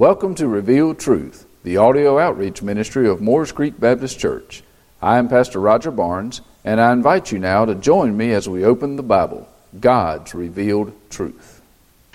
Welcome 0.00 0.34
to 0.36 0.48
Revealed 0.48 0.98
Truth, 0.98 1.44
the 1.62 1.76
audio 1.76 2.18
outreach 2.18 2.62
ministry 2.62 3.06
of 3.06 3.20
Moores 3.20 3.52
Creek 3.52 3.78
Baptist 3.78 4.18
Church. 4.18 4.62
I 5.02 5.18
am 5.18 5.28
Pastor 5.28 5.60
Roger 5.60 5.90
Barnes, 5.90 6.40
and 6.64 6.80
I 6.80 6.94
invite 6.94 7.30
you 7.30 7.38
now 7.38 7.66
to 7.66 7.74
join 7.74 8.16
me 8.16 8.32
as 8.32 8.48
we 8.48 8.64
open 8.64 8.96
the 8.96 9.02
Bible, 9.02 9.46
God's 9.78 10.34
revealed 10.34 10.94
truth. 11.10 11.60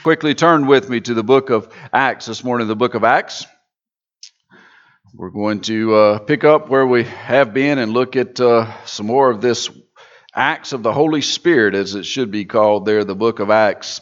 Quickly 0.02 0.34
turn 0.34 0.66
with 0.66 0.90
me 0.90 1.00
to 1.02 1.14
the 1.14 1.22
book 1.22 1.52
of 1.52 1.72
Acts 1.94 2.26
this 2.26 2.44
morning, 2.44 2.68
the 2.68 2.76
book 2.76 2.96
of 2.96 3.04
Acts. 3.04 3.46
We're 5.14 5.30
going 5.30 5.62
to 5.62 5.94
uh, 5.94 6.18
pick 6.18 6.44
up 6.44 6.70
where 6.70 6.88
we 6.88 7.04
have 7.04 7.54
been 7.54 7.78
and 7.78 7.94
look 7.94 8.16
at 8.16 8.40
uh, 8.40 8.84
some 8.86 9.06
more 9.06 9.30
of 9.30 9.42
this 9.42 9.70
Acts 10.34 10.74
of 10.74 10.82
the 10.82 10.92
Holy 10.92 11.22
Spirit, 11.22 11.76
as 11.76 11.94
it 11.94 12.08
should 12.08 12.32
be 12.32 12.46
called 12.46 12.88
there, 12.88 13.04
the 13.04 13.14
book 13.14 13.40
of 13.40 13.52
Acts. 13.52 14.02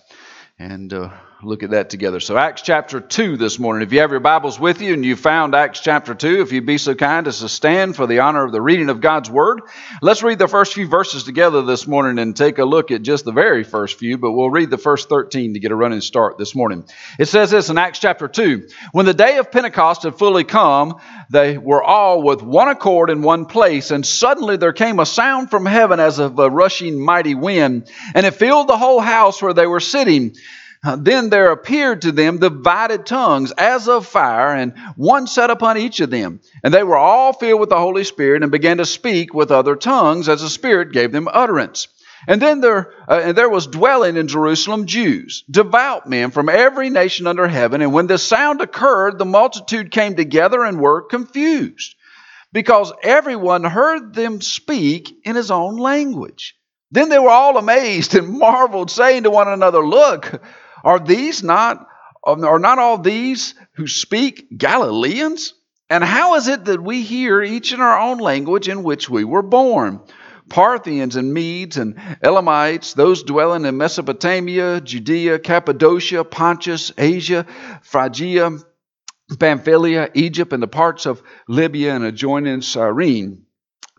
And 0.58 0.94
uh, 0.94 1.10
look 1.46 1.64
at 1.64 1.72
that 1.72 1.90
together. 1.90 2.20
So, 2.20 2.38
Acts 2.38 2.62
chapter 2.62 3.02
2 3.02 3.38
this 3.38 3.60
morning. 3.60 3.86
If 3.86 3.92
you 3.92 4.00
have 4.00 4.12
your 4.12 4.20
Bibles 4.20 4.60
with 4.60 4.82
you 4.82 4.94
and 4.94 5.04
you 5.04 5.16
found 5.16 5.54
Acts 5.54 5.82
chapter 5.82 6.16
2, 6.16 6.42
if 6.42 6.52
you'd 6.52 6.66
be 6.66 6.78
so 6.78 6.96
kind 6.96 7.28
as 7.28 7.40
to 7.40 7.50
stand 7.50 7.96
for 7.96 8.08
the 8.08 8.20
honor 8.20 8.46
of 8.46 8.52
the 8.52 8.62
reading 8.62 8.90
of 8.90 9.02
God's 9.02 9.30
Word, 9.30 9.62
let's 10.02 10.24
read 10.24 10.40
the 10.40 10.48
first 10.48 10.74
few 10.74 10.88
verses 10.88 11.24
together 11.24 11.62
this 11.62 11.86
morning 11.86 12.20
and 12.20 12.36
take 12.36 12.60
a 12.60 12.66
look 12.66 12.92
at 12.92 13.02
just 13.02 13.26
the 13.26 13.32
very 13.32 13.64
first 13.64 14.00
few, 14.00 14.18
but 14.18 14.32
we'll 14.32 14.50
read 14.50 14.70
the 14.70 14.78
first 14.78 15.10
13 15.10 15.54
to 15.54 15.60
get 15.60 15.72
a 15.72 15.76
running 15.76 16.02
start 16.02 16.38
this 16.38 16.56
morning. 16.56 16.86
It 17.20 17.26
says 17.26 17.52
this 17.52 17.70
in 17.70 17.78
Acts 17.78 18.00
chapter 18.00 18.28
2 18.28 18.70
When 18.94 19.06
the 19.06 19.14
day 19.14 19.38
of 19.38 19.52
Pentecost 19.52 20.04
had 20.04 20.16
fully 20.16 20.46
come, 20.46 21.00
they 21.30 21.58
were 21.58 21.84
all 21.84 22.24
with 22.24 22.42
one 22.42 22.70
accord 22.70 23.10
in 23.10 23.22
one 23.22 23.46
place, 23.46 23.92
and 23.92 24.06
suddenly 24.06 24.58
there 24.58 24.74
came 24.74 25.00
a 25.00 25.06
sound 25.06 25.50
from 25.50 25.66
heaven 25.66 26.00
as 26.00 26.20
of 26.20 26.40
a 26.40 26.50
rushing 26.50 27.00
mighty 27.00 27.36
wind, 27.36 27.90
and 28.16 28.26
it 28.26 28.36
filled 28.36 28.70
the 28.70 28.78
whole 28.78 29.02
house 29.02 29.42
where 29.42 29.54
they 29.54 29.68
were 29.68 29.82
sitting. 29.82 30.36
Uh, 30.84 30.98
then 30.98 31.30
there 31.30 31.52
appeared 31.52 32.02
to 32.02 32.12
them 32.12 32.40
divided 32.40 33.06
tongues 33.06 33.54
as 33.54 33.88
of 33.88 34.06
fire, 34.06 34.54
and 34.54 34.78
one 34.98 35.28
sat 35.28 35.50
upon 35.50 35.78
each 35.78 36.02
of 36.02 36.10
them. 36.10 36.42
And 36.62 36.74
they 36.74 36.84
were 36.84 36.98
all 36.98 37.32
filled 37.32 37.62
with 37.62 37.70
the 37.70 37.78
Holy 37.78 38.04
Spirit 38.04 38.44
and 38.44 38.52
began 38.52 38.78
to 38.78 38.86
speak 38.86 39.34
with 39.34 39.50
other 39.50 39.78
tongues 39.78 40.28
as 40.28 40.42
the 40.42 40.50
Spirit 40.50 40.92
gave 40.92 41.14
them 41.14 41.30
utterance. 41.32 41.88
And 42.28 42.42
then 42.42 42.60
there, 42.60 42.94
uh, 43.08 43.22
and 43.24 43.38
there 43.38 43.50
was 43.50 43.68
dwelling 43.68 44.18
in 44.18 44.28
Jerusalem 44.28 44.86
Jews, 44.86 45.44
devout 45.50 46.08
men 46.08 46.32
from 46.32 46.50
every 46.50 46.90
nation 46.90 47.28
under 47.28 47.48
heaven. 47.48 47.82
And 47.82 47.94
when 47.94 48.08
this 48.08 48.24
sound 48.24 48.62
occurred, 48.62 49.18
the 49.18 49.26
multitude 49.26 49.92
came 49.92 50.16
together 50.16 50.64
and 50.64 50.80
were 50.80 51.02
confused, 51.02 51.96
because 52.52 52.92
everyone 53.04 53.64
heard 53.64 54.14
them 54.14 54.42
speak 54.42 55.14
in 55.24 55.36
his 55.36 55.52
own 55.52 55.78
language. 55.78 56.56
Then 56.92 57.10
they 57.10 57.20
were 57.20 57.30
all 57.30 57.58
amazed 57.58 58.16
and 58.16 58.38
marveled, 58.38 58.92
saying 58.92 59.24
to 59.24 59.32
one 59.32 59.48
another, 59.48 59.86
Look, 59.86 60.42
are 60.84 61.00
these 61.00 61.44
not, 61.44 61.88
um, 62.26 62.44
are 62.44 62.60
not 62.60 62.80
all 62.80 62.98
these 62.98 63.56
who 63.76 63.88
speak 63.88 64.58
Galileans? 64.58 65.54
And 65.90 66.04
how 66.04 66.36
is 66.36 66.48
it 66.48 66.66
that 66.66 66.82
we 66.82 67.02
hear 67.04 67.42
each 67.42 67.74
in 67.74 67.82
our 67.82 68.00
own 68.00 68.18
language 68.18 68.68
in 68.68 68.84
which 68.84 69.10
we 69.10 69.24
were 69.24 69.44
born? 69.44 70.02
Parthians 70.50 71.16
and 71.16 71.34
Medes 71.34 71.78
and 71.78 72.00
Elamites, 72.22 72.94
those 72.94 73.24
dwelling 73.24 73.66
in 73.66 73.78
Mesopotamia, 73.78 74.82
Judea, 74.82 75.40
Cappadocia, 75.40 76.24
Pontus, 76.24 76.92
Asia, 76.98 77.46
Phrygia, 77.82 78.60
Pamphylia, 79.40 80.10
Egypt, 80.14 80.52
and 80.54 80.62
the 80.62 80.68
parts 80.68 81.06
of 81.06 81.24
Libya 81.48 81.96
and 81.96 82.04
adjoining 82.04 82.62
Cyrene. 82.62 83.46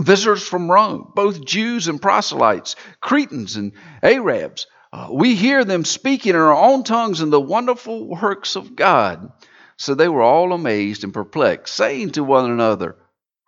Visitors 0.00 0.46
from 0.46 0.70
Rome, 0.70 1.12
both 1.14 1.44
Jews 1.44 1.88
and 1.88 2.02
proselytes, 2.02 2.76
Cretans 3.00 3.56
and 3.56 3.72
Arabs 4.02 4.66
uh, 4.94 5.08
we 5.10 5.34
hear 5.34 5.64
them 5.64 5.84
speaking 5.84 6.30
in 6.30 6.36
our 6.36 6.54
own 6.54 6.84
tongues 6.84 7.20
in 7.20 7.30
the 7.30 7.40
wonderful 7.40 8.06
works 8.06 8.54
of 8.54 8.76
God. 8.76 9.32
So 9.76 9.96
they 9.96 10.08
were 10.08 10.22
all 10.22 10.52
amazed 10.52 11.02
and 11.02 11.12
perplexed, 11.12 11.74
saying 11.74 12.12
to 12.12 12.22
one 12.22 12.48
another, 12.48 12.94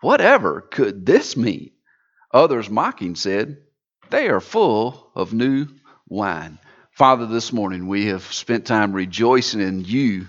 Whatever 0.00 0.60
could 0.60 1.06
this 1.06 1.36
mean? 1.36 1.70
Others 2.34 2.68
mocking 2.68 3.14
said, 3.14 3.58
They 4.10 4.28
are 4.28 4.40
full 4.40 5.12
of 5.14 5.32
new 5.32 5.68
wine. 6.08 6.58
Father, 6.90 7.26
this 7.26 7.52
morning 7.52 7.86
we 7.86 8.06
have 8.06 8.24
spent 8.24 8.66
time 8.66 8.92
rejoicing 8.92 9.60
in 9.60 9.84
you, 9.84 10.26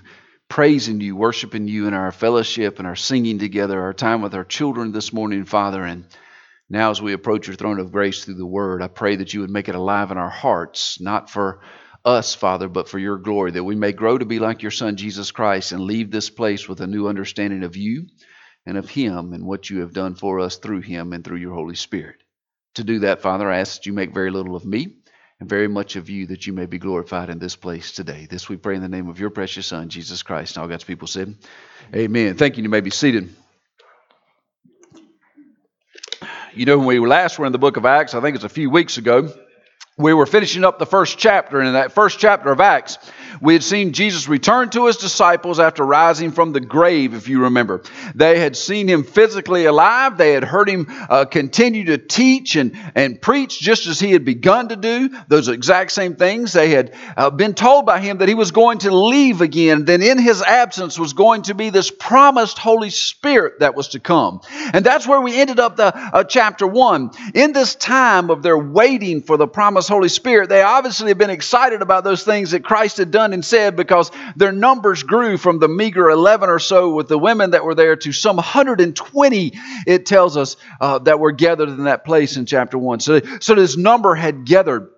praising 0.50 1.01
you, 1.01 1.16
worshiping 1.16 1.67
you 1.67 1.88
in 1.88 1.95
our 1.95 2.11
fellowship 2.11 2.77
and 2.77 2.88
our 2.88 2.95
singing 2.95 3.39
together, 3.39 3.81
our 3.81 3.94
time 3.94 4.22
with 4.22 4.35
our 4.35 4.44
children 4.44 4.91
this 4.91 5.11
morning, 5.11 5.45
Father. 5.45 5.83
And 5.83 6.06
now, 6.69 6.91
as 6.91 7.01
we 7.01 7.13
approach 7.13 7.47
your 7.47 7.55
throne 7.55 7.79
of 7.79 7.94
grace 7.94 8.25
through 8.25 8.35
the 8.35 8.45
word, 8.45 8.81
I 8.81 8.88
pray 8.88 9.16
that 9.16 9.33
you 9.33 9.41
would 9.41 9.50
make 9.50 9.69
it 9.69 9.75
alive 9.75 10.11
in 10.11 10.17
our 10.17 10.29
hearts, 10.29 11.00
not 11.00 11.29
for 11.29 11.61
us, 12.03 12.35
Father, 12.35 12.67
but 12.67 12.89
for 12.89 13.00
your 13.00 13.17
glory, 13.17 13.51
that 13.51 13.63
we 13.63 13.75
may 13.75 13.94
grow 13.94 14.17
to 14.17 14.25
be 14.25 14.39
like 14.39 14.61
your 14.61 14.72
Son, 14.72 14.97
Jesus 14.97 15.31
Christ, 15.31 15.72
and 15.72 15.81
leave 15.81 16.11
this 16.11 16.29
place 16.29 16.67
with 16.67 16.81
a 16.81 16.88
new 16.88 17.07
understanding 17.07 17.63
of 17.63 17.77
you 17.77 18.07
and 18.66 18.77
of 18.77 18.89
Him 18.89 19.31
and 19.31 19.45
what 19.45 19.69
you 19.69 19.79
have 19.79 19.94
done 19.94 20.16
for 20.16 20.41
us 20.41 20.57
through 20.57 20.81
Him 20.81 21.13
and 21.13 21.23
through 21.23 21.38
your 21.38 21.53
Holy 21.53 21.75
Spirit. 21.75 22.17
To 22.75 22.83
do 22.83 23.00
that, 23.00 23.22
Father, 23.22 23.50
I 23.50 23.59
ask 23.59 23.77
that 23.77 23.85
you 23.85 23.94
make 23.94 24.13
very 24.13 24.29
little 24.29 24.56
of 24.56 24.66
me 24.66 24.97
and 25.39 25.47
very 25.47 25.69
much 25.69 25.95
of 25.95 26.09
you 26.09 26.27
that 26.27 26.47
you 26.47 26.53
may 26.53 26.66
be 26.66 26.79
glorified 26.79 27.29
in 27.29 27.39
this 27.39 27.56
place 27.56 27.94
today. 27.94 28.27
This 28.29 28.50
we 28.50 28.57
pray 28.57 28.75
in 28.75 28.81
the 28.81 28.89
name 28.89 29.07
of 29.07 29.19
your 29.19 29.29
precious 29.29 29.67
Son, 29.67 29.88
Jesus 29.88 30.22
Christ. 30.22 30.56
And 30.56 30.63
all 30.63 30.69
God's 30.69 30.83
people 30.83 31.07
said, 31.07 31.35
Amen. 31.95 32.35
Thank 32.35 32.57
you. 32.57 32.63
You 32.63 32.69
may 32.69 32.81
be 32.81 32.89
seated. 32.89 33.33
You 36.57 36.66
know, 36.66 36.79
when 36.79 36.88
we 36.88 37.07
last 37.07 37.38
were 37.38 37.45
in 37.45 37.51
the 37.51 37.59
book 37.59 37.78
of 37.78 37.85
Acts, 37.85 38.16
I 38.16 38.22
think 38.22 38.34
it's 38.34 38.44
a 38.44 38.50
few 38.50 38.72
weeks 38.72 38.97
ago, 38.97 39.31
we 39.95 40.12
were 40.16 40.25
finishing 40.25 40.63
up 40.63 40.79
the 40.79 40.88
first 40.88 41.19
chapter, 41.19 41.59
and 41.59 41.68
in 41.68 41.73
that 41.75 41.91
first 41.91 42.18
chapter 42.18 42.50
of 42.50 42.59
Acts, 42.59 42.97
we 43.41 43.53
had 43.53 43.63
seen 43.63 43.93
Jesus 43.93 44.27
return 44.27 44.69
to 44.71 44.88
his 44.88 44.97
disciples 44.97 45.59
after 45.59 45.85
rising 45.85 46.31
from 46.31 46.53
the 46.53 46.59
grave, 46.59 47.13
if 47.13 47.27
you 47.27 47.43
remember. 47.43 47.83
They 48.15 48.39
had 48.39 48.55
seen 48.55 48.88
him 48.88 49.03
physically 49.03 49.65
alive. 49.65 50.17
They 50.17 50.33
had 50.33 50.43
heard 50.43 50.69
him 50.69 50.88
uh, 50.89 51.25
continue 51.25 51.85
to 51.85 51.97
teach 51.97 52.55
and, 52.55 52.77
and 52.95 53.21
preach 53.21 53.59
just 53.59 53.88
as 53.88 53.99
he 53.99 54.11
had 54.11 54.25
begun 54.25 54.69
to 54.69 54.75
do, 54.75 55.09
those 55.27 55.47
exact 55.47 55.91
same 55.91 56.15
things. 56.15 56.53
They 56.53 56.69
had 56.69 56.95
uh, 57.15 57.29
been 57.29 57.53
told 57.53 57.85
by 57.85 57.99
him 57.99 58.19
that 58.19 58.27
he 58.27 58.35
was 58.35 58.51
going 58.51 58.79
to 58.79 58.95
leave 58.95 59.41
again. 59.41 59.85
Then 59.85 60.01
in 60.01 60.17
his 60.17 60.41
absence 60.41 60.99
was 60.99 61.13
going 61.13 61.44
to 61.44 61.55
be 61.55 61.69
this 61.69 61.91
promised 61.91 62.57
Holy 62.57 62.89
Spirit 62.89 63.59
that 63.59 63.75
was 63.75 63.89
to 63.89 63.99
come. 63.99 64.41
And 64.73 64.85
that's 64.85 65.07
where 65.07 65.21
we 65.21 65.39
ended 65.39 65.59
up 65.59 65.75
the 65.75 65.95
uh, 65.95 66.23
chapter 66.23 66.67
one. 66.67 67.11
In 67.33 67.53
this 67.53 67.75
time 67.75 68.29
of 68.29 68.44
their 68.44 68.57
waiting 68.57 69.21
for 69.21 69.38
the 69.38 69.47
promised 69.47 69.89
Holy 69.89 70.09
Spirit, 70.09 70.49
they 70.49 70.61
obviously 70.61 71.09
have 71.09 71.17
been 71.17 71.29
excited 71.29 71.81
about 71.81 72.03
those 72.03 72.23
things 72.23 72.51
that 72.51 72.63
Christ 72.63 72.97
had 72.97 73.11
done 73.11 73.16
done 73.17 73.33
and 73.33 73.44
said 73.44 73.75
because 73.75 74.11
their 74.35 74.51
numbers 74.51 75.01
grew 75.01 75.38
from 75.38 75.57
the 75.57 75.67
meager 75.67 76.07
11 76.07 76.50
or 76.50 76.59
so 76.59 76.94
with 76.94 77.07
the 77.07 77.17
women 77.17 77.50
that 77.50 77.63
were 77.63 77.73
there 77.73 77.95
to 77.95 78.11
some 78.11 78.35
120, 78.35 79.53
it 79.88 80.05
tells 80.05 80.38
us, 80.38 80.55
uh, 80.79 81.00
that 81.00 81.19
were 81.19 81.31
gathered 81.31 81.69
in 81.69 81.85
that 81.85 82.06
place 82.06 82.38
in 82.38 82.45
chapter 82.45 82.77
1. 82.77 83.00
So, 83.00 83.19
so 83.39 83.56
this 83.56 83.75
number 83.75 84.13
had 84.13 84.45
gathered. 84.45 84.91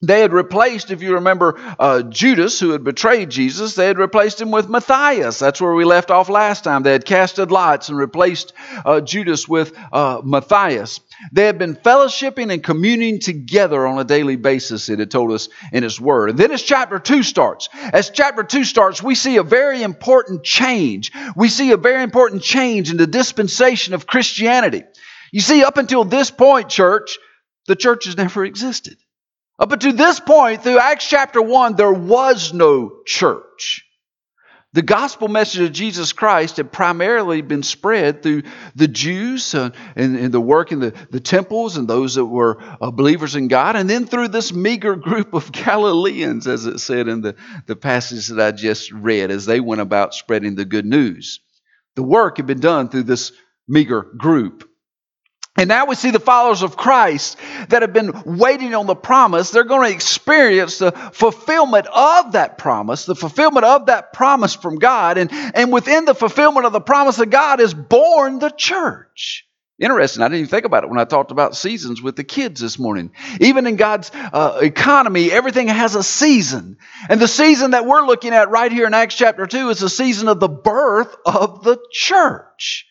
They 0.00 0.20
had 0.20 0.32
replaced, 0.32 0.92
if 0.92 1.02
you 1.02 1.14
remember, 1.14 1.58
uh, 1.76 2.02
Judas, 2.02 2.60
who 2.60 2.70
had 2.70 2.84
betrayed 2.84 3.30
Jesus, 3.30 3.74
they 3.74 3.88
had 3.88 3.98
replaced 3.98 4.40
him 4.40 4.52
with 4.52 4.68
Matthias. 4.68 5.40
That's 5.40 5.60
where 5.60 5.74
we 5.74 5.84
left 5.84 6.12
off 6.12 6.28
last 6.28 6.62
time. 6.62 6.84
They 6.84 6.92
had 6.92 7.04
casted 7.04 7.50
lots 7.50 7.88
and 7.88 7.98
replaced 7.98 8.52
uh, 8.86 9.00
Judas 9.00 9.48
with 9.48 9.76
uh, 9.92 10.20
Matthias. 10.22 11.00
They 11.32 11.46
had 11.46 11.58
been 11.58 11.74
fellowshipping 11.74 12.52
and 12.52 12.62
communing 12.62 13.18
together 13.18 13.84
on 13.88 13.98
a 13.98 14.04
daily 14.04 14.36
basis, 14.36 14.88
it 14.88 15.00
had 15.00 15.10
told 15.10 15.32
us 15.32 15.48
in 15.72 15.82
His 15.82 16.00
Word. 16.00 16.30
And 16.30 16.38
then 16.38 16.52
as 16.52 16.62
chapter 16.62 17.00
2 17.00 17.24
starts, 17.24 17.68
as 17.74 18.10
chapter 18.10 18.44
2 18.44 18.62
starts, 18.62 19.02
we 19.02 19.16
see 19.16 19.38
a 19.38 19.42
very 19.42 19.82
important 19.82 20.44
change. 20.44 21.10
We 21.34 21.48
see 21.48 21.72
a 21.72 21.76
very 21.76 22.04
important 22.04 22.44
change 22.44 22.92
in 22.92 22.98
the 22.98 23.08
dispensation 23.08 23.94
of 23.94 24.06
Christianity. 24.06 24.84
You 25.32 25.40
see, 25.40 25.64
up 25.64 25.76
until 25.76 26.04
this 26.04 26.30
point, 26.30 26.68
church, 26.68 27.18
the 27.66 27.74
church 27.74 28.04
has 28.04 28.16
never 28.16 28.44
existed. 28.44 28.96
Up 29.58 29.72
until 29.72 29.92
this 29.92 30.20
point, 30.20 30.62
through 30.62 30.78
Acts 30.78 31.08
chapter 31.08 31.42
1, 31.42 31.74
there 31.74 31.92
was 31.92 32.52
no 32.52 33.00
church. 33.04 33.84
The 34.74 34.82
gospel 34.82 35.28
message 35.28 35.62
of 35.62 35.72
Jesus 35.72 36.12
Christ 36.12 36.58
had 36.58 36.70
primarily 36.70 37.40
been 37.40 37.62
spread 37.62 38.22
through 38.22 38.42
the 38.76 38.86
Jews 38.86 39.54
and, 39.54 39.72
and, 39.96 40.30
the 40.30 40.40
work 40.40 40.72
in 40.72 40.78
the, 40.78 40.94
the 41.10 41.20
temples 41.20 41.78
and 41.78 41.88
those 41.88 42.16
that 42.16 42.26
were 42.26 42.62
uh, 42.80 42.90
believers 42.90 43.34
in 43.34 43.48
God, 43.48 43.76
and 43.76 43.88
then 43.88 44.06
through 44.06 44.28
this 44.28 44.52
meager 44.52 44.94
group 44.94 45.32
of 45.32 45.50
Galileans, 45.52 46.46
as 46.46 46.66
it 46.66 46.78
said 46.78 47.08
in 47.08 47.22
the, 47.22 47.34
the 47.66 47.76
passage 47.76 48.28
that 48.28 48.46
I 48.46 48.52
just 48.52 48.92
read, 48.92 49.30
as 49.30 49.46
they 49.46 49.58
went 49.58 49.80
about 49.80 50.14
spreading 50.14 50.54
the 50.54 50.66
good 50.66 50.86
news. 50.86 51.40
The 51.96 52.02
work 52.02 52.36
had 52.36 52.46
been 52.46 52.60
done 52.60 52.90
through 52.90 53.04
this 53.04 53.32
meager 53.66 54.02
group. 54.02 54.67
And 55.58 55.66
now 55.66 55.86
we 55.86 55.96
see 55.96 56.12
the 56.12 56.20
followers 56.20 56.62
of 56.62 56.76
Christ 56.76 57.36
that 57.68 57.82
have 57.82 57.92
been 57.92 58.12
waiting 58.24 58.76
on 58.76 58.86
the 58.86 58.94
promise. 58.94 59.50
They're 59.50 59.64
going 59.64 59.90
to 59.90 59.94
experience 59.94 60.78
the 60.78 60.92
fulfillment 60.92 61.88
of 61.88 62.32
that 62.32 62.58
promise, 62.58 63.06
the 63.06 63.16
fulfillment 63.16 63.66
of 63.66 63.86
that 63.86 64.12
promise 64.12 64.54
from 64.54 64.76
God. 64.76 65.18
And, 65.18 65.32
and 65.32 65.72
within 65.72 66.04
the 66.04 66.14
fulfillment 66.14 66.64
of 66.64 66.72
the 66.72 66.80
promise 66.80 67.18
of 67.18 67.30
God 67.30 67.60
is 67.60 67.74
born 67.74 68.38
the 68.38 68.50
church. 68.50 69.48
Interesting. 69.80 70.22
I 70.22 70.26
didn't 70.26 70.38
even 70.38 70.50
think 70.50 70.64
about 70.64 70.84
it 70.84 70.90
when 70.90 71.00
I 71.00 71.04
talked 71.04 71.32
about 71.32 71.56
seasons 71.56 72.00
with 72.00 72.14
the 72.14 72.24
kids 72.24 72.60
this 72.60 72.78
morning. 72.78 73.10
Even 73.40 73.66
in 73.66 73.74
God's 73.74 74.12
uh, 74.14 74.60
economy, 74.62 75.30
everything 75.32 75.66
has 75.66 75.96
a 75.96 76.04
season. 76.04 76.78
And 77.08 77.20
the 77.20 77.28
season 77.28 77.72
that 77.72 77.84
we're 77.84 78.06
looking 78.06 78.32
at 78.32 78.50
right 78.50 78.70
here 78.70 78.86
in 78.86 78.94
Acts 78.94 79.16
chapter 79.16 79.46
2 79.46 79.70
is 79.70 79.80
the 79.80 79.88
season 79.88 80.28
of 80.28 80.38
the 80.38 80.48
birth 80.48 81.16
of 81.26 81.64
the 81.64 81.78
church. 81.90 82.87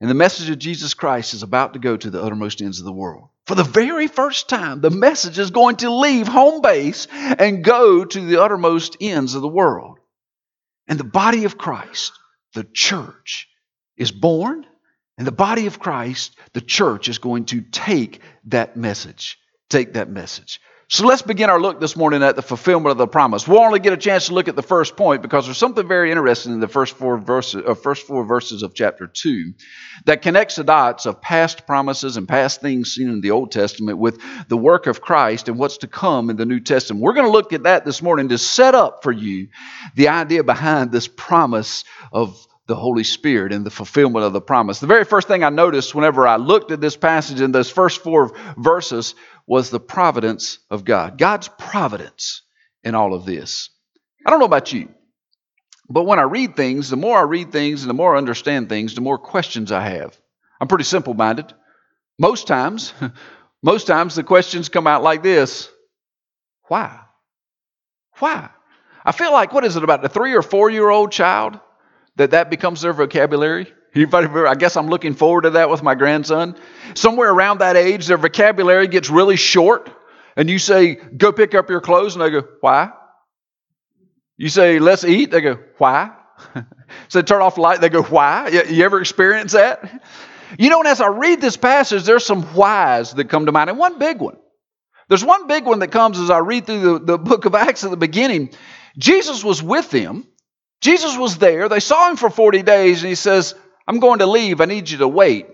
And 0.00 0.10
the 0.10 0.14
message 0.14 0.50
of 0.50 0.58
Jesus 0.58 0.94
Christ 0.94 1.32
is 1.32 1.42
about 1.42 1.72
to 1.72 1.78
go 1.78 1.96
to 1.96 2.10
the 2.10 2.22
uttermost 2.22 2.60
ends 2.60 2.78
of 2.78 2.84
the 2.84 2.92
world. 2.92 3.28
For 3.46 3.54
the 3.54 3.64
very 3.64 4.08
first 4.08 4.48
time, 4.48 4.80
the 4.80 4.90
message 4.90 5.38
is 5.38 5.50
going 5.50 5.76
to 5.76 5.90
leave 5.90 6.28
home 6.28 6.60
base 6.60 7.06
and 7.10 7.64
go 7.64 8.04
to 8.04 8.20
the 8.20 8.42
uttermost 8.42 8.96
ends 9.00 9.34
of 9.34 9.42
the 9.42 9.48
world. 9.48 9.98
And 10.86 10.98
the 10.98 11.04
body 11.04 11.44
of 11.44 11.56
Christ, 11.56 12.12
the 12.54 12.64
church, 12.64 13.48
is 13.96 14.10
born 14.10 14.66
and 15.18 15.26
the 15.26 15.32
body 15.32 15.66
of 15.66 15.78
Christ, 15.78 16.36
the 16.52 16.60
church, 16.60 17.08
is 17.08 17.18
going 17.18 17.46
to 17.46 17.62
take 17.62 18.20
that 18.44 18.76
message. 18.76 19.38
Take 19.70 19.94
that 19.94 20.10
message. 20.10 20.60
So 20.88 21.04
let's 21.04 21.22
begin 21.22 21.50
our 21.50 21.60
look 21.60 21.80
this 21.80 21.96
morning 21.96 22.22
at 22.22 22.36
the 22.36 22.42
fulfillment 22.42 22.92
of 22.92 22.96
the 22.96 23.08
promise. 23.08 23.48
We'll 23.48 23.58
only 23.58 23.80
get 23.80 23.92
a 23.92 23.96
chance 23.96 24.26
to 24.26 24.34
look 24.34 24.46
at 24.46 24.54
the 24.54 24.62
first 24.62 24.96
point 24.96 25.20
because 25.20 25.44
there's 25.44 25.58
something 25.58 25.88
very 25.88 26.12
interesting 26.12 26.52
in 26.52 26.60
the 26.60 26.68
first 26.68 26.94
four 26.94 27.18
verses, 27.18 27.64
uh, 27.66 27.74
first 27.74 28.06
four 28.06 28.24
verses 28.24 28.62
of 28.62 28.72
chapter 28.72 29.08
two, 29.08 29.54
that 30.04 30.22
connects 30.22 30.54
the 30.54 30.62
dots 30.62 31.04
of 31.04 31.20
past 31.20 31.66
promises 31.66 32.16
and 32.16 32.28
past 32.28 32.60
things 32.60 32.94
seen 32.94 33.08
in 33.08 33.20
the 33.20 33.32
Old 33.32 33.50
Testament 33.50 33.98
with 33.98 34.20
the 34.46 34.56
work 34.56 34.86
of 34.86 35.00
Christ 35.00 35.48
and 35.48 35.58
what's 35.58 35.78
to 35.78 35.88
come 35.88 36.30
in 36.30 36.36
the 36.36 36.46
New 36.46 36.60
Testament. 36.60 37.02
We're 37.02 37.14
going 37.14 37.26
to 37.26 37.32
look 37.32 37.52
at 37.52 37.64
that 37.64 37.84
this 37.84 38.00
morning 38.00 38.28
to 38.28 38.38
set 38.38 38.76
up 38.76 39.02
for 39.02 39.10
you 39.10 39.48
the 39.96 40.10
idea 40.10 40.44
behind 40.44 40.92
this 40.92 41.08
promise 41.08 41.82
of 42.12 42.46
the 42.66 42.74
Holy 42.74 43.04
Spirit 43.04 43.52
and 43.52 43.64
the 43.64 43.70
fulfillment 43.70 44.24
of 44.24 44.32
the 44.32 44.40
promise. 44.40 44.80
The 44.80 44.86
very 44.86 45.04
first 45.04 45.28
thing 45.28 45.44
I 45.44 45.50
noticed 45.50 45.94
whenever 45.94 46.26
I 46.26 46.36
looked 46.36 46.72
at 46.72 46.80
this 46.80 46.96
passage 46.96 47.40
in 47.40 47.52
those 47.52 47.70
first 47.70 48.02
four 48.02 48.32
verses 48.56 49.14
was 49.46 49.70
the 49.70 49.80
providence 49.80 50.58
of 50.70 50.84
God. 50.84 51.16
God's 51.16 51.48
providence 51.58 52.42
in 52.82 52.94
all 52.94 53.14
of 53.14 53.24
this. 53.24 53.70
I 54.26 54.30
don't 54.30 54.40
know 54.40 54.46
about 54.46 54.72
you, 54.72 54.88
but 55.88 56.04
when 56.04 56.18
I 56.18 56.22
read 56.22 56.56
things, 56.56 56.90
the 56.90 56.96
more 56.96 57.18
I 57.18 57.22
read 57.22 57.52
things 57.52 57.82
and 57.82 57.90
the 57.90 57.94
more 57.94 58.16
I 58.16 58.18
understand 58.18 58.68
things, 58.68 58.94
the 58.94 59.00
more 59.00 59.18
questions 59.18 59.70
I 59.70 59.88
have. 59.88 60.18
I'm 60.60 60.68
pretty 60.68 60.84
simple 60.84 61.14
minded. 61.14 61.52
Most 62.18 62.48
times, 62.48 62.92
most 63.62 63.86
times 63.86 64.16
the 64.16 64.24
questions 64.24 64.68
come 64.68 64.86
out 64.88 65.04
like 65.04 65.22
this 65.22 65.68
Why? 66.68 67.00
Why? 68.18 68.50
I 69.04 69.12
feel 69.12 69.32
like, 69.32 69.52
what 69.52 69.64
is 69.64 69.76
it, 69.76 69.84
about 69.84 70.02
the 70.02 70.08
three 70.08 70.34
or 70.34 70.42
four 70.42 70.68
year 70.68 70.88
old 70.88 71.12
child? 71.12 71.60
That 72.16 72.32
that 72.32 72.50
becomes 72.50 72.82
their 72.82 72.92
vocabulary? 72.92 73.72
I 73.94 74.54
guess 74.58 74.76
I'm 74.76 74.88
looking 74.88 75.14
forward 75.14 75.42
to 75.42 75.50
that 75.50 75.70
with 75.70 75.82
my 75.82 75.94
grandson. 75.94 76.56
Somewhere 76.94 77.30
around 77.30 77.58
that 77.58 77.76
age, 77.76 78.06
their 78.06 78.18
vocabulary 78.18 78.88
gets 78.88 79.08
really 79.08 79.36
short, 79.36 79.90
and 80.36 80.50
you 80.50 80.58
say, 80.58 80.96
Go 80.96 81.32
pick 81.32 81.54
up 81.54 81.70
your 81.70 81.80
clothes, 81.80 82.14
and 82.14 82.22
they 82.22 82.30
go, 82.30 82.46
Why? 82.60 82.90
You 84.36 84.48
say, 84.50 84.78
Let's 84.78 85.04
eat, 85.04 85.30
they 85.30 85.40
go, 85.40 85.58
Why? 85.78 86.12
so 87.08 87.22
turn 87.22 87.40
off 87.40 87.54
the 87.54 87.62
light, 87.62 87.80
they 87.80 87.88
go, 87.88 88.02
Why? 88.02 88.48
You, 88.48 88.64
you 88.68 88.84
ever 88.84 89.00
experience 89.00 89.52
that? 89.52 90.02
You 90.58 90.68
know, 90.68 90.78
and 90.80 90.88
as 90.88 91.00
I 91.00 91.08
read 91.08 91.40
this 91.40 91.56
passage, 91.56 92.04
there's 92.04 92.24
some 92.24 92.42
whys 92.42 93.14
that 93.14 93.30
come 93.30 93.46
to 93.46 93.52
mind, 93.52 93.70
and 93.70 93.78
one 93.78 93.98
big 93.98 94.20
one. 94.20 94.36
There's 95.08 95.24
one 95.24 95.46
big 95.46 95.64
one 95.64 95.78
that 95.78 95.88
comes 95.88 96.18
as 96.18 96.30
I 96.30 96.38
read 96.38 96.66
through 96.66 96.80
the, 96.80 96.98
the 96.98 97.18
book 97.18 97.44
of 97.44 97.54
Acts 97.54 97.84
at 97.84 97.90
the 97.90 97.96
beginning. 97.96 98.50
Jesus 98.98 99.44
was 99.44 99.62
with 99.62 99.90
them. 99.90 100.26
Jesus 100.80 101.16
was 101.16 101.38
there. 101.38 101.68
They 101.68 101.80
saw 101.80 102.10
him 102.10 102.16
for 102.16 102.30
40 102.30 102.62
days, 102.62 103.02
and 103.02 103.08
he 103.08 103.14
says, 103.14 103.54
I'm 103.86 104.00
going 104.00 104.18
to 104.18 104.26
leave. 104.26 104.60
I 104.60 104.66
need 104.66 104.90
you 104.90 104.98
to 104.98 105.08
wait. 105.08 105.46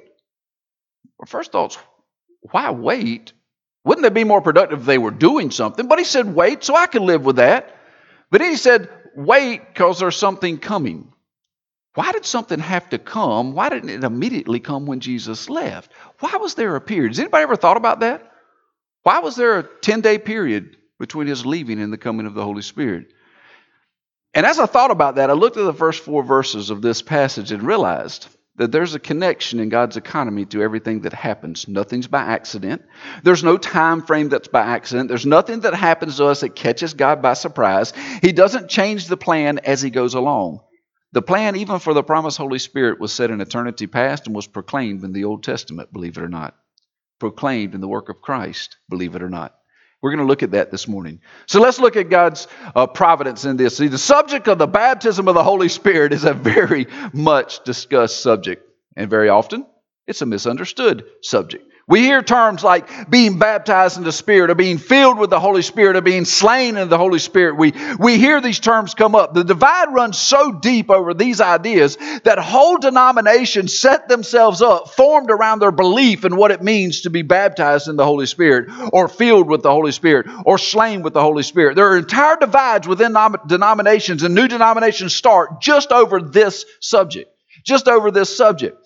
Well, 1.19 1.27
first 1.27 1.53
thoughts, 1.53 1.79
why 2.41 2.71
wait? 2.71 3.33
Wouldn't 3.85 4.03
they 4.03 4.11
be 4.11 4.25
more 4.25 4.41
productive 4.41 4.81
if 4.81 4.87
they 4.87 4.99
were 4.99 5.11
doing 5.11 5.51
something? 5.51 5.87
But 5.87 5.99
he 5.99 6.05
said, 6.05 6.35
wait, 6.35 6.65
so 6.65 6.77
I 6.77 6.87
can 6.87 7.05
live 7.05 7.25
with 7.25 7.37
that. 7.37 7.77
But 8.31 8.41
then 8.41 8.51
he 8.51 8.57
said, 8.57 8.89
wait, 9.15 9.67
because 9.69 10.01
there's 10.01 10.17
something 10.17 10.59
coming. 10.59 11.13
Why 11.95 12.13
did 12.13 12.25
something 12.25 12.59
have 12.59 12.89
to 12.91 12.99
come? 12.99 13.53
Why 13.53 13.69
didn't 13.69 13.91
it 13.91 14.05
immediately 14.05 14.61
come 14.61 14.87
when 14.87 15.01
Jesus 15.01 15.51
left? 15.51 15.93
Why 16.21 16.37
was 16.37 16.55
there 16.55 16.75
a 16.75 16.81
period? 16.81 17.11
Has 17.11 17.19
anybody 17.19 17.43
ever 17.43 17.57
thought 17.57 17.77
about 17.77 18.01
that? 18.01 18.33
Why 19.03 19.19
was 19.19 19.37
there 19.37 19.59
a 19.59 19.63
10 19.63 20.01
day 20.01 20.19
period 20.19 20.77
between 20.99 21.27
his 21.27 21.45
leaving 21.45 21.81
and 21.81 21.93
the 21.93 21.99
coming 21.99 22.27
of 22.27 22.35
the 22.35 22.45
Holy 22.45 22.63
Spirit? 22.63 23.13
And 24.35 24.47
as 24.47 24.59
I 24.59 24.67
thought 24.67 24.91
about 24.91 25.17
that, 25.17 25.31
I 25.31 25.35
looked 25.35 25.57
at 25.57 25.65
the 25.65 25.75
first 25.75 26.03
four 26.03 26.23
verses 26.23 26.71
of 26.71 26.81
this 26.81 27.03
passage 27.03 27.53
and 27.53 27.63
realized 27.63 28.29
that 28.57 28.73
there's 28.73 28.95
a 28.95 29.01
connection 29.01 29.61
in 29.61 29.69
God's 29.69 29.97
economy 29.97 30.45
to 30.47 30.63
everything 30.63 31.03
that 31.03 31.13
happens. 31.13 31.69
Nothing's 31.69 32.07
by 32.07 32.23
accident. 32.23 32.83
There's 33.23 33.45
no 33.45 33.57
time 33.57 34.03
frame 34.03 34.29
that's 34.29 34.49
by 34.49 34.63
accident. 34.63 35.09
There's 35.09 35.27
nothing 35.27 35.61
that 35.61 35.75
happens 35.75 36.17
to 36.17 36.27
us 36.27 36.41
that 36.41 36.55
catches 36.55 36.95
God 36.95 37.23
by 37.23 37.35
surprise. 37.35 37.93
He 38.21 38.33
doesn't 38.33 38.69
change 38.69 39.07
the 39.07 39.17
plan 39.17 39.59
as 39.59 39.81
he 39.81 39.91
goes 39.91 40.15
along. 40.15 40.61
The 41.13 41.23
plan, 41.23 41.57
even 41.57 41.79
for 41.79 41.93
the 41.93 42.03
promised 42.03 42.39
Holy 42.39 42.59
Spirit, 42.59 43.01
was 43.01 43.13
set 43.13 43.31
in 43.31 43.41
eternity 43.41 43.87
past 43.87 44.27
and 44.27 44.35
was 44.35 44.47
proclaimed 44.47 45.05
in 45.05 45.13
the 45.13 45.25
Old 45.25 45.43
Testament, 45.43 45.93
believe 45.93 46.17
it 46.17 46.23
or 46.23 46.29
not. 46.29 46.55
Proclaimed 47.19 47.75
in 47.75 47.83
the 47.83 47.89
work 47.89 48.09
of 48.09 48.23
Christ, 48.23 48.79
believe 48.89 49.15
it 49.15 49.23
or 49.23 49.29
not. 49.29 49.55
We're 50.03 50.11
going 50.11 50.19
to 50.19 50.27
look 50.27 50.43
at 50.43 50.51
that 50.51 50.73
this 50.73 50.89
morning. 50.89 51.21
So 51.47 51.61
let's 51.61 51.79
look 51.79 51.97
at 51.97 52.11
God's 52.11 52.49
uh, 52.75 52.89
providence 52.89 53.45
in 53.45 53.57
this. 53.57 53.77
See, 53.77 53.87
the 53.87 53.99
subject 53.99 54.49
of 54.49 54.59
the 54.59 54.67
baptism 54.67 55.29
of 55.29 55.35
the 55.35 55.45
Holy 55.45 55.69
Spirit 55.69 56.13
is 56.13 56.25
a 56.25 56.35
very 56.35 56.89
much 57.13 57.63
discussed 57.65 58.21
subject, 58.21 58.69
and 58.97 59.09
very 59.09 59.29
often 59.29 59.65
it's 60.09 60.21
a 60.21 60.27
misunderstood 60.27 61.05
subject. 61.23 61.72
We 61.93 62.01
hear 62.01 62.23
terms 62.23 62.65
like 62.65 63.11
being 63.11 63.39
baptized 63.39 63.99
in 63.99 64.05
the 64.05 64.13
Spirit, 64.13 64.49
or 64.49 64.55
being 64.55 64.79
filled 64.79 65.19
with 65.19 65.29
the 65.29 65.39
Holy 65.39 65.61
Spirit, 65.61 65.95
or 65.95 66.01
being 66.01 66.25
slain 66.25 66.79
in 66.79 66.89
the 66.89 66.97
Holy 66.97 67.19
Spirit. 67.19 67.59
We, 67.59 67.75
we 67.99 68.17
hear 68.17 68.41
these 68.41 68.61
terms 68.61 68.95
come 68.95 69.15
up. 69.15 69.35
The 69.35 69.45
divide 69.45 69.93
runs 69.93 70.17
so 70.17 70.53
deep 70.53 70.91
over 70.91 71.13
these 71.13 71.43
ideas 71.43 71.99
that 72.25 72.39
whole 72.39 72.79
denominations 72.79 73.79
set 73.79 74.09
themselves 74.09 74.63
up, 74.63 74.89
formed 74.89 75.31
around 75.31 75.59
their 75.59 75.71
belief 75.71 76.25
in 76.25 76.35
what 76.35 76.51
it 76.51 76.63
means 76.63 77.03
to 77.03 77.11
be 77.11 77.21
baptized 77.21 77.89
in 77.89 77.97
the 77.97 78.07
Holy 78.07 78.25
Spirit, 78.25 78.71
or 78.91 79.07
filled 79.07 79.47
with 79.47 79.63
the 79.63 79.71
Holy 79.71 79.93
Spirit, 79.93 80.29
or 80.47 80.57
slain 80.57 81.03
with 81.03 81.13
the 81.13 81.21
Holy 81.21 81.43
Spirit. 81.43 81.77
There 81.77 81.89
are 81.89 81.99
entire 81.99 82.39
divides 82.39 82.89
within 82.89 83.15
denominations, 83.47 84.23
and 84.23 84.35
new 84.35 84.49
denominations 84.49 85.15
start 85.15 85.61
just 85.61 85.93
over 85.93 86.23
this 86.23 86.65
subject. 86.81 87.31
Just 87.65 87.87
over 87.87 88.11
this 88.11 88.35
subject. 88.35 88.79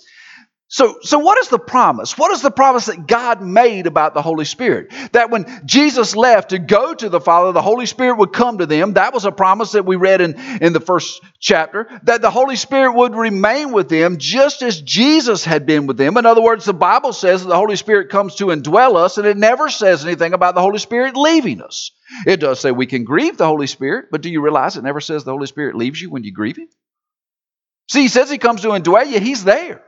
So, 0.68 0.98
so 1.02 1.20
what 1.20 1.38
is 1.38 1.48
the 1.48 1.60
promise? 1.60 2.18
What 2.18 2.32
is 2.32 2.42
the 2.42 2.50
promise 2.50 2.86
that 2.86 3.06
God 3.06 3.40
made 3.40 3.86
about 3.86 4.14
the 4.14 4.22
Holy 4.22 4.44
Spirit? 4.44 4.92
That 5.12 5.30
when 5.30 5.62
Jesus 5.64 6.16
left 6.16 6.50
to 6.50 6.58
go 6.58 6.92
to 6.92 7.08
the 7.08 7.20
Father, 7.20 7.52
the 7.52 7.62
Holy 7.62 7.86
Spirit 7.86 8.18
would 8.18 8.32
come 8.32 8.58
to 8.58 8.66
them. 8.66 8.94
That 8.94 9.14
was 9.14 9.24
a 9.24 9.30
promise 9.30 9.72
that 9.72 9.86
we 9.86 9.94
read 9.94 10.20
in, 10.20 10.34
in 10.60 10.72
the 10.72 10.80
first 10.80 11.22
chapter. 11.38 11.88
That 12.02 12.20
the 12.20 12.32
Holy 12.32 12.56
Spirit 12.56 12.96
would 12.96 13.14
remain 13.14 13.70
with 13.70 13.88
them 13.88 14.16
just 14.18 14.62
as 14.62 14.80
Jesus 14.80 15.44
had 15.44 15.66
been 15.66 15.86
with 15.86 15.98
them. 15.98 16.16
In 16.16 16.26
other 16.26 16.42
words, 16.42 16.64
the 16.64 16.74
Bible 16.74 17.12
says 17.12 17.44
that 17.44 17.48
the 17.48 17.56
Holy 17.56 17.76
Spirit 17.76 18.10
comes 18.10 18.34
to 18.36 18.46
indwell 18.46 18.96
us, 18.96 19.18
and 19.18 19.26
it 19.26 19.36
never 19.36 19.68
says 19.68 20.04
anything 20.04 20.32
about 20.32 20.56
the 20.56 20.62
Holy 20.62 20.80
Spirit 20.80 21.16
leaving 21.16 21.62
us. 21.62 21.92
It 22.26 22.40
does 22.40 22.58
say 22.58 22.72
we 22.72 22.86
can 22.86 23.04
grieve 23.04 23.36
the 23.36 23.46
Holy 23.46 23.68
Spirit, 23.68 24.06
but 24.10 24.20
do 24.20 24.30
you 24.30 24.40
realize 24.40 24.76
it 24.76 24.82
never 24.82 25.00
says 25.00 25.22
the 25.22 25.30
Holy 25.30 25.46
Spirit 25.46 25.76
leaves 25.76 26.02
you 26.02 26.10
when 26.10 26.24
you 26.24 26.32
grieve 26.32 26.58
Him? 26.58 26.68
See, 27.88 28.02
He 28.02 28.08
says 28.08 28.28
He 28.28 28.38
comes 28.38 28.62
to 28.62 28.68
indwell 28.68 29.06
you, 29.06 29.20
He's 29.20 29.44
there. 29.44 29.85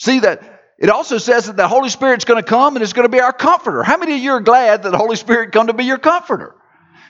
See 0.00 0.20
that 0.20 0.62
it 0.78 0.88
also 0.88 1.18
says 1.18 1.46
that 1.46 1.56
the 1.56 1.68
Holy 1.68 1.90
Spirit's 1.90 2.24
going 2.24 2.42
to 2.42 2.48
come 2.48 2.74
and 2.74 2.82
it's 2.82 2.94
going 2.94 3.04
to 3.04 3.10
be 3.14 3.20
our 3.20 3.34
comforter. 3.34 3.82
How 3.82 3.98
many 3.98 4.14
of 4.14 4.20
you 4.20 4.32
are 4.32 4.40
glad 4.40 4.82
that 4.82 4.92
the 4.92 4.96
Holy 4.96 5.14
Spirit 5.14 5.52
come 5.52 5.66
to 5.66 5.74
be 5.74 5.84
your 5.84 5.98
comforter? 5.98 6.56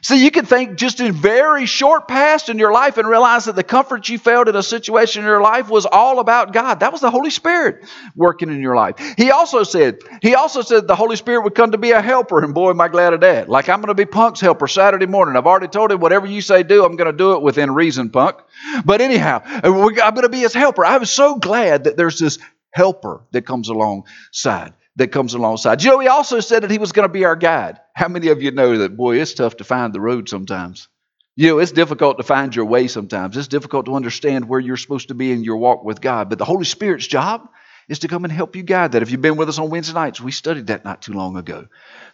See, 0.02 0.24
you 0.24 0.32
can 0.32 0.44
think 0.44 0.76
just 0.76 0.98
in 0.98 1.12
very 1.12 1.66
short 1.66 2.08
past 2.08 2.48
in 2.48 2.58
your 2.58 2.72
life 2.72 2.98
and 2.98 3.06
realize 3.06 3.44
that 3.44 3.54
the 3.54 3.62
comfort 3.62 4.08
you 4.08 4.18
felt 4.18 4.48
in 4.48 4.56
a 4.56 4.62
situation 4.62 5.22
in 5.22 5.28
your 5.28 5.40
life 5.40 5.68
was 5.68 5.86
all 5.86 6.18
about 6.18 6.52
God. 6.52 6.80
That 6.80 6.90
was 6.90 7.00
the 7.00 7.12
Holy 7.12 7.30
Spirit 7.30 7.86
working 8.16 8.48
in 8.48 8.60
your 8.60 8.74
life. 8.74 8.96
He 9.16 9.30
also 9.30 9.62
said, 9.62 9.98
He 10.20 10.34
also 10.34 10.62
said 10.62 10.88
the 10.88 10.96
Holy 10.96 11.14
Spirit 11.14 11.44
would 11.44 11.54
come 11.54 11.70
to 11.70 11.78
be 11.78 11.92
a 11.92 12.02
helper, 12.02 12.42
and 12.42 12.54
boy, 12.54 12.70
am 12.70 12.80
I 12.80 12.88
glad 12.88 13.12
of 13.12 13.20
that. 13.20 13.48
Like 13.48 13.68
I'm 13.68 13.80
going 13.80 13.88
to 13.88 13.94
be 13.94 14.06
Punk's 14.06 14.40
helper 14.40 14.66
Saturday 14.66 15.06
morning. 15.06 15.36
I've 15.36 15.46
already 15.46 15.68
told 15.68 15.92
him 15.92 16.00
whatever 16.00 16.26
you 16.26 16.40
say 16.40 16.64
do, 16.64 16.84
I'm 16.84 16.96
going 16.96 17.12
to 17.12 17.16
do 17.16 17.34
it 17.34 17.42
within 17.42 17.70
reason, 17.72 18.10
Punk. 18.10 18.38
But 18.84 19.00
anyhow, 19.00 19.42
uh, 19.44 19.68
I'm 20.02 20.14
going 20.14 20.22
to 20.22 20.28
be 20.28 20.40
his 20.40 20.54
helper. 20.54 20.84
I 20.84 20.96
was 20.96 21.10
so 21.10 21.36
glad 21.36 21.84
that 21.84 21.96
there's 21.96 22.18
this 22.18 22.38
helper 22.72 23.26
that 23.32 23.46
comes 23.46 23.68
alongside. 23.68 24.74
That 24.96 25.12
comes 25.12 25.34
alongside. 25.34 25.82
You 25.82 25.90
know, 25.90 25.98
he 26.00 26.08
also 26.08 26.40
said 26.40 26.62
that 26.62 26.70
he 26.70 26.78
was 26.78 26.92
going 26.92 27.08
to 27.08 27.12
be 27.12 27.24
our 27.24 27.36
guide. 27.36 27.78
How 27.94 28.08
many 28.08 28.28
of 28.28 28.42
you 28.42 28.50
know 28.50 28.78
that, 28.78 28.96
boy, 28.96 29.20
it's 29.20 29.32
tough 29.32 29.56
to 29.58 29.64
find 29.64 29.94
the 29.94 30.00
road 30.00 30.28
sometimes? 30.28 30.88
You 31.36 31.48
know, 31.48 31.58
it's 31.58 31.72
difficult 31.72 32.18
to 32.18 32.22
find 32.24 32.54
your 32.54 32.66
way 32.66 32.88
sometimes. 32.88 33.36
It's 33.36 33.48
difficult 33.48 33.86
to 33.86 33.94
understand 33.94 34.48
where 34.48 34.60
you're 34.60 34.76
supposed 34.76 35.08
to 35.08 35.14
be 35.14 35.32
in 35.32 35.44
your 35.44 35.56
walk 35.56 35.84
with 35.84 36.00
God. 36.00 36.28
But 36.28 36.38
the 36.38 36.44
Holy 36.44 36.64
Spirit's 36.64 37.06
job 37.06 37.48
is 37.88 38.00
to 38.00 38.08
come 38.08 38.24
and 38.24 38.32
help 38.32 38.56
you 38.56 38.62
guide 38.62 38.92
that. 38.92 39.02
If 39.02 39.10
you've 39.10 39.22
been 39.22 39.36
with 39.36 39.48
us 39.48 39.58
on 39.58 39.70
Wednesday 39.70 39.94
nights, 39.94 40.20
we 40.20 40.32
studied 40.32 40.66
that 40.66 40.84
not 40.84 41.02
too 41.02 41.12
long 41.12 41.36
ago. 41.36 41.66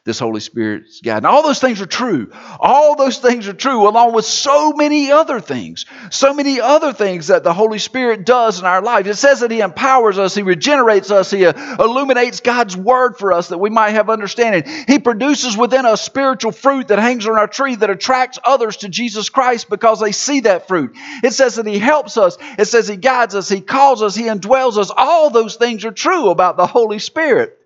This 0.07 0.21
Holy 0.21 0.41
Spirit's 0.41 1.01
guide. 1.01 1.19
And 1.19 1.27
all 1.27 1.43
those 1.43 1.59
things 1.59 1.81
are 1.83 1.87
true. 1.87 2.31
All 2.61 2.95
those 2.95 3.19
things 3.19 3.49
are 3.49 3.53
true, 3.53 3.89
along 3.89 4.15
with 4.15 4.25
so 4.25 4.73
many 4.73 5.11
other 5.11 5.41
things. 5.41 5.85
So 6.11 6.33
many 6.33 6.61
other 6.61 6.93
things 6.93 7.27
that 7.27 7.43
the 7.43 7.53
Holy 7.53 7.81
Spirit 7.81 8.25
does 8.25 8.61
in 8.61 8.67
our 8.67 8.81
life. 8.81 9.07
It 9.09 9.17
says 9.17 9.41
that 9.41 9.51
He 9.51 9.61
empowers 9.61 10.17
us, 10.17 10.33
He 10.33 10.43
regenerates 10.43 11.11
us, 11.11 11.33
He 11.33 11.43
illuminates 11.43 12.39
God's 12.39 12.77
Word 12.77 13.19
for 13.19 13.33
us 13.33 13.49
that 13.49 13.59
we 13.59 13.69
might 13.69 13.91
have 13.91 14.09
understanding. 14.09 14.63
He 14.87 15.01
produces 15.01 15.57
within 15.57 15.85
us 15.85 16.03
spiritual 16.03 16.53
fruit 16.53 16.89
that 16.89 17.01
hangs 17.01 17.27
on 17.27 17.37
our 17.37 17.49
tree 17.49 17.75
that 17.75 17.91
attracts 17.91 18.39
others 18.45 18.79
to 18.79 18.89
Jesus 18.89 19.29
Christ 19.29 19.69
because 19.69 19.99
they 19.99 20.13
see 20.13 20.41
that 20.41 20.69
fruit. 20.69 20.97
It 21.25 21.33
says 21.33 21.57
that 21.57 21.67
He 21.67 21.81
helps 21.81 22.17
us, 22.17 22.39
it 22.59 22.67
says 22.67 22.87
He 22.87 22.97
guides 22.97 23.35
us, 23.35 23.49
He 23.49 23.61
calls 23.61 24.03
us, 24.03 24.15
He 24.15 24.27
indwells 24.27 24.79
us. 24.79 24.93
All 24.97 25.31
those 25.31 25.57
things 25.57 25.85
are 25.85 25.91
true 25.91 26.31
about 26.31 26.57
the 26.57 26.69
Holy 26.69 27.01
Spirit. 27.01 27.59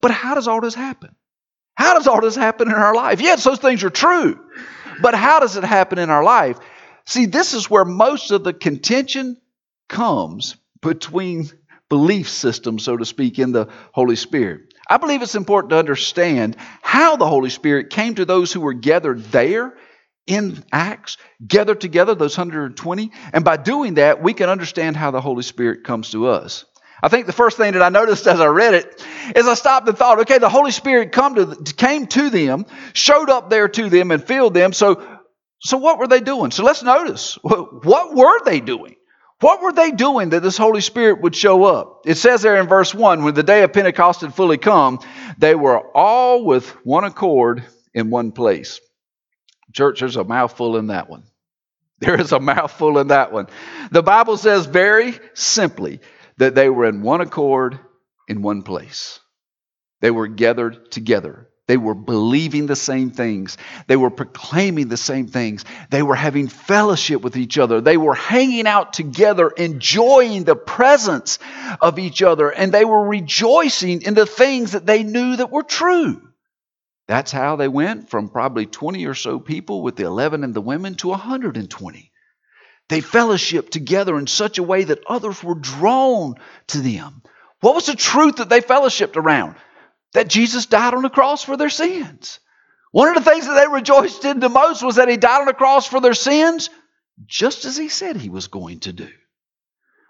But 0.00 0.10
how 0.10 0.34
does 0.34 0.48
all 0.48 0.60
this 0.60 0.74
happen? 0.74 1.14
How 1.74 1.94
does 1.94 2.06
all 2.06 2.20
this 2.20 2.36
happen 2.36 2.68
in 2.68 2.74
our 2.74 2.94
life? 2.94 3.20
Yes, 3.20 3.44
those 3.44 3.58
things 3.58 3.84
are 3.84 3.90
true. 3.90 4.38
But 5.00 5.14
how 5.14 5.40
does 5.40 5.56
it 5.56 5.64
happen 5.64 5.98
in 5.98 6.10
our 6.10 6.24
life? 6.24 6.58
See, 7.06 7.26
this 7.26 7.54
is 7.54 7.70
where 7.70 7.84
most 7.84 8.30
of 8.30 8.44
the 8.44 8.52
contention 8.52 9.40
comes 9.88 10.56
between 10.82 11.48
belief 11.88 12.28
systems, 12.28 12.84
so 12.84 12.96
to 12.96 13.04
speak, 13.04 13.38
in 13.38 13.52
the 13.52 13.68
Holy 13.92 14.16
Spirit. 14.16 14.74
I 14.90 14.96
believe 14.96 15.22
it's 15.22 15.34
important 15.34 15.70
to 15.70 15.78
understand 15.78 16.56
how 16.82 17.16
the 17.16 17.26
Holy 17.26 17.50
Spirit 17.50 17.90
came 17.90 18.14
to 18.16 18.24
those 18.24 18.52
who 18.52 18.60
were 18.60 18.74
gathered 18.74 19.24
there 19.26 19.74
in 20.26 20.62
Acts, 20.72 21.16
gathered 21.46 21.80
together, 21.80 22.14
those 22.14 22.36
120. 22.36 23.10
And 23.32 23.44
by 23.44 23.56
doing 23.56 23.94
that, 23.94 24.22
we 24.22 24.34
can 24.34 24.50
understand 24.50 24.96
how 24.96 25.10
the 25.10 25.20
Holy 25.20 25.42
Spirit 25.42 25.84
comes 25.84 26.10
to 26.10 26.28
us. 26.28 26.64
I 27.02 27.08
think 27.08 27.26
the 27.26 27.32
first 27.32 27.56
thing 27.56 27.74
that 27.74 27.82
I 27.82 27.90
noticed 27.90 28.26
as 28.26 28.40
I 28.40 28.46
read 28.46 28.74
it 28.74 29.06
is 29.36 29.46
I 29.46 29.54
stopped 29.54 29.88
and 29.88 29.96
thought, 29.96 30.20
okay, 30.20 30.38
the 30.38 30.48
Holy 30.48 30.72
Spirit 30.72 31.12
come 31.12 31.34
to, 31.36 31.72
came 31.74 32.06
to 32.08 32.30
them, 32.30 32.66
showed 32.92 33.30
up 33.30 33.50
there 33.50 33.68
to 33.68 33.88
them, 33.88 34.10
and 34.10 34.22
filled 34.22 34.54
them. 34.54 34.72
So, 34.72 35.20
so 35.60 35.78
what 35.78 35.98
were 35.98 36.08
they 36.08 36.20
doing? 36.20 36.50
So 36.50 36.64
let's 36.64 36.82
notice. 36.82 37.38
What 37.42 38.14
were 38.14 38.44
they 38.44 38.60
doing? 38.60 38.96
What 39.40 39.62
were 39.62 39.72
they 39.72 39.92
doing 39.92 40.30
that 40.30 40.42
this 40.42 40.56
Holy 40.56 40.80
Spirit 40.80 41.20
would 41.22 41.36
show 41.36 41.64
up? 41.64 42.02
It 42.06 42.16
says 42.16 42.42
there 42.42 42.56
in 42.56 42.66
verse 42.66 42.92
1 42.92 43.22
when 43.22 43.34
the 43.34 43.44
day 43.44 43.62
of 43.62 43.72
Pentecost 43.72 44.22
had 44.22 44.34
fully 44.34 44.58
come, 44.58 44.98
they 45.38 45.54
were 45.54 45.78
all 45.96 46.44
with 46.44 46.68
one 46.84 47.04
accord 47.04 47.64
in 47.94 48.10
one 48.10 48.32
place. 48.32 48.80
Church, 49.72 50.00
there's 50.00 50.16
a 50.16 50.24
mouthful 50.24 50.76
in 50.76 50.88
that 50.88 51.08
one. 51.08 51.22
There 52.00 52.20
is 52.20 52.32
a 52.32 52.40
mouthful 52.40 52.98
in 52.98 53.08
that 53.08 53.32
one. 53.32 53.48
The 53.90 54.04
Bible 54.04 54.36
says 54.36 54.66
very 54.66 55.18
simply 55.34 56.00
that 56.38 56.54
they 56.54 56.68
were 56.68 56.86
in 56.86 57.02
one 57.02 57.20
accord 57.20 57.78
in 58.28 58.42
one 58.42 58.62
place. 58.62 59.20
They 60.00 60.10
were 60.10 60.28
gathered 60.28 60.90
together. 60.90 61.48
They 61.66 61.76
were 61.76 61.94
believing 61.94 62.66
the 62.66 62.76
same 62.76 63.10
things. 63.10 63.58
They 63.88 63.96
were 63.96 64.10
proclaiming 64.10 64.88
the 64.88 64.96
same 64.96 65.26
things. 65.26 65.66
They 65.90 66.02
were 66.02 66.14
having 66.14 66.48
fellowship 66.48 67.20
with 67.20 67.36
each 67.36 67.58
other. 67.58 67.82
They 67.82 67.98
were 67.98 68.14
hanging 68.14 68.66
out 68.66 68.94
together, 68.94 69.48
enjoying 69.50 70.44
the 70.44 70.56
presence 70.56 71.38
of 71.82 71.98
each 71.98 72.22
other, 72.22 72.48
and 72.48 72.72
they 72.72 72.86
were 72.86 73.06
rejoicing 73.06 74.00
in 74.00 74.14
the 74.14 74.24
things 74.24 74.72
that 74.72 74.86
they 74.86 75.02
knew 75.02 75.36
that 75.36 75.50
were 75.50 75.62
true. 75.62 76.22
That's 77.06 77.32
how 77.32 77.56
they 77.56 77.68
went 77.68 78.08
from 78.08 78.30
probably 78.30 78.64
20 78.64 79.04
or 79.06 79.14
so 79.14 79.38
people 79.38 79.82
with 79.82 79.96
the 79.96 80.04
11 80.04 80.44
and 80.44 80.54
the 80.54 80.62
women 80.62 80.94
to 80.96 81.08
120. 81.08 82.12
They 82.88 83.00
fellowshiped 83.00 83.70
together 83.70 84.18
in 84.18 84.26
such 84.26 84.58
a 84.58 84.62
way 84.62 84.84
that 84.84 85.04
others 85.06 85.42
were 85.42 85.54
drawn 85.54 86.36
to 86.68 86.78
them. 86.78 87.22
What 87.60 87.74
was 87.74 87.86
the 87.86 87.96
truth 87.96 88.36
that 88.36 88.48
they 88.48 88.60
fellowshiped 88.60 89.16
around? 89.16 89.56
That 90.14 90.28
Jesus 90.28 90.66
died 90.66 90.94
on 90.94 91.02
the 91.02 91.10
cross 91.10 91.44
for 91.44 91.56
their 91.56 91.70
sins. 91.70 92.40
One 92.92 93.08
of 93.08 93.22
the 93.22 93.30
things 93.30 93.46
that 93.46 93.54
they 93.54 93.68
rejoiced 93.68 94.24
in 94.24 94.40
the 94.40 94.48
most 94.48 94.82
was 94.82 94.96
that 94.96 95.08
he 95.08 95.18
died 95.18 95.40
on 95.40 95.46
the 95.46 95.52
cross 95.52 95.86
for 95.86 96.00
their 96.00 96.14
sins, 96.14 96.70
just 97.26 97.66
as 97.66 97.76
he 97.76 97.88
said 97.88 98.16
he 98.16 98.30
was 98.30 98.48
going 98.48 98.80
to 98.80 98.92
do. 98.92 99.10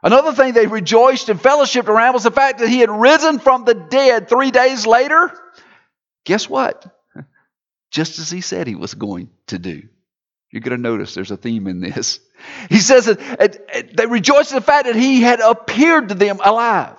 Another 0.02 0.32
thing 0.32 0.52
they 0.52 0.68
rejoiced 0.68 1.28
and 1.28 1.40
fellowshiped 1.40 1.88
around 1.88 2.14
was 2.14 2.22
the 2.22 2.30
fact 2.30 2.60
that 2.60 2.68
he 2.68 2.78
had 2.78 2.90
risen 2.90 3.40
from 3.40 3.64
the 3.64 3.74
dead 3.74 4.28
three 4.28 4.52
days 4.52 4.86
later. 4.86 5.32
Guess 6.24 6.48
what? 6.48 6.86
Just 7.90 8.20
as 8.20 8.30
he 8.30 8.40
said 8.40 8.68
he 8.68 8.76
was 8.76 8.94
going 8.94 9.30
to 9.48 9.58
do. 9.58 9.82
You're 10.52 10.62
going 10.62 10.76
to 10.76 10.82
notice 10.82 11.14
there's 11.14 11.32
a 11.32 11.36
theme 11.36 11.66
in 11.66 11.80
this. 11.80 12.20
He 12.68 12.78
says 12.78 13.06
that 13.06 13.92
they 13.94 14.06
rejoiced 14.06 14.52
in 14.52 14.56
the 14.56 14.62
fact 14.62 14.86
that 14.86 14.96
he 14.96 15.20
had 15.22 15.40
appeared 15.40 16.10
to 16.10 16.14
them 16.14 16.40
alive. 16.42 16.96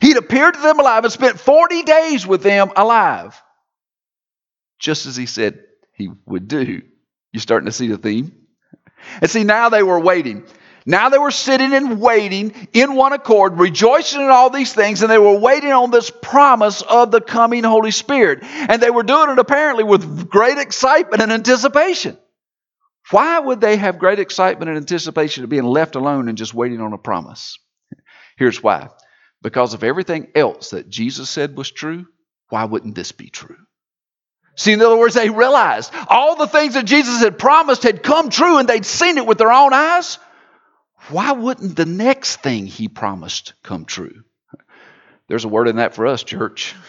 He'd 0.00 0.16
appeared 0.16 0.54
to 0.54 0.60
them 0.60 0.80
alive 0.80 1.04
and 1.04 1.12
spent 1.12 1.38
40 1.38 1.82
days 1.82 2.26
with 2.26 2.42
them 2.42 2.72
alive, 2.74 3.40
just 4.78 5.06
as 5.06 5.16
he 5.16 5.26
said 5.26 5.60
he 5.92 6.10
would 6.26 6.48
do. 6.48 6.82
You're 7.32 7.40
starting 7.40 7.66
to 7.66 7.72
see 7.72 7.88
the 7.88 7.98
theme? 7.98 8.32
And 9.20 9.30
see, 9.30 9.44
now 9.44 9.68
they 9.68 9.82
were 9.82 10.00
waiting. 10.00 10.44
Now 10.86 11.08
they 11.08 11.18
were 11.18 11.30
sitting 11.30 11.72
and 11.72 12.00
waiting 12.00 12.68
in 12.72 12.94
one 12.94 13.12
accord, 13.12 13.58
rejoicing 13.58 14.20
in 14.20 14.28
all 14.28 14.50
these 14.50 14.72
things, 14.72 15.02
and 15.02 15.10
they 15.10 15.18
were 15.18 15.38
waiting 15.38 15.72
on 15.72 15.90
this 15.90 16.10
promise 16.10 16.82
of 16.82 17.10
the 17.10 17.20
coming 17.20 17.64
Holy 17.64 17.90
Spirit. 17.90 18.40
And 18.42 18.82
they 18.82 18.90
were 18.90 19.02
doing 19.02 19.30
it 19.30 19.38
apparently 19.38 19.84
with 19.84 20.28
great 20.28 20.58
excitement 20.58 21.22
and 21.22 21.32
anticipation. 21.32 22.18
Why 23.14 23.38
would 23.38 23.60
they 23.60 23.76
have 23.76 24.00
great 24.00 24.18
excitement 24.18 24.68
and 24.68 24.76
anticipation 24.76 25.44
of 25.44 25.50
being 25.50 25.62
left 25.62 25.94
alone 25.94 26.28
and 26.28 26.36
just 26.36 26.52
waiting 26.52 26.80
on 26.80 26.92
a 26.92 26.98
promise? 26.98 27.60
Here's 28.36 28.60
why. 28.60 28.88
Because 29.40 29.72
if 29.72 29.84
everything 29.84 30.32
else 30.34 30.70
that 30.70 30.88
Jesus 30.88 31.30
said 31.30 31.56
was 31.56 31.70
true, 31.70 32.06
why 32.48 32.64
wouldn't 32.64 32.96
this 32.96 33.12
be 33.12 33.30
true? 33.30 33.54
See, 34.56 34.72
in 34.72 34.82
other 34.82 34.96
words, 34.96 35.14
they 35.14 35.30
realized 35.30 35.92
all 36.08 36.34
the 36.34 36.48
things 36.48 36.74
that 36.74 36.86
Jesus 36.86 37.20
had 37.20 37.38
promised 37.38 37.84
had 37.84 38.02
come 38.02 38.30
true 38.30 38.58
and 38.58 38.68
they'd 38.68 38.84
seen 38.84 39.16
it 39.16 39.26
with 39.26 39.38
their 39.38 39.52
own 39.52 39.72
eyes. 39.72 40.18
Why 41.08 41.30
wouldn't 41.30 41.76
the 41.76 41.86
next 41.86 42.42
thing 42.42 42.66
he 42.66 42.88
promised 42.88 43.52
come 43.62 43.84
true? 43.84 44.24
There's 45.28 45.44
a 45.44 45.48
word 45.48 45.68
in 45.68 45.76
that 45.76 45.94
for 45.94 46.08
us, 46.08 46.24
church. 46.24 46.74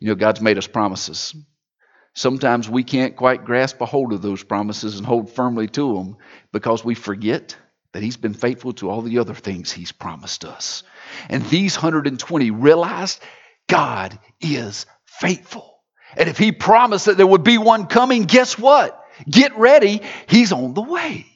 You 0.00 0.08
know, 0.08 0.16
God's 0.16 0.42
made 0.42 0.58
us 0.58 0.66
promises. 0.66 1.34
Sometimes 2.14 2.70
we 2.70 2.84
can't 2.84 3.16
quite 3.16 3.44
grasp 3.44 3.80
a 3.80 3.86
hold 3.86 4.12
of 4.12 4.22
those 4.22 4.44
promises 4.44 4.96
and 4.96 5.06
hold 5.06 5.30
firmly 5.30 5.66
to 5.68 5.94
them 5.94 6.16
because 6.52 6.84
we 6.84 6.94
forget 6.94 7.56
that 7.92 8.02
He's 8.04 8.16
been 8.16 8.34
faithful 8.34 8.72
to 8.74 8.88
all 8.88 9.02
the 9.02 9.18
other 9.18 9.34
things 9.34 9.72
He's 9.72 9.92
promised 9.92 10.44
us. 10.44 10.84
And 11.28 11.44
these 11.46 11.76
120 11.76 12.50
realized 12.52 13.20
God 13.68 14.18
is 14.40 14.86
faithful. 15.06 15.78
And 16.16 16.28
if 16.28 16.38
He 16.38 16.52
promised 16.52 17.06
that 17.06 17.16
there 17.16 17.26
would 17.26 17.42
be 17.42 17.58
one 17.58 17.86
coming, 17.86 18.24
guess 18.24 18.56
what? 18.56 19.04
Get 19.28 19.56
ready, 19.58 20.00
He's 20.28 20.52
on 20.52 20.74
the 20.74 20.82
way. 20.82 21.26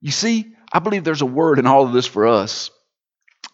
You 0.00 0.10
see, 0.10 0.54
I 0.72 0.80
believe 0.80 1.04
there's 1.04 1.22
a 1.22 1.26
word 1.26 1.60
in 1.60 1.66
all 1.66 1.86
of 1.86 1.92
this 1.92 2.06
for 2.06 2.26
us. 2.26 2.70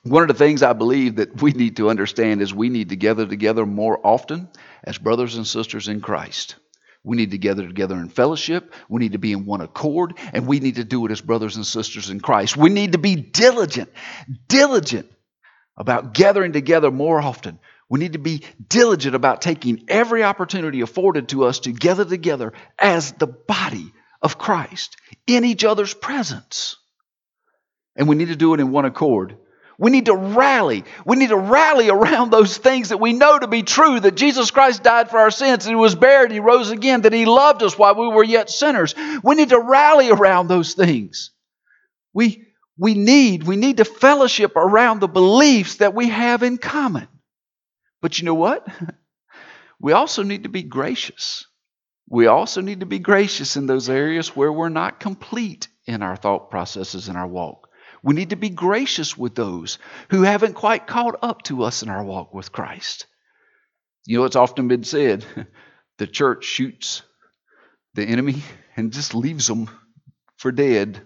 One 0.02 0.22
of 0.22 0.28
the 0.28 0.34
things 0.34 0.62
I 0.62 0.72
believe 0.72 1.16
that 1.16 1.42
we 1.42 1.52
need 1.52 1.76
to 1.76 1.90
understand 1.90 2.40
is 2.40 2.54
we 2.54 2.70
need 2.70 2.88
to 2.88 2.96
gather 2.96 3.26
together 3.26 3.66
more 3.66 4.00
often 4.02 4.48
as 4.84 4.98
brothers 4.98 5.36
and 5.36 5.46
sisters 5.46 5.88
in 5.88 6.00
Christ. 6.00 6.56
We 7.02 7.16
need 7.16 7.30
to 7.30 7.38
gather 7.38 7.66
together 7.66 7.96
in 7.96 8.08
fellowship. 8.08 8.74
We 8.88 9.00
need 9.00 9.12
to 9.12 9.18
be 9.18 9.32
in 9.32 9.46
one 9.46 9.62
accord, 9.62 10.18
and 10.32 10.46
we 10.46 10.60
need 10.60 10.74
to 10.74 10.84
do 10.84 11.06
it 11.06 11.12
as 11.12 11.20
brothers 11.20 11.56
and 11.56 11.64
sisters 11.64 12.10
in 12.10 12.20
Christ. 12.20 12.56
We 12.56 12.68
need 12.68 12.92
to 12.92 12.98
be 12.98 13.16
diligent, 13.16 13.90
diligent 14.48 15.10
about 15.76 16.12
gathering 16.12 16.52
together 16.52 16.90
more 16.90 17.20
often. 17.20 17.58
We 17.88 17.98
need 17.98 18.12
to 18.12 18.18
be 18.18 18.42
diligent 18.68 19.14
about 19.14 19.40
taking 19.40 19.84
every 19.88 20.22
opportunity 20.22 20.82
afforded 20.82 21.28
to 21.30 21.44
us 21.44 21.60
to 21.60 21.72
gather 21.72 22.04
together 22.04 22.52
as 22.78 23.12
the 23.12 23.26
body 23.26 23.92
of 24.22 24.36
Christ 24.36 24.96
in 25.26 25.44
each 25.44 25.64
other's 25.64 25.94
presence. 25.94 26.76
And 27.96 28.08
we 28.08 28.16
need 28.16 28.28
to 28.28 28.36
do 28.36 28.54
it 28.54 28.60
in 28.60 28.70
one 28.70 28.84
accord 28.84 29.36
we 29.80 29.90
need 29.90 30.06
to 30.06 30.14
rally. 30.14 30.84
We 31.06 31.16
need 31.16 31.30
to 31.30 31.36
rally 31.38 31.88
around 31.88 32.30
those 32.30 32.58
things 32.58 32.90
that 32.90 33.00
we 33.00 33.14
know 33.14 33.38
to 33.38 33.46
be 33.46 33.62
true 33.62 33.98
that 33.98 34.14
Jesus 34.14 34.50
Christ 34.50 34.82
died 34.82 35.08
for 35.08 35.18
our 35.18 35.30
sins, 35.30 35.64
and 35.64 35.74
He 35.74 35.80
was 35.80 35.94
buried, 35.94 36.30
He 36.30 36.38
rose 36.38 36.70
again, 36.70 37.00
that 37.00 37.14
He 37.14 37.24
loved 37.24 37.62
us 37.62 37.78
while 37.78 37.94
we 37.94 38.06
were 38.08 38.22
yet 38.22 38.50
sinners. 38.50 38.94
We 39.24 39.34
need 39.36 39.48
to 39.48 39.58
rally 39.58 40.10
around 40.10 40.48
those 40.48 40.74
things. 40.74 41.30
We, 42.12 42.44
we, 42.76 42.92
need, 42.92 43.44
we 43.44 43.56
need 43.56 43.78
to 43.78 43.86
fellowship 43.86 44.52
around 44.54 45.00
the 45.00 45.08
beliefs 45.08 45.76
that 45.76 45.94
we 45.94 46.10
have 46.10 46.42
in 46.42 46.58
common. 46.58 47.08
But 48.02 48.18
you 48.18 48.26
know 48.26 48.34
what? 48.34 48.68
We 49.82 49.92
also 49.92 50.22
need 50.22 50.42
to 50.42 50.50
be 50.50 50.62
gracious. 50.62 51.46
We 52.06 52.26
also 52.26 52.60
need 52.60 52.80
to 52.80 52.86
be 52.86 52.98
gracious 52.98 53.56
in 53.56 53.64
those 53.64 53.88
areas 53.88 54.36
where 54.36 54.52
we're 54.52 54.68
not 54.68 55.00
complete 55.00 55.68
in 55.86 56.02
our 56.02 56.16
thought 56.16 56.50
processes 56.50 57.08
and 57.08 57.16
our 57.16 57.26
walk. 57.26 57.59
We 58.02 58.14
need 58.14 58.30
to 58.30 58.36
be 58.36 58.50
gracious 58.50 59.16
with 59.18 59.34
those 59.34 59.78
who 60.10 60.22
haven't 60.22 60.54
quite 60.54 60.86
caught 60.86 61.18
up 61.22 61.42
to 61.44 61.64
us 61.64 61.82
in 61.82 61.90
our 61.90 62.04
walk 62.04 62.34
with 62.34 62.52
Christ. 62.52 63.06
You 64.06 64.18
know, 64.18 64.24
it's 64.24 64.36
often 64.36 64.68
been 64.68 64.84
said 64.84 65.24
the 65.98 66.06
church 66.06 66.44
shoots 66.44 67.02
the 67.94 68.04
enemy 68.04 68.42
and 68.76 68.92
just 68.92 69.14
leaves 69.14 69.46
them 69.48 69.70
for 70.38 70.52
dead. 70.52 71.02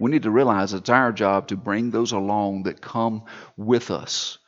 We 0.00 0.10
need 0.10 0.24
to 0.24 0.30
realize 0.30 0.74
it's 0.74 0.90
our 0.90 1.12
job 1.12 1.48
to 1.48 1.56
bring 1.56 1.90
those 1.90 2.12
along 2.12 2.64
that 2.64 2.80
come 2.82 3.24
with 3.56 3.90
us, 3.90 4.38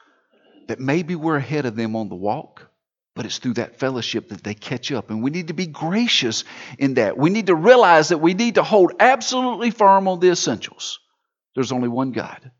that 0.69 0.81
maybe 0.81 1.16
we're 1.16 1.37
ahead 1.37 1.66
of 1.66 1.76
them 1.76 1.97
on 1.97 2.09
the 2.09 2.16
walk, 2.16 2.71
But 3.16 3.26
it's 3.26 3.38
through 3.38 3.54
that 3.54 3.78
fellowship 3.81 4.31
that 4.31 4.45
they 4.45 4.54
catch 4.54 4.93
up. 4.93 5.11
And 5.11 5.23
we 5.23 5.31
need 5.31 5.49
to 5.49 5.54
be 5.54 5.66
gracious 5.66 6.45
in 6.78 6.95
that. 6.95 7.19
We 7.19 7.31
need 7.31 7.49
to 7.49 7.57
realize 7.57 8.09
that 8.11 8.19
we 8.21 8.35
need 8.35 8.57
to 8.57 8.64
hold 8.64 8.95
absolutely 9.00 9.71
firm 9.71 10.09
on 10.09 10.21
the 10.21 10.31
essentials. 10.31 11.00
There's 11.54 11.73
only 11.73 11.88
one 11.88 12.12
God. 12.12 12.50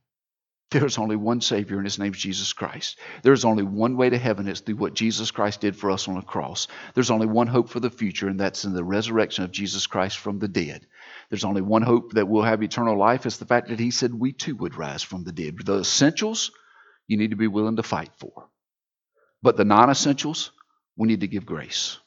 There's 0.71 0.99
only 0.99 1.15
one 1.15 1.41
Savior, 1.41 1.77
and 1.77 1.87
His 1.87 2.01
name's 2.01 2.19
Jesus 2.19 2.53
Christ. 2.53 2.99
There's 3.23 3.45
only 3.45 3.63
one 3.63 3.97
way 3.97 4.11
to 4.11 4.19
heaven. 4.19 4.49
It's 4.49 4.61
through 4.61 4.77
what 4.77 4.95
Jesus 4.95 5.31
Christ 5.31 5.61
did 5.61 5.77
for 5.77 5.91
us 5.91 6.09
on 6.09 6.17
the 6.17 6.23
cross. 6.23 6.67
There's 6.95 7.13
only 7.13 7.27
one 7.27 7.47
hope 7.47 7.69
for 7.69 7.79
the 7.79 7.91
future, 7.91 8.29
and 8.29 8.41
that's 8.41 8.65
in 8.65 8.75
the 8.75 8.83
resurrection 8.83 9.45
of 9.45 9.53
Jesus 9.53 9.87
Christ 9.87 10.19
from 10.19 10.41
the 10.41 10.49
dead. 10.49 10.85
There's 11.31 11.45
only 11.45 11.63
one 11.63 11.83
hope 11.83 12.15
that 12.15 12.27
we'll 12.27 12.43
have 12.43 12.63
eternal 12.63 12.99
life. 12.99 13.25
It's 13.25 13.37
the 13.37 13.47
fact 13.47 13.69
that 13.69 13.79
He 13.79 13.93
said 13.93 14.13
we 14.13 14.33
too 14.33 14.57
would 14.57 14.75
rise 14.75 15.03
from 15.03 15.23
the 15.23 15.33
dead. 15.33 15.59
The 15.65 15.79
essentials, 15.79 16.51
you 17.07 17.19
need 17.19 17.31
to 17.31 17.37
be 17.37 17.47
willing 17.47 17.77
to 17.77 17.85
fight 17.85 18.11
for. 18.17 18.49
But 19.43 19.57
the 19.57 19.65
non 19.65 19.91
essentials, 19.91 20.51
we 20.97 21.07
need 21.07 21.21
to 21.21 21.29
give 21.29 21.47
grace. 21.47 21.99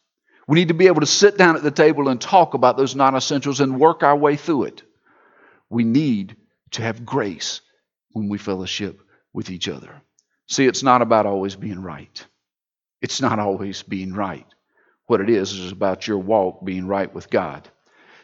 We 0.47 0.55
need 0.55 0.69
to 0.69 0.73
be 0.73 0.87
able 0.87 1.01
to 1.01 1.07
sit 1.07 1.37
down 1.37 1.55
at 1.55 1.63
the 1.63 1.71
table 1.71 2.09
and 2.09 2.19
talk 2.19 2.53
about 2.53 2.75
those 2.75 2.95
non 2.95 3.15
essentials 3.15 3.61
and 3.61 3.79
work 3.79 4.03
our 4.03 4.17
way 4.17 4.35
through 4.35 4.63
it. 4.63 4.83
We 5.69 5.85
need 5.85 6.35
to 6.71 6.81
have 6.81 7.05
grace 7.05 7.61
when 8.11 8.29
we 8.29 8.37
fellowship 8.37 9.01
with 9.33 9.49
each 9.49 9.67
other. 9.67 10.01
See, 10.47 10.65
it's 10.65 10.83
not 10.83 11.01
about 11.01 11.25
always 11.25 11.55
being 11.55 11.81
right. 11.81 12.25
It's 13.01 13.21
not 13.21 13.39
always 13.39 13.83
being 13.83 14.13
right. 14.13 14.45
What 15.05 15.21
it 15.21 15.29
is 15.29 15.53
is 15.53 15.71
about 15.71 16.07
your 16.07 16.17
walk 16.17 16.63
being 16.65 16.87
right 16.87 17.13
with 17.13 17.29
God. 17.29 17.67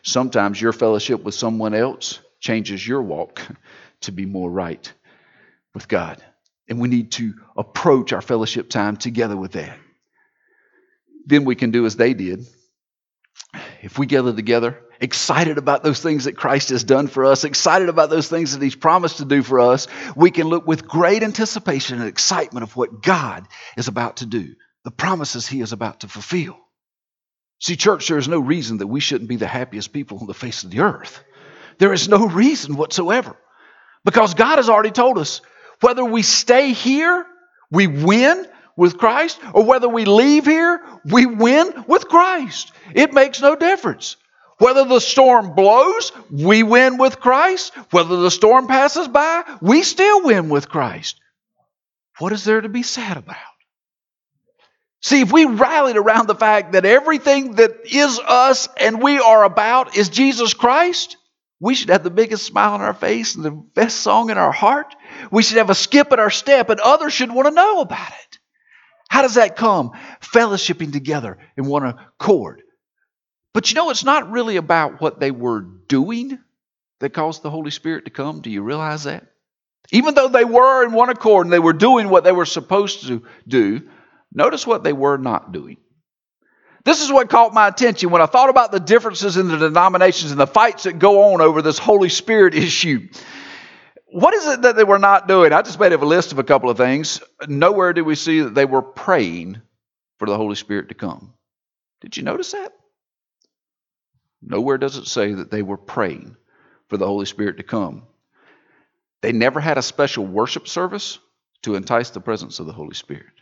Sometimes 0.01 0.61
your 0.61 0.73
fellowship 0.73 1.23
with 1.23 1.35
someone 1.35 1.73
else 1.73 2.19
changes 2.39 2.85
your 2.85 3.01
walk 3.01 3.41
to 4.01 4.11
be 4.11 4.25
more 4.25 4.49
right 4.49 4.91
with 5.73 5.87
God. 5.87 6.21
And 6.67 6.79
we 6.79 6.87
need 6.87 7.11
to 7.13 7.33
approach 7.55 8.13
our 8.13 8.21
fellowship 8.21 8.69
time 8.69 8.97
together 8.97 9.37
with 9.37 9.53
that. 9.53 9.77
Then 11.25 11.45
we 11.45 11.55
can 11.55 11.71
do 11.71 11.85
as 11.85 11.95
they 11.95 12.13
did. 12.13 12.45
If 13.81 13.97
we 13.97 14.05
gather 14.05 14.33
together, 14.33 14.81
excited 14.99 15.57
about 15.57 15.83
those 15.83 16.01
things 16.01 16.25
that 16.25 16.37
Christ 16.37 16.69
has 16.69 16.83
done 16.83 17.07
for 17.07 17.25
us, 17.25 17.43
excited 17.43 17.89
about 17.89 18.09
those 18.09 18.27
things 18.27 18.53
that 18.53 18.61
He's 18.61 18.75
promised 18.75 19.17
to 19.17 19.25
do 19.25 19.43
for 19.43 19.59
us, 19.59 19.87
we 20.15 20.31
can 20.31 20.47
look 20.47 20.67
with 20.67 20.87
great 20.87 21.23
anticipation 21.23 21.99
and 21.99 22.07
excitement 22.07 22.63
of 22.63 22.75
what 22.75 23.01
God 23.01 23.45
is 23.77 23.87
about 23.87 24.17
to 24.17 24.25
do, 24.25 24.55
the 24.83 24.91
promises 24.91 25.47
He 25.47 25.61
is 25.61 25.71
about 25.73 26.01
to 26.01 26.07
fulfill. 26.07 26.57
See, 27.59 27.75
church, 27.75 28.07
there 28.07 28.17
is 28.17 28.27
no 28.27 28.39
reason 28.39 28.77
that 28.79 28.87
we 28.87 28.99
shouldn't 28.99 29.29
be 29.29 29.37
the 29.37 29.47
happiest 29.47 29.93
people 29.93 30.19
on 30.19 30.27
the 30.27 30.33
face 30.33 30.63
of 30.63 30.71
the 30.71 30.81
earth. 30.81 31.23
There 31.77 31.93
is 31.93 32.09
no 32.09 32.27
reason 32.27 32.75
whatsoever. 32.75 33.37
Because 34.05 34.33
God 34.33 34.57
has 34.57 34.69
already 34.69 34.91
told 34.91 35.17
us 35.17 35.41
whether 35.79 36.03
we 36.03 36.23
stay 36.23 36.73
here, 36.73 37.25
we 37.71 37.87
win 37.87 38.47
with 38.75 38.97
Christ, 38.97 39.39
or 39.53 39.63
whether 39.63 39.87
we 39.87 40.05
leave 40.05 40.45
here, 40.45 40.81
we 41.05 41.25
win 41.25 41.85
with 41.87 42.07
Christ. 42.07 42.71
It 42.93 43.13
makes 43.13 43.41
no 43.41 43.55
difference. 43.55 44.17
Whether 44.59 44.85
the 44.85 44.99
storm 44.99 45.55
blows, 45.55 46.11
we 46.31 46.63
win 46.63 46.97
with 46.97 47.19
Christ. 47.19 47.73
Whether 47.91 48.17
the 48.17 48.31
storm 48.31 48.67
passes 48.67 49.07
by, 49.07 49.43
we 49.61 49.83
still 49.83 50.23
win 50.23 50.49
with 50.49 50.69
Christ. 50.69 51.19
What 52.19 52.33
is 52.33 52.43
there 52.43 52.61
to 52.61 52.69
be 52.69 52.83
sad 52.83 53.17
about? 53.17 53.37
See, 55.01 55.21
if 55.21 55.33
we 55.33 55.43
rallied 55.45 55.97
around 55.97 56.27
the 56.27 56.35
fact 56.35 56.71
that 56.71 56.85
everything 56.85 57.55
that 57.55 57.71
is 57.91 58.19
us 58.19 58.69
and 58.77 59.01
we 59.01 59.19
are 59.19 59.43
about 59.43 59.97
is 59.97 60.07
Jesus 60.07 60.53
Christ, 60.53 61.17
we 61.59 61.75
should 61.75 61.89
have 61.89 62.03
the 62.03 62.09
biggest 62.09 62.45
smile 62.45 62.73
on 62.73 62.81
our 62.81 62.93
face 62.93 63.35
and 63.35 63.43
the 63.43 63.51
best 63.51 63.97
song 63.97 64.29
in 64.29 64.37
our 64.37 64.51
heart. 64.51 64.95
We 65.29 65.43
should 65.43 65.57
have 65.57 65.69
a 65.69 65.75
skip 65.75 66.13
in 66.13 66.19
our 66.19 66.29
step, 66.29 66.69
and 66.69 66.79
others 66.79 67.13
should 67.13 67.31
want 67.31 67.47
to 67.47 67.53
know 67.53 67.81
about 67.81 68.11
it. 68.11 68.39
How 69.09 69.21
does 69.21 69.35
that 69.35 69.55
come? 69.55 69.91
Fellowshipping 70.21 70.91
together 70.91 71.37
in 71.57 71.65
one 71.65 71.85
accord. 71.85 72.62
But 73.53 73.69
you 73.69 73.75
know, 73.75 73.91
it's 73.91 74.03
not 74.03 74.31
really 74.31 74.57
about 74.57 74.99
what 74.99 75.19
they 75.19 75.31
were 75.31 75.61
doing 75.61 76.39
that 76.99 77.11
caused 77.11 77.43
the 77.43 77.51
Holy 77.51 77.71
Spirit 77.71 78.05
to 78.05 78.11
come. 78.11 78.41
Do 78.41 78.49
you 78.49 78.63
realize 78.63 79.03
that? 79.03 79.27
Even 79.91 80.15
though 80.15 80.27
they 80.27 80.45
were 80.45 80.83
in 80.83 80.93
one 80.93 81.09
accord 81.09 81.45
and 81.45 81.53
they 81.53 81.59
were 81.59 81.73
doing 81.73 82.09
what 82.09 82.23
they 82.23 82.31
were 82.31 82.45
supposed 82.45 83.07
to 83.07 83.23
do, 83.47 83.81
notice 84.33 84.65
what 84.65 84.83
they 84.83 84.93
were 84.93 85.17
not 85.17 85.51
doing. 85.51 85.77
This 86.85 87.01
is 87.01 87.11
what 87.11 87.29
caught 87.29 87.53
my 87.53 87.67
attention 87.67 88.09
when 88.09 88.21
I 88.21 88.25
thought 88.25 88.49
about 88.49 88.71
the 88.71 88.79
differences 88.79 89.37
in 89.37 89.47
the 89.47 89.57
denominations 89.57 90.31
and 90.31 90.39
the 90.39 90.47
fights 90.47 90.83
that 90.83 90.99
go 90.99 91.33
on 91.33 91.41
over 91.41 91.61
this 91.61 91.77
Holy 91.77 92.09
Spirit 92.09 92.55
issue. 92.55 93.07
What 94.07 94.33
is 94.33 94.45
it 94.47 94.61
that 94.63 94.75
they 94.75 94.83
were 94.83 94.99
not 94.99 95.27
doing? 95.27 95.53
I 95.53 95.61
just 95.61 95.79
made 95.79 95.93
up 95.93 96.01
a 96.01 96.05
list 96.05 96.31
of 96.31 96.39
a 96.39 96.43
couple 96.43 96.69
of 96.69 96.77
things. 96.77 97.21
Nowhere 97.47 97.93
do 97.93 98.03
we 98.03 98.15
see 98.15 98.41
that 98.41 98.53
they 98.53 98.65
were 98.65 98.81
praying 98.81 99.61
for 100.19 100.27
the 100.27 100.37
Holy 100.37 100.55
Spirit 100.55 100.89
to 100.89 100.95
come. 100.95 101.33
Did 102.01 102.17
you 102.17 102.23
notice 102.23 102.51
that? 102.51 102.73
Nowhere 104.45 104.77
does 104.77 104.97
it 104.97 105.07
say 105.07 105.33
that 105.33 105.51
they 105.51 105.61
were 105.61 105.77
praying 105.77 106.35
for 106.89 106.97
the 106.97 107.07
Holy 107.07 107.25
Spirit 107.25 107.57
to 107.57 107.63
come. 107.63 108.03
They 109.21 109.31
never 109.31 109.59
had 109.59 109.77
a 109.77 109.81
special 109.81 110.25
worship 110.25 110.67
service 110.67 111.19
to 111.63 111.75
entice 111.75 112.09
the 112.09 112.19
presence 112.19 112.59
of 112.59 112.65
the 112.65 112.73
Holy 112.73 112.93
Spirit. 112.93 113.33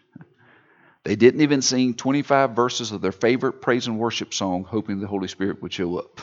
They 1.04 1.16
didn't 1.16 1.42
even 1.42 1.64
sing 1.64 1.96
25 1.96 2.52
verses 2.52 2.92
of 2.92 3.02
their 3.02 3.12
favorite 3.12 3.62
praise 3.62 3.88
and 3.88 3.98
worship 3.98 4.34
song, 4.34 4.64
hoping 4.64 5.00
the 5.00 5.08
Holy 5.08 5.28
Spirit 5.28 5.62
would 5.62 5.74
show 5.74 5.98
up. 5.98 6.22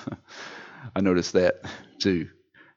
I 0.94 1.00
noticed 1.00 1.32
that 1.32 1.62
too. 1.98 2.28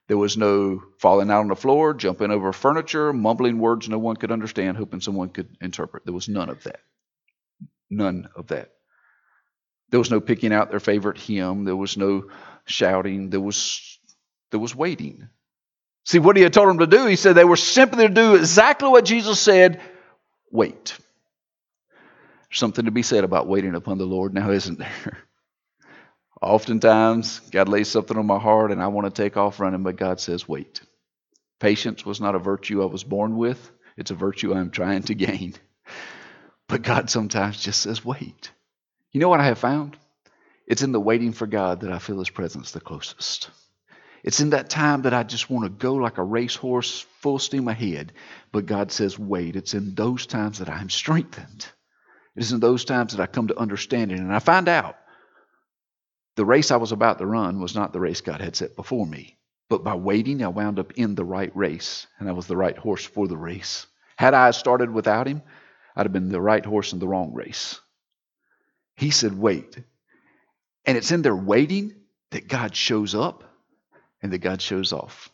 There 0.07 0.17
was 0.17 0.35
no 0.35 0.81
falling 0.97 1.29
out 1.29 1.41
on 1.41 1.47
the 1.47 1.55
floor, 1.55 1.93
jumping 1.93 2.31
over 2.31 2.51
furniture, 2.51 3.13
mumbling 3.13 3.59
words 3.59 3.87
no 3.87 3.99
one 3.99 4.15
could 4.15 4.31
understand, 4.31 4.77
hoping 4.77 4.99
someone 4.99 5.29
could 5.29 5.55
interpret. 5.61 6.03
There 6.05 6.13
was 6.13 6.27
none 6.27 6.49
of 6.49 6.63
that. 6.63 6.79
None 7.89 8.27
of 8.35 8.47
that. 8.47 8.71
There 9.91 9.99
was 9.99 10.11
no 10.11 10.19
picking 10.19 10.53
out 10.53 10.71
their 10.71 10.79
favorite 10.79 11.17
hymn. 11.17 11.65
There 11.65 11.75
was 11.75 11.97
no 11.97 12.29
shouting. 12.65 13.29
There 13.29 13.39
was, 13.39 13.99
there 14.49 14.59
was 14.59 14.75
waiting. 14.75 15.27
See, 16.05 16.19
what 16.19 16.35
he 16.35 16.43
had 16.43 16.53
told 16.53 16.69
them 16.69 16.79
to 16.79 16.87
do, 16.87 17.05
he 17.05 17.15
said 17.15 17.35
they 17.35 17.45
were 17.45 17.57
simply 17.57 18.07
to 18.07 18.13
do 18.13 18.35
exactly 18.35 18.89
what 18.89 19.05
Jesus 19.05 19.39
said 19.39 19.79
wait 20.49 20.97
something 22.51 22.85
to 22.85 22.91
be 22.91 23.01
said 23.01 23.23
about 23.23 23.47
waiting 23.47 23.75
upon 23.75 23.97
the 23.97 24.05
Lord 24.05 24.33
now, 24.33 24.51
isn't 24.51 24.79
there? 24.79 25.17
Oftentimes, 26.41 27.39
God 27.51 27.69
lays 27.69 27.87
something 27.87 28.17
on 28.17 28.25
my 28.25 28.39
heart 28.39 28.71
and 28.71 28.81
I 28.81 28.87
want 28.87 29.13
to 29.13 29.21
take 29.21 29.37
off 29.37 29.59
running, 29.59 29.83
but 29.83 29.95
God 29.95 30.19
says, 30.19 30.47
wait. 30.47 30.81
Patience 31.59 32.03
was 32.03 32.19
not 32.19 32.33
a 32.33 32.39
virtue 32.39 32.81
I 32.81 32.85
was 32.85 33.03
born 33.03 33.37
with, 33.37 33.71
it's 33.95 34.09
a 34.09 34.15
virtue 34.15 34.53
I'm 34.53 34.71
trying 34.71 35.03
to 35.03 35.15
gain. 35.15 35.55
But 36.67 36.83
God 36.83 37.09
sometimes 37.09 37.61
just 37.61 37.81
says, 37.81 38.05
wait. 38.05 38.49
You 39.11 39.19
know 39.19 39.29
what 39.29 39.41
I 39.41 39.45
have 39.45 39.59
found? 39.59 39.97
It's 40.67 40.83
in 40.83 40.93
the 40.93 40.99
waiting 40.99 41.33
for 41.33 41.47
God 41.47 41.81
that 41.81 41.91
I 41.91 41.99
feel 41.99 42.19
His 42.19 42.29
presence 42.29 42.71
the 42.71 42.79
closest. 42.79 43.49
It's 44.23 44.39
in 44.39 44.51
that 44.51 44.69
time 44.69 45.01
that 45.01 45.13
I 45.13 45.23
just 45.23 45.49
want 45.49 45.65
to 45.65 45.69
go 45.69 45.95
like 45.95 46.17
a 46.17 46.23
racehorse 46.23 47.01
full 47.19 47.39
steam 47.39 47.67
ahead. 47.67 48.13
But 48.51 48.67
God 48.67 48.91
says, 48.91 49.17
wait. 49.19 49.55
It's 49.55 49.73
in 49.73 49.95
those 49.95 50.25
times 50.27 50.59
that 50.59 50.69
I'm 50.69 50.89
strengthened. 50.89 51.67
It 52.35 52.43
is 52.43 52.51
in 52.51 52.59
those 52.59 52.85
times 52.85 53.13
that 53.15 53.21
I 53.21 53.25
come 53.25 53.47
to 53.47 53.59
understand 53.59 54.11
it. 54.11 54.19
And 54.19 54.33
I 54.33 54.39
find 54.39 54.69
out 54.69 54.95
the 56.35 56.45
race 56.45 56.71
I 56.71 56.77
was 56.77 56.91
about 56.91 57.17
to 57.17 57.25
run 57.25 57.59
was 57.59 57.75
not 57.75 57.91
the 57.91 57.99
race 57.99 58.21
God 58.21 58.39
had 58.39 58.55
set 58.55 58.75
before 58.75 59.05
me. 59.05 59.37
But 59.69 59.83
by 59.83 59.95
waiting, 59.95 60.43
I 60.43 60.47
wound 60.49 60.79
up 60.79 60.93
in 60.93 61.15
the 61.15 61.25
right 61.25 61.55
race, 61.55 62.07
and 62.19 62.29
I 62.29 62.33
was 62.33 62.47
the 62.47 62.57
right 62.57 62.77
horse 62.77 63.05
for 63.05 63.27
the 63.27 63.37
race. 63.37 63.87
Had 64.17 64.33
I 64.33 64.51
started 64.51 64.91
without 64.91 65.27
him, 65.27 65.41
I'd 65.95 66.05
have 66.05 66.13
been 66.13 66.29
the 66.29 66.41
right 66.41 66.65
horse 66.65 66.93
in 66.93 66.99
the 66.99 67.07
wrong 67.07 67.33
race. 67.33 67.79
He 69.01 69.09
said, 69.09 69.35
wait. 69.35 69.75
And 70.85 70.95
it's 70.95 71.11
in 71.11 71.23
their 71.23 71.35
waiting 71.35 71.95
that 72.29 72.47
God 72.47 72.75
shows 72.75 73.15
up 73.15 73.43
and 74.21 74.31
that 74.31 74.37
God 74.37 74.61
shows 74.61 74.93
off. 74.93 75.31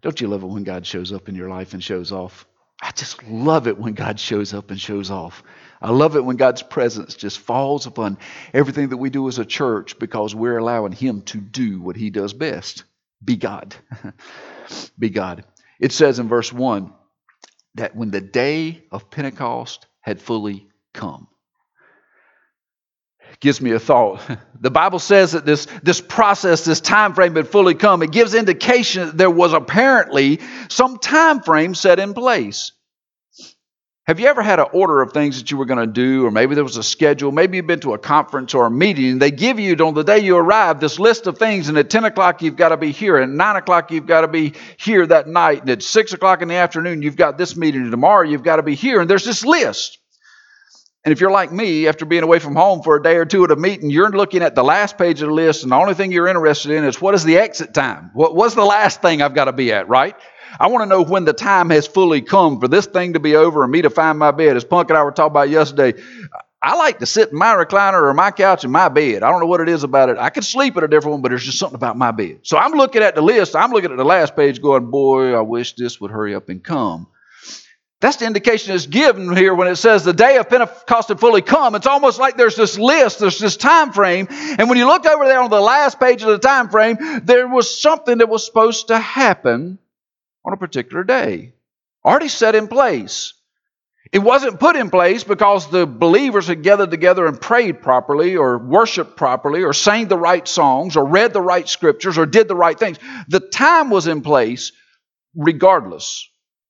Don't 0.00 0.18
you 0.18 0.28
love 0.28 0.42
it 0.44 0.46
when 0.46 0.64
God 0.64 0.86
shows 0.86 1.12
up 1.12 1.28
in 1.28 1.34
your 1.34 1.50
life 1.50 1.74
and 1.74 1.84
shows 1.84 2.10
off? 2.10 2.46
I 2.80 2.90
just 2.92 3.22
love 3.24 3.68
it 3.68 3.78
when 3.78 3.92
God 3.92 4.18
shows 4.18 4.54
up 4.54 4.70
and 4.70 4.80
shows 4.80 5.10
off. 5.10 5.42
I 5.82 5.90
love 5.90 6.16
it 6.16 6.24
when 6.24 6.38
God's 6.38 6.62
presence 6.62 7.16
just 7.16 7.38
falls 7.40 7.84
upon 7.84 8.16
everything 8.54 8.88
that 8.88 8.96
we 8.96 9.10
do 9.10 9.28
as 9.28 9.38
a 9.38 9.44
church 9.44 9.98
because 9.98 10.34
we're 10.34 10.56
allowing 10.56 10.92
Him 10.92 11.20
to 11.24 11.38
do 11.38 11.82
what 11.82 11.96
He 11.96 12.08
does 12.08 12.32
best 12.32 12.84
be 13.22 13.36
God. 13.36 13.76
be 14.98 15.10
God. 15.10 15.44
It 15.78 15.92
says 15.92 16.18
in 16.18 16.28
verse 16.28 16.50
1 16.50 16.94
that 17.74 17.94
when 17.94 18.10
the 18.10 18.22
day 18.22 18.84
of 18.90 19.10
Pentecost 19.10 19.84
had 20.00 20.22
fully 20.22 20.66
come, 20.94 21.28
gives 23.40 23.60
me 23.60 23.72
a 23.72 23.80
thought. 23.80 24.20
The 24.62 24.70
Bible 24.70 24.98
says 24.98 25.32
that 25.32 25.46
this, 25.46 25.66
this 25.82 26.02
process, 26.02 26.66
this 26.66 26.82
time 26.82 27.14
frame 27.14 27.34
had 27.34 27.48
fully 27.48 27.74
come. 27.74 28.02
It 28.02 28.12
gives 28.12 28.34
indication 28.34 29.06
that 29.06 29.16
there 29.16 29.30
was 29.30 29.54
apparently 29.54 30.38
some 30.68 30.98
time 30.98 31.40
frame 31.40 31.74
set 31.74 31.98
in 31.98 32.12
place. 32.12 32.72
Have 34.10 34.20
you 34.20 34.26
ever 34.26 34.42
had 34.42 34.58
an 34.58 34.66
order 34.72 35.00
of 35.00 35.12
things 35.12 35.38
that 35.38 35.50
you 35.50 35.56
were 35.56 35.64
going 35.64 35.78
to 35.78 35.86
do, 35.86 36.26
or 36.26 36.30
maybe 36.30 36.54
there 36.54 36.64
was 36.64 36.76
a 36.76 36.82
schedule? 36.82 37.32
Maybe 37.32 37.56
you've 37.56 37.66
been 37.66 37.80
to 37.80 37.94
a 37.94 37.98
conference 37.98 38.52
or 38.52 38.66
a 38.66 38.70
meeting, 38.70 39.18
they 39.18 39.30
give 39.30 39.58
you 39.58 39.74
on 39.76 39.94
the 39.94 40.02
day 40.02 40.18
you 40.18 40.36
arrive 40.36 40.78
this 40.78 40.98
list 40.98 41.26
of 41.26 41.38
things, 41.38 41.70
and 41.70 41.78
at 41.78 41.88
10 41.88 42.04
o'clock 42.04 42.42
you've 42.42 42.56
got 42.56 42.70
to 42.70 42.76
be 42.76 42.90
here, 42.92 43.16
and 43.16 43.38
9 43.38 43.56
o'clock 43.56 43.90
you've 43.90 44.06
got 44.06 44.22
to 44.22 44.28
be 44.28 44.52
here 44.76 45.06
that 45.06 45.26
night, 45.26 45.60
and 45.60 45.70
at 45.70 45.82
6 45.82 46.12
o'clock 46.12 46.42
in 46.42 46.48
the 46.48 46.56
afternoon 46.56 47.00
you've 47.00 47.16
got 47.16 47.38
this 47.38 47.56
meeting, 47.56 47.82
and 47.82 47.92
tomorrow 47.92 48.28
you've 48.28 48.42
got 48.42 48.56
to 48.56 48.62
be 48.62 48.74
here, 48.74 49.00
and 49.00 49.08
there's 49.08 49.24
this 49.24 49.42
list. 49.42 49.99
And 51.04 51.12
if 51.12 51.20
you're 51.20 51.30
like 51.30 51.50
me, 51.50 51.88
after 51.88 52.04
being 52.04 52.22
away 52.22 52.40
from 52.40 52.54
home 52.54 52.82
for 52.82 52.96
a 52.96 53.02
day 53.02 53.16
or 53.16 53.24
two 53.24 53.42
at 53.44 53.50
a 53.50 53.56
meeting, 53.56 53.88
you're 53.88 54.10
looking 54.10 54.42
at 54.42 54.54
the 54.54 54.62
last 54.62 54.98
page 54.98 55.22
of 55.22 55.28
the 55.28 55.34
list, 55.34 55.62
and 55.62 55.72
the 55.72 55.76
only 55.76 55.94
thing 55.94 56.12
you're 56.12 56.28
interested 56.28 56.72
in 56.72 56.84
is 56.84 57.00
what 57.00 57.14
is 57.14 57.24
the 57.24 57.38
exit 57.38 57.72
time? 57.72 58.10
What, 58.12 58.36
what's 58.36 58.54
the 58.54 58.64
last 58.64 59.00
thing 59.00 59.22
I've 59.22 59.34
got 59.34 59.46
to 59.46 59.52
be 59.52 59.72
at, 59.72 59.88
right? 59.88 60.14
I 60.58 60.66
want 60.66 60.82
to 60.82 60.86
know 60.86 61.02
when 61.02 61.24
the 61.24 61.32
time 61.32 61.70
has 61.70 61.86
fully 61.86 62.20
come 62.20 62.60
for 62.60 62.68
this 62.68 62.84
thing 62.84 63.14
to 63.14 63.20
be 63.20 63.34
over 63.34 63.62
and 63.62 63.72
me 63.72 63.82
to 63.82 63.90
find 63.90 64.18
my 64.18 64.30
bed. 64.30 64.56
As 64.56 64.64
Punk 64.64 64.90
and 64.90 64.98
I 64.98 65.02
were 65.02 65.12
talking 65.12 65.30
about 65.30 65.48
yesterday, 65.48 65.98
I 66.62 66.76
like 66.76 66.98
to 66.98 67.06
sit 67.06 67.30
in 67.30 67.38
my 67.38 67.54
recliner 67.54 68.02
or 68.02 68.12
my 68.12 68.30
couch 68.30 68.64
in 68.64 68.70
my 68.70 68.90
bed. 68.90 69.22
I 69.22 69.30
don't 69.30 69.40
know 69.40 69.46
what 69.46 69.62
it 69.62 69.70
is 69.70 69.84
about 69.84 70.10
it. 70.10 70.18
I 70.18 70.28
could 70.28 70.44
sleep 70.44 70.76
at 70.76 70.82
a 70.82 70.88
different 70.88 71.12
one, 71.12 71.22
but 71.22 71.30
there's 71.30 71.44
just 71.44 71.58
something 71.58 71.76
about 71.76 71.96
my 71.96 72.10
bed. 72.10 72.40
So 72.42 72.58
I'm 72.58 72.72
looking 72.72 73.02
at 73.02 73.14
the 73.14 73.22
list. 73.22 73.56
I'm 73.56 73.70
looking 73.70 73.90
at 73.90 73.96
the 73.96 74.04
last 74.04 74.36
page 74.36 74.60
going, 74.60 74.90
boy, 74.90 75.34
I 75.34 75.40
wish 75.40 75.74
this 75.74 75.98
would 76.00 76.10
hurry 76.10 76.34
up 76.34 76.50
and 76.50 76.62
come. 76.62 77.06
That's 78.00 78.16
the 78.16 78.24
indication 78.24 78.72
that's 78.72 78.86
given 78.86 79.36
here 79.36 79.54
when 79.54 79.68
it 79.68 79.76
says 79.76 80.04
the 80.04 80.14
day 80.14 80.38
of 80.38 80.48
Pentecost 80.48 81.10
had 81.10 81.20
fully 81.20 81.42
come. 81.42 81.74
It's 81.74 81.86
almost 81.86 82.18
like 82.18 82.38
there's 82.38 82.56
this 82.56 82.78
list, 82.78 83.18
there's 83.18 83.38
this 83.38 83.58
time 83.58 83.92
frame, 83.92 84.26
and 84.30 84.70
when 84.70 84.78
you 84.78 84.86
look 84.86 85.04
over 85.04 85.26
there 85.26 85.40
on 85.40 85.50
the 85.50 85.60
last 85.60 86.00
page 86.00 86.22
of 86.22 86.28
the 86.28 86.38
time 86.38 86.70
frame, 86.70 86.96
there 87.24 87.46
was 87.46 87.78
something 87.78 88.18
that 88.18 88.30
was 88.30 88.44
supposed 88.44 88.88
to 88.88 88.98
happen 88.98 89.78
on 90.46 90.54
a 90.54 90.56
particular 90.56 91.04
day, 91.04 91.52
already 92.02 92.28
set 92.28 92.54
in 92.54 92.68
place. 92.68 93.34
It 94.12 94.20
wasn't 94.20 94.58
put 94.58 94.76
in 94.76 94.88
place 94.88 95.22
because 95.22 95.70
the 95.70 95.86
believers 95.86 96.48
had 96.48 96.62
gathered 96.62 96.90
together 96.90 97.26
and 97.26 97.38
prayed 97.38 97.82
properly, 97.82 98.34
or 98.34 98.56
worshiped 98.56 99.14
properly, 99.14 99.62
or 99.62 99.74
sang 99.74 100.08
the 100.08 100.16
right 100.16 100.48
songs, 100.48 100.96
or 100.96 101.04
read 101.04 101.34
the 101.34 101.42
right 101.42 101.68
scriptures, 101.68 102.16
or 102.16 102.24
did 102.24 102.48
the 102.48 102.56
right 102.56 102.78
things. 102.78 102.98
The 103.28 103.40
time 103.40 103.90
was 103.90 104.06
in 104.06 104.22
place 104.22 104.72
regardless 105.36 106.26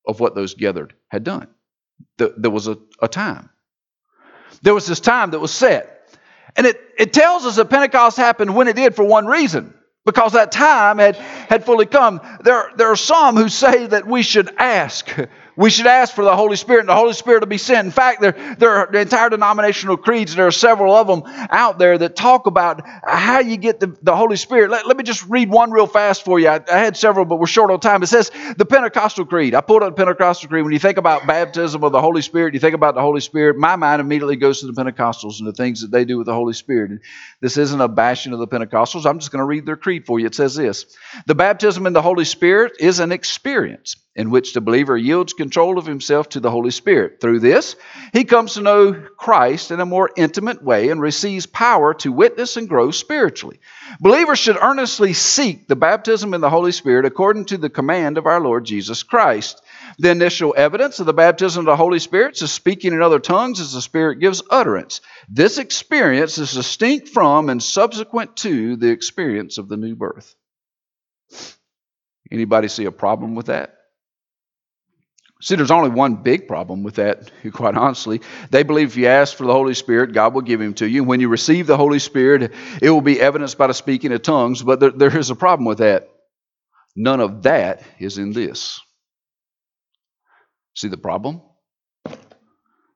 of 0.08 0.18
what 0.18 0.34
those 0.34 0.54
gathered 0.54 0.92
had 1.10 1.24
done. 1.24 1.48
There 2.16 2.50
was 2.50 2.68
a, 2.68 2.78
a 3.00 3.08
time. 3.08 3.50
There 4.62 4.74
was 4.74 4.86
this 4.86 5.00
time 5.00 5.30
that 5.32 5.40
was 5.40 5.50
set. 5.50 6.16
And 6.56 6.66
it, 6.66 6.80
it 6.98 7.12
tells 7.12 7.44
us 7.44 7.56
that 7.56 7.70
Pentecost 7.70 8.16
happened 8.16 8.54
when 8.54 8.68
it 8.68 8.76
did 8.76 8.94
for 8.94 9.04
one 9.04 9.26
reason 9.26 9.74
because 10.04 10.32
that 10.32 10.52
time 10.52 10.98
had, 10.98 11.16
had 11.16 11.64
fully 11.64 11.86
come. 11.86 12.20
There, 12.42 12.70
there 12.76 12.88
are 12.88 12.96
some 12.96 13.36
who 13.36 13.48
say 13.48 13.86
that 13.86 14.06
we 14.06 14.22
should 14.22 14.54
ask 14.56 15.08
we 15.60 15.68
should 15.68 15.86
ask 15.86 16.14
for 16.14 16.24
the 16.24 16.34
Holy 16.34 16.56
Spirit 16.56 16.80
and 16.80 16.88
the 16.88 16.94
Holy 16.94 17.12
Spirit 17.12 17.40
to 17.40 17.46
be 17.46 17.58
sent. 17.58 17.84
In 17.84 17.92
fact, 17.92 18.22
there, 18.22 18.32
there 18.58 18.70
are 18.70 18.94
entire 18.94 19.28
denominational 19.28 19.98
creeds, 19.98 20.34
there 20.34 20.46
are 20.46 20.50
several 20.50 20.94
of 20.94 21.06
them 21.06 21.22
out 21.50 21.78
there 21.78 21.98
that 21.98 22.16
talk 22.16 22.46
about 22.46 22.80
how 23.04 23.40
you 23.40 23.58
get 23.58 23.78
the, 23.78 23.94
the 24.02 24.16
Holy 24.16 24.36
Spirit. 24.36 24.70
Let, 24.70 24.86
let 24.86 24.96
me 24.96 25.04
just 25.04 25.28
read 25.28 25.50
one 25.50 25.70
real 25.70 25.86
fast 25.86 26.24
for 26.24 26.40
you. 26.40 26.48
I, 26.48 26.60
I 26.72 26.78
had 26.78 26.96
several, 26.96 27.26
but 27.26 27.38
we're 27.38 27.46
short 27.46 27.70
on 27.70 27.78
time. 27.78 28.02
It 28.02 28.06
says 28.06 28.30
the 28.56 28.64
Pentecostal 28.64 29.26
Creed. 29.26 29.54
I 29.54 29.60
pulled 29.60 29.82
up 29.82 29.94
the 29.94 30.02
Pentecostal 30.02 30.48
Creed. 30.48 30.64
When 30.64 30.72
you 30.72 30.78
think 30.78 30.96
about 30.96 31.26
baptism 31.26 31.84
of 31.84 31.92
the 31.92 32.00
Holy 32.00 32.22
Spirit, 32.22 32.54
you 32.54 32.60
think 32.60 32.74
about 32.74 32.94
the 32.94 33.02
Holy 33.02 33.20
Spirit, 33.20 33.58
my 33.58 33.76
mind 33.76 34.00
immediately 34.00 34.36
goes 34.36 34.60
to 34.60 34.66
the 34.66 34.72
Pentecostals 34.72 35.40
and 35.40 35.46
the 35.46 35.52
things 35.52 35.82
that 35.82 35.90
they 35.90 36.06
do 36.06 36.16
with 36.16 36.26
the 36.26 36.34
Holy 36.34 36.54
Spirit. 36.54 36.90
And 36.90 37.00
this 37.42 37.58
isn't 37.58 37.80
a 37.82 37.88
bashing 37.88 38.32
of 38.32 38.38
the 38.38 38.48
Pentecostals. 38.48 39.04
I'm 39.04 39.18
just 39.18 39.30
going 39.30 39.40
to 39.40 39.44
read 39.44 39.66
their 39.66 39.76
creed 39.76 40.06
for 40.06 40.18
you. 40.18 40.24
It 40.24 40.34
says 40.34 40.54
this 40.54 40.86
The 41.26 41.34
baptism 41.34 41.86
in 41.86 41.92
the 41.92 42.00
Holy 42.00 42.24
Spirit 42.24 42.76
is 42.80 42.98
an 42.98 43.12
experience 43.12 43.96
in 44.16 44.30
which 44.30 44.52
the 44.52 44.60
believer 44.60 44.96
yields 44.96 45.32
control 45.32 45.78
of 45.78 45.86
himself 45.86 46.28
to 46.28 46.40
the 46.40 46.50
Holy 46.50 46.72
Spirit. 46.72 47.20
Through 47.20 47.40
this, 47.40 47.76
he 48.12 48.24
comes 48.24 48.54
to 48.54 48.60
know 48.60 48.92
Christ 48.92 49.70
in 49.70 49.78
a 49.78 49.86
more 49.86 50.10
intimate 50.16 50.62
way 50.64 50.88
and 50.88 51.00
receives 51.00 51.46
power 51.46 51.94
to 51.94 52.10
witness 52.10 52.56
and 52.56 52.68
grow 52.68 52.90
spiritually. 52.90 53.60
Believers 54.00 54.40
should 54.40 54.56
earnestly 54.60 55.12
seek 55.12 55.68
the 55.68 55.76
baptism 55.76 56.34
in 56.34 56.40
the 56.40 56.50
Holy 56.50 56.72
Spirit 56.72 57.04
according 57.04 57.44
to 57.46 57.56
the 57.56 57.70
command 57.70 58.18
of 58.18 58.26
our 58.26 58.40
Lord 58.40 58.64
Jesus 58.64 59.04
Christ. 59.04 59.62
The 59.98 60.10
initial 60.10 60.54
evidence 60.56 60.98
of 60.98 61.06
the 61.06 61.12
baptism 61.12 61.60
of 61.60 61.66
the 61.66 61.76
Holy 61.76 62.00
Spirit 62.00 62.40
is 62.42 62.50
speaking 62.50 62.92
in 62.92 63.02
other 63.02 63.20
tongues 63.20 63.60
as 63.60 63.72
the 63.72 63.80
Spirit 63.82 64.18
gives 64.18 64.42
utterance. 64.50 65.02
This 65.28 65.58
experience 65.58 66.36
is 66.38 66.52
distinct 66.52 67.08
from 67.10 67.48
and 67.48 67.62
subsequent 67.62 68.36
to 68.38 68.74
the 68.74 68.90
experience 68.90 69.58
of 69.58 69.68
the 69.68 69.76
new 69.76 69.94
birth. 69.94 70.34
Anybody 72.32 72.68
see 72.68 72.86
a 72.86 72.92
problem 72.92 73.36
with 73.36 73.46
that? 73.46 73.79
See, 75.40 75.54
there's 75.56 75.70
only 75.70 75.88
one 75.88 76.16
big 76.16 76.46
problem 76.46 76.82
with 76.82 76.96
that, 76.96 77.30
quite 77.52 77.74
honestly. 77.74 78.20
They 78.50 78.62
believe 78.62 78.88
if 78.88 78.96
you 78.96 79.06
ask 79.06 79.36
for 79.36 79.46
the 79.46 79.52
Holy 79.52 79.74
Spirit, 79.74 80.12
God 80.12 80.34
will 80.34 80.42
give 80.42 80.60
him 80.60 80.74
to 80.74 80.88
you. 80.88 81.02
When 81.02 81.20
you 81.20 81.28
receive 81.28 81.66
the 81.66 81.76
Holy 81.76 81.98
Spirit, 81.98 82.52
it 82.82 82.90
will 82.90 83.00
be 83.00 83.20
evidenced 83.20 83.56
by 83.56 83.66
the 83.66 83.74
speaking 83.74 84.12
of 84.12 84.22
tongues, 84.22 84.62
but 84.62 84.80
there, 84.80 84.90
there 84.90 85.16
is 85.16 85.30
a 85.30 85.34
problem 85.34 85.64
with 85.64 85.78
that. 85.78 86.10
None 86.94 87.20
of 87.20 87.42
that 87.44 87.82
is 87.98 88.18
in 88.18 88.32
this. 88.32 88.80
See 90.74 90.88
the 90.88 90.96
problem? 90.96 91.40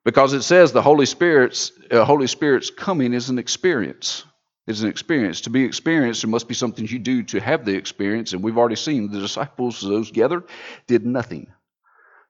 Because 0.05 0.35
it 0.35 0.43
says 0.43 0.73
the 0.73 0.83
Holy 0.83 1.07
Spirit's 1.07 1.73
uh, 1.91 2.05
Holy 2.05 2.27
Spirit's 2.27 2.71
coming 2.71 3.15
is 3.15 3.31
an 3.31 3.39
experience. 3.39 4.25
It's 4.67 4.83
an 4.83 4.89
experience. 4.89 5.43
To 5.43 5.51
be 5.51 5.65
experienced, 5.65 6.23
there 6.23 6.31
must 6.31 6.49
be 6.49 6.55
something 6.55 6.87
you 6.87 6.99
do 6.99 7.23
to 7.25 7.41
have 7.41 7.65
the 7.65 7.75
experience. 7.75 8.33
And 8.33 8.43
we've 8.43 8.59
already 8.59 8.77
seen 8.77 9.11
the 9.11 9.21
disciples, 9.21 9.81
those 9.81 10.11
gathered, 10.11 10.45
did 10.87 11.07
nothing. 11.07 11.47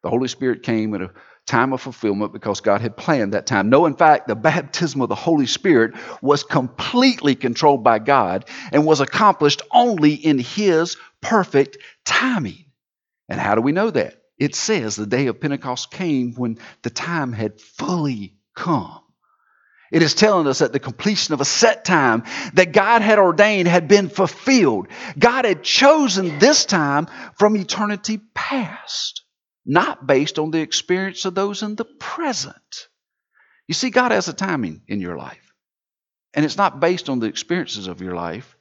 The 0.05 0.11
Holy 0.11 0.29
Spirit 0.29 0.63
came 0.63 0.93
at 0.95 1.01
a 1.01 1.11
time 1.47 1.73
of 1.73 1.81
fulfillment 1.81 2.35
because 2.35 2.61
God 2.61 2.83
had 2.83 2.95
planned 2.95 3.33
that 3.33 3.47
time. 3.47 3.71
No, 3.71 3.87
in 3.87 3.95
fact, 3.95 4.29
the 4.29 4.37
baptism 4.37 5.01
of 5.01 5.09
the 5.09 5.15
Holy 5.15 5.47
Spirit 5.47 5.95
was 6.21 6.43
completely 6.43 7.35
controlled 7.35 7.83
by 7.83 8.01
God 8.01 8.45
and 8.71 8.85
was 8.85 9.01
accomplished 9.01 9.63
only 9.73 10.13
in 10.13 10.39
His 10.39 10.99
perfect 11.23 11.79
timing. 12.05 12.67
And 13.31 13.41
how 13.41 13.55
do 13.55 13.63
we 13.63 13.73
know 13.73 13.89
that? 13.89 14.21
It 14.39 14.55
says 14.55 14.95
the 14.95 15.07
day 15.07 15.29
of 15.29 15.41
Pentecost 15.41 15.91
came 15.91 16.35
when 16.35 16.59
the 16.83 16.91
time 16.91 17.33
had 17.33 17.59
fully 17.59 18.35
come. 18.55 19.01
It 19.91 20.03
is 20.03 20.13
telling 20.13 20.47
us 20.47 20.59
that 20.59 20.75
the 20.75 20.81
completion 20.81 21.33
of 21.33 21.41
a 21.41 21.47
set 21.47 21.87
time 21.87 22.25
that 22.53 22.73
God 22.73 23.01
had 23.01 23.19
ordained 23.19 23.69
had 23.69 23.89
been 23.89 24.11
fulfilled. 24.11 24.89
God 25.19 25.47
had 25.47 25.63
chosen 25.63 26.39
this 26.39 26.67
time 26.67 27.07
from 27.39 27.57
eternity 27.57 28.21
past 28.35 29.24
not 29.67 30.07
based 30.07 30.39
on 30.39 30.51
the 30.51 30.61
experience 30.61 31.25
of 31.25 31.35
those 31.35 31.63
in 31.63 31.77
the 31.77 31.85
present. 31.85 32.89
You 33.67 33.75
see, 33.75 33.91
God 33.91 34.13
has 34.13 34.29
a 34.29 34.33
timing 34.33 34.83
in 34.89 35.01
your 35.01 35.17
life, 35.17 35.55
and 36.35 36.45
it's 36.45 36.57
not 36.57 36.81
based 36.81 37.09
on 37.09 37.21
the 37.21 37.27
experiences 37.27 37.87
of 37.87 38.01
your 38.01 38.15
life, 38.15 38.57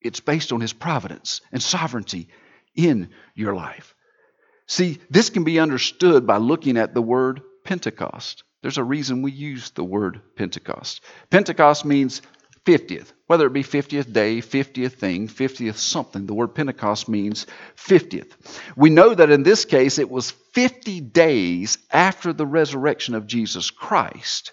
it's 0.00 0.20
based 0.20 0.52
on 0.52 0.60
His 0.60 0.72
providence 0.72 1.40
and 1.52 1.62
sovereignty 1.62 2.28
in 2.74 3.10
your 3.34 3.54
life. 3.54 3.94
See, 4.66 4.98
this 5.10 5.30
can 5.30 5.44
be 5.44 5.60
understood 5.60 6.26
by 6.26 6.38
looking 6.38 6.76
at 6.76 6.94
the 6.94 7.02
word 7.02 7.42
Pentecost. 7.64 8.44
There's 8.62 8.78
a 8.78 8.84
reason 8.84 9.22
we 9.22 9.32
use 9.32 9.70
the 9.70 9.84
word 9.84 10.20
Pentecost. 10.36 11.02
Pentecost 11.30 11.84
means 11.84 12.22
50th, 12.66 13.12
whether 13.26 13.46
it 13.46 13.52
be 13.52 13.62
50th 13.62 14.12
day, 14.12 14.38
50th 14.38 14.92
thing, 14.92 15.28
50th 15.28 15.76
something. 15.76 16.26
The 16.26 16.34
word 16.34 16.54
Pentecost 16.54 17.08
means 17.08 17.46
50th. 17.76 18.32
We 18.76 18.90
know 18.90 19.14
that 19.14 19.30
in 19.30 19.42
this 19.42 19.64
case 19.64 19.98
it 19.98 20.10
was 20.10 20.30
50 20.30 21.00
days 21.00 21.78
after 21.90 22.32
the 22.32 22.46
resurrection 22.46 23.14
of 23.14 23.26
Jesus 23.26 23.70
Christ. 23.70 24.52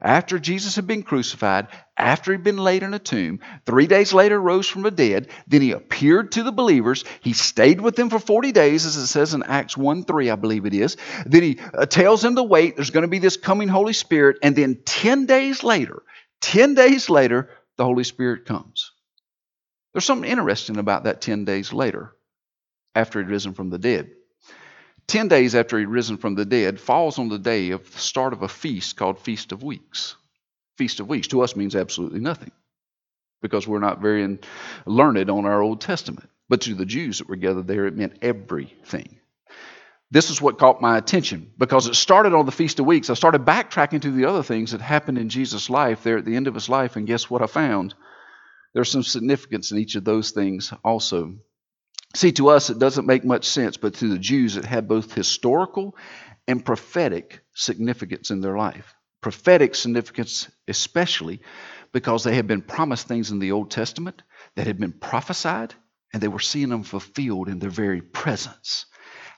After 0.00 0.38
Jesus 0.38 0.76
had 0.76 0.86
been 0.86 1.02
crucified, 1.02 1.68
after 1.96 2.32
he'd 2.32 2.44
been 2.44 2.58
laid 2.58 2.82
in 2.82 2.92
a 2.92 2.98
tomb, 2.98 3.40
three 3.64 3.86
days 3.86 4.12
later 4.12 4.38
rose 4.38 4.68
from 4.68 4.82
the 4.82 4.90
dead, 4.90 5.28
then 5.46 5.62
he 5.62 5.72
appeared 5.72 6.32
to 6.32 6.42
the 6.42 6.52
believers. 6.52 7.04
He 7.22 7.32
stayed 7.32 7.80
with 7.80 7.96
them 7.96 8.10
for 8.10 8.18
40 8.18 8.52
days, 8.52 8.84
as 8.84 8.96
it 8.96 9.06
says 9.06 9.32
in 9.32 9.42
Acts 9.42 9.76
1 9.76 10.04
3, 10.04 10.30
I 10.30 10.36
believe 10.36 10.66
it 10.66 10.74
is. 10.74 10.98
Then 11.24 11.42
he 11.42 11.58
uh, 11.72 11.86
tells 11.86 12.20
them 12.20 12.36
to 12.36 12.42
wait. 12.42 12.76
There's 12.76 12.90
going 12.90 13.02
to 13.02 13.08
be 13.08 13.20
this 13.20 13.38
coming 13.38 13.68
Holy 13.68 13.94
Spirit. 13.94 14.36
And 14.42 14.54
then 14.54 14.80
10 14.84 15.24
days 15.24 15.64
later, 15.64 16.02
10 16.40 16.74
days 16.74 17.10
later, 17.10 17.50
the 17.76 17.84
Holy 17.84 18.04
Spirit 18.04 18.44
comes. 18.44 18.92
There's 19.92 20.04
something 20.04 20.30
interesting 20.30 20.76
about 20.76 21.04
that 21.04 21.20
10 21.20 21.44
days 21.44 21.72
later, 21.72 22.14
after 22.94 23.18
he'd 23.18 23.30
risen 23.30 23.54
from 23.54 23.70
the 23.70 23.78
dead. 23.78 24.10
10 25.06 25.28
days 25.28 25.54
after 25.54 25.78
he'd 25.78 25.86
risen 25.86 26.16
from 26.16 26.34
the 26.34 26.44
dead 26.44 26.80
falls 26.80 27.18
on 27.18 27.28
the 27.28 27.38
day 27.38 27.70
of 27.70 27.90
the 27.92 27.98
start 27.98 28.32
of 28.32 28.42
a 28.42 28.48
feast 28.48 28.96
called 28.96 29.20
Feast 29.20 29.52
of 29.52 29.62
Weeks. 29.62 30.16
Feast 30.76 31.00
of 31.00 31.08
Weeks 31.08 31.28
to 31.28 31.42
us 31.42 31.56
means 31.56 31.76
absolutely 31.76 32.20
nothing 32.20 32.50
because 33.40 33.68
we're 33.68 33.78
not 33.78 34.00
very 34.00 34.38
learned 34.84 35.30
on 35.30 35.46
our 35.46 35.62
Old 35.62 35.80
Testament. 35.80 36.28
But 36.48 36.62
to 36.62 36.74
the 36.74 36.86
Jews 36.86 37.18
that 37.18 37.28
were 37.28 37.36
gathered 37.36 37.66
there, 37.66 37.86
it 37.86 37.96
meant 37.96 38.18
everything. 38.22 39.18
This 40.10 40.30
is 40.30 40.40
what 40.40 40.58
caught 40.58 40.80
my 40.80 40.96
attention 40.96 41.50
because 41.58 41.88
it 41.88 41.96
started 41.96 42.32
on 42.32 42.46
the 42.46 42.52
Feast 42.52 42.78
of 42.78 42.86
Weeks. 42.86 43.10
I 43.10 43.14
started 43.14 43.44
backtracking 43.44 44.02
to 44.02 44.12
the 44.12 44.26
other 44.26 44.44
things 44.44 44.70
that 44.70 44.80
happened 44.80 45.18
in 45.18 45.28
Jesus' 45.28 45.68
life 45.68 46.04
there 46.04 46.18
at 46.18 46.24
the 46.24 46.36
end 46.36 46.46
of 46.46 46.54
his 46.54 46.68
life, 46.68 46.94
and 46.94 47.06
guess 47.06 47.28
what 47.28 47.42
I 47.42 47.46
found? 47.46 47.94
There's 48.72 48.90
some 48.90 49.02
significance 49.02 49.72
in 49.72 49.78
each 49.78 49.96
of 49.96 50.04
those 50.04 50.30
things 50.30 50.72
also. 50.84 51.36
See, 52.14 52.30
to 52.32 52.50
us, 52.50 52.70
it 52.70 52.78
doesn't 52.78 53.06
make 53.06 53.24
much 53.24 53.46
sense, 53.46 53.76
but 53.76 53.94
to 53.94 54.08
the 54.08 54.18
Jews, 54.18 54.56
it 54.56 54.64
had 54.64 54.86
both 54.86 55.12
historical 55.12 55.96
and 56.46 56.64
prophetic 56.64 57.40
significance 57.52 58.30
in 58.30 58.40
their 58.40 58.56
life. 58.56 58.94
Prophetic 59.20 59.74
significance, 59.74 60.48
especially 60.68 61.40
because 61.92 62.22
they 62.22 62.36
had 62.36 62.46
been 62.46 62.62
promised 62.62 63.08
things 63.08 63.32
in 63.32 63.40
the 63.40 63.52
Old 63.52 63.70
Testament 63.72 64.22
that 64.54 64.68
had 64.68 64.78
been 64.78 64.92
prophesied, 64.92 65.74
and 66.12 66.22
they 66.22 66.28
were 66.28 66.38
seeing 66.38 66.68
them 66.68 66.84
fulfilled 66.84 67.48
in 67.48 67.58
their 67.58 67.70
very 67.70 68.02
presence. 68.02 68.86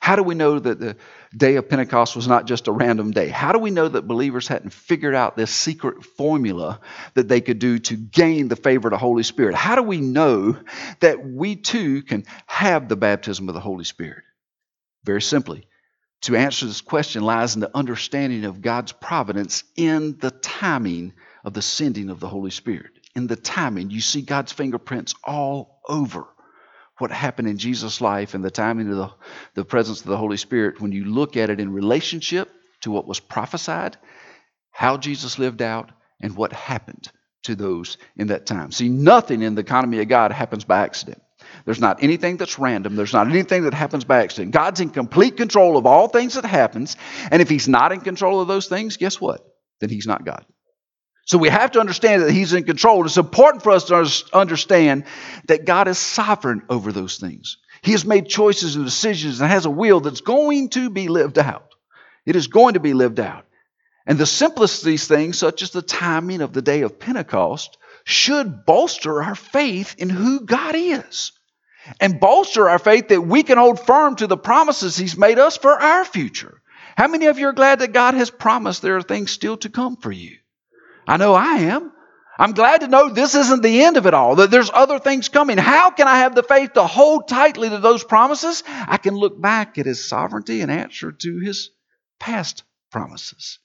How 0.01 0.17
do 0.17 0.23
we 0.23 0.35
know 0.35 0.59
that 0.59 0.79
the 0.79 0.97
day 1.37 1.57
of 1.57 1.69
Pentecost 1.69 2.17
was 2.17 2.29
not 2.29 2.47
just 2.47 2.69
a 2.69 2.73
random 2.73 3.11
day? 3.11 3.29
How 3.29 3.53
do 3.53 3.59
we 3.59 3.71
know 3.71 3.89
that 3.89 4.07
believers 4.07 4.49
hadn't 4.49 4.73
figured 4.73 5.15
out 5.15 5.37
this 5.37 5.51
secret 5.51 6.05
formula 6.05 6.81
that 7.15 7.29
they 7.29 7.41
could 7.41 7.59
do 7.59 7.79
to 7.81 7.97
gain 7.97 8.49
the 8.49 8.57
favor 8.57 8.89
of 8.89 8.93
the 8.93 8.99
Holy 8.99 9.23
Spirit? 9.23 9.55
How 9.55 9.75
do 9.75 9.83
we 9.83 10.01
know 10.01 10.57
that 11.01 11.27
we 11.27 11.57
too 11.57 12.03
can 12.03 12.25
have 12.47 12.89
the 12.89 12.97
baptism 12.97 13.49
of 13.49 13.55
the 13.55 13.61
Holy 13.61 13.85
Spirit? 13.85 14.25
Very 15.05 15.23
simply, 15.23 15.67
to 16.23 16.37
answer 16.37 16.67
this 16.67 16.81
question 16.81 17.23
lies 17.23 17.55
in 17.55 17.61
the 17.61 17.77
understanding 17.77 18.45
of 18.45 18.63
God's 18.63 18.93
providence 18.93 19.65
in 19.77 20.19
the 20.19 20.31
timing 20.31 21.13
of 21.45 21.55
the 21.55 21.63
sending 21.63 22.11
of 22.11 22.21
the 22.21 22.29
Holy 22.29 22.51
Spirit. 22.51 22.93
In 23.15 23.27
the 23.27 23.37
timing, 23.37 23.91
you 23.91 24.01
see 24.01 24.23
God's 24.23 24.53
fingerprints 24.53 25.15
all 25.25 25.81
over 25.89 26.27
what 26.99 27.11
happened 27.11 27.49
in 27.49 27.59
Jesus' 27.59 28.01
life 28.01 28.35
and 28.35 28.45
the 28.45 28.51
timing 28.51 28.91
of 28.91 28.97
the, 28.97 29.11
the 29.55 29.65
presence 29.65 30.01
of 30.01 30.07
the 30.07 30.17
Holy 30.17 30.37
Spirit, 30.37 30.81
when 30.81 30.93
you 30.93 31.05
look 31.05 31.37
at 31.37 31.51
it 31.51 31.61
in 31.61 31.73
relationship 31.73 32.51
to 32.81 32.91
what 32.91 33.07
was 33.07 33.21
prophesied, 33.21 33.97
how 34.71 34.97
Jesus 34.97 35.39
lived 35.39 35.63
out, 35.63 35.91
and 36.21 36.37
what 36.37 36.53
happened 36.53 37.11
to 37.45 37.55
those 37.55 37.97
in 38.17 38.29
that 38.29 38.47
time. 38.47 38.73
See, 38.73 38.89
nothing 38.89 39.43
in 39.43 39.55
the 39.55 39.61
economy 39.61 40.01
of 40.01 40.09
God 40.09 40.33
happens 40.33 40.65
by 40.65 40.81
accident. 40.81 41.23
There's 41.65 41.81
not 41.81 42.03
anything 42.03 42.37
that's 42.37 42.59
random. 42.59 42.97
There's 42.97 43.13
not 43.13 43.29
anything 43.29 43.65
that 43.65 43.75
happens 43.75 44.05
by 44.05 44.23
accident. 44.23 44.53
God's 44.53 44.81
in 44.81 44.91
complete 44.91 45.37
control 45.37 45.77
of 45.77 45.87
all 45.87 46.09
things 46.09 46.35
that 46.35 46.45
happens. 46.45 46.97
And 47.31 47.41
if 47.41 47.49
he's 47.49 47.69
not 47.69 47.93
in 47.93 48.01
control 48.01 48.41
of 48.41 48.49
those 48.49 48.67
things, 48.67 48.97
guess 48.97 49.21
what? 49.21 49.41
Then 49.81 49.91
he's 49.91 50.07
not 50.07 50.25
God. 50.25 50.45
So 51.29 51.37
we 51.37 51.51
have 51.51 51.73
to 51.73 51.81
understand 51.81 52.23
that 52.23 52.33
He's 52.33 52.55
in 52.55 52.65
control. 52.65 53.05
It's 53.05 53.19
important 53.19 53.63
for 53.63 53.71
us 53.71 53.85
to 53.85 54.25
understand 54.33 55.05
that 55.47 55.67
God 55.67 55.87
is 55.87 55.99
sovereign 55.99 56.63
over 56.71 56.91
those 56.91 57.19
things. 57.19 57.59
He 57.83 57.93
has 57.93 58.07
made 58.07 58.29
choices 58.29 58.77
and 58.77 58.85
decisions 58.87 59.41
and 59.41 59.51
has 59.51 59.67
a 59.67 59.71
will 59.71 60.01
that's 60.01 60.23
going 60.23 60.71
to 60.71 60.89
be 60.89 61.09
lived 61.09 61.39
out. 61.39 61.75
It 62.25 62.35
is 62.35 62.47
going 62.47 62.75
to 62.75 62.81
be 62.81 62.95
lived 62.95 63.21
out. 63.21 63.45
And 64.07 64.17
the 64.19 64.25
simplest 64.25 64.81
of 64.81 64.87
these 64.87 65.07
things, 65.07 65.39
such 65.39 65.61
as 65.61 65.71
the 65.71 65.83
timing 65.83 66.41
of 66.41 66.55
the 66.55 66.63
day 66.63 66.81
of 66.81 66.99
Pentecost, 66.99 67.77
should 68.05 68.65
bolster 68.65 69.23
our 69.23 69.35
faith 69.35 69.97
in 69.99 70.09
who 70.09 70.41
God 70.47 70.75
is 70.77 71.33
and 72.01 72.21
bolster 72.21 72.71
our 72.71 72.79
faith 72.79 73.09
that 73.09 73.21
we 73.21 73.43
can 73.43 73.59
hold 73.59 73.81
firm 73.81 74.17
to 74.17 74.27
the 74.27 74.39
promises 74.39 74.97
He's 74.97 75.19
made 75.19 75.39
us 75.39 75.59
for 75.59 75.79
our 75.79 76.07
future. 76.07 76.63
How 76.97 77.07
many 77.07 77.27
of 77.27 77.39
you 77.39 77.49
are 77.49 77.53
glad 77.53 77.81
that 77.81 77.93
God 77.93 78.15
has 78.15 78.31
promised 78.31 78.81
there 78.81 78.97
are 78.97 79.03
things 79.03 79.31
still 79.31 79.59
to 79.59 79.69
come 79.69 79.97
for 79.97 80.11
you? 80.11 80.39
I 81.09 81.17
know 81.17 81.33
I 81.33 81.55
am. 81.55 81.91
I'm 82.39 82.53
glad 82.53 82.83
to 82.83 82.87
know 82.87 83.09
this 83.09 83.35
isn't 83.35 83.63
the 83.63 83.83
end 83.83 83.97
of 83.97 84.07
it 84.07 84.15
all, 84.15 84.37
that 84.37 84.51
there's 84.51 84.71
other 84.73 85.01
things 85.01 85.29
coming. 85.29 85.57
How 85.59 85.91
can 85.91 86.07
I 86.07 86.19
have 86.19 86.37
the 86.37 86.45
faith 86.45 86.75
to 86.75 86.87
hold 86.87 87.27
tightly 87.27 87.69
to 87.69 87.79
those 87.79 88.05
promises? 88.05 88.63
I 88.67 88.99
can 88.99 89.17
look 89.17 89.41
back 89.41 89.79
at 89.79 89.87
His 89.87 90.07
sovereignty 90.07 90.61
and 90.61 90.71
answer 90.71 91.11
to 91.11 91.39
His 91.39 91.71
past 92.21 92.63
promises. 92.93 93.59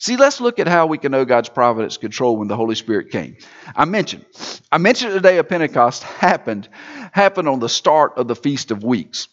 See, 0.00 0.16
let's 0.16 0.40
look 0.40 0.58
at 0.58 0.66
how 0.66 0.86
we 0.86 0.98
can 0.98 1.12
know 1.12 1.24
God's 1.24 1.48
providence 1.48 1.96
control 1.96 2.36
when 2.38 2.48
the 2.48 2.56
Holy 2.56 2.74
Spirit 2.74 3.10
came. 3.10 3.36
I 3.76 3.84
mentioned, 3.84 4.24
I 4.72 4.78
mentioned 4.78 5.12
the 5.12 5.20
day 5.20 5.38
of 5.38 5.48
Pentecost 5.48 6.02
happened, 6.02 6.68
happened 7.12 7.48
on 7.48 7.60
the 7.60 7.68
start 7.68 8.14
of 8.16 8.28
the 8.28 8.36
Feast 8.36 8.70
of 8.70 8.82
Weeks 8.82 9.28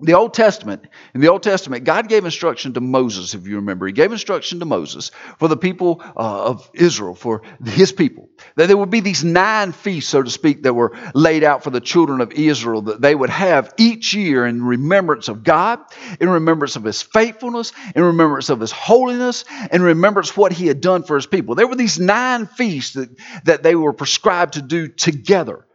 the 0.00 0.14
Old 0.14 0.34
Testament, 0.34 0.88
in 1.14 1.20
the 1.20 1.28
Old 1.28 1.44
Testament, 1.44 1.84
God 1.84 2.08
gave 2.08 2.24
instruction 2.24 2.74
to 2.74 2.80
Moses, 2.80 3.32
if 3.32 3.46
you 3.46 3.56
remember. 3.56 3.86
He 3.86 3.92
gave 3.92 4.10
instruction 4.10 4.58
to 4.58 4.64
Moses 4.64 5.12
for 5.38 5.46
the 5.46 5.56
people 5.56 6.02
uh, 6.16 6.46
of 6.46 6.68
Israel, 6.74 7.14
for 7.14 7.42
his 7.64 7.92
people, 7.92 8.28
that 8.56 8.66
there 8.66 8.76
would 8.76 8.90
be 8.90 8.98
these 8.98 9.22
nine 9.22 9.70
feasts, 9.70 10.10
so 10.10 10.20
to 10.20 10.30
speak, 10.30 10.64
that 10.64 10.74
were 10.74 10.96
laid 11.14 11.44
out 11.44 11.62
for 11.62 11.70
the 11.70 11.80
children 11.80 12.20
of 12.20 12.32
Israel, 12.32 12.82
that 12.82 13.00
they 13.00 13.14
would 13.14 13.30
have 13.30 13.72
each 13.78 14.14
year 14.14 14.44
in 14.44 14.64
remembrance 14.64 15.28
of 15.28 15.44
God, 15.44 15.78
in 16.20 16.28
remembrance 16.28 16.74
of 16.74 16.82
his 16.82 17.00
faithfulness, 17.00 17.72
in 17.94 18.02
remembrance 18.02 18.50
of 18.50 18.58
his 18.58 18.72
holiness, 18.72 19.44
in 19.70 19.80
remembrance 19.80 20.36
what 20.36 20.52
he 20.52 20.66
had 20.66 20.80
done 20.80 21.04
for 21.04 21.14
his 21.14 21.26
people. 21.26 21.54
There 21.54 21.68
were 21.68 21.76
these 21.76 22.00
nine 22.00 22.46
feasts 22.46 22.94
that, 22.94 23.10
that 23.44 23.62
they 23.62 23.76
were 23.76 23.92
prescribed 23.92 24.54
to 24.54 24.62
do 24.62 24.88
together 24.88 25.66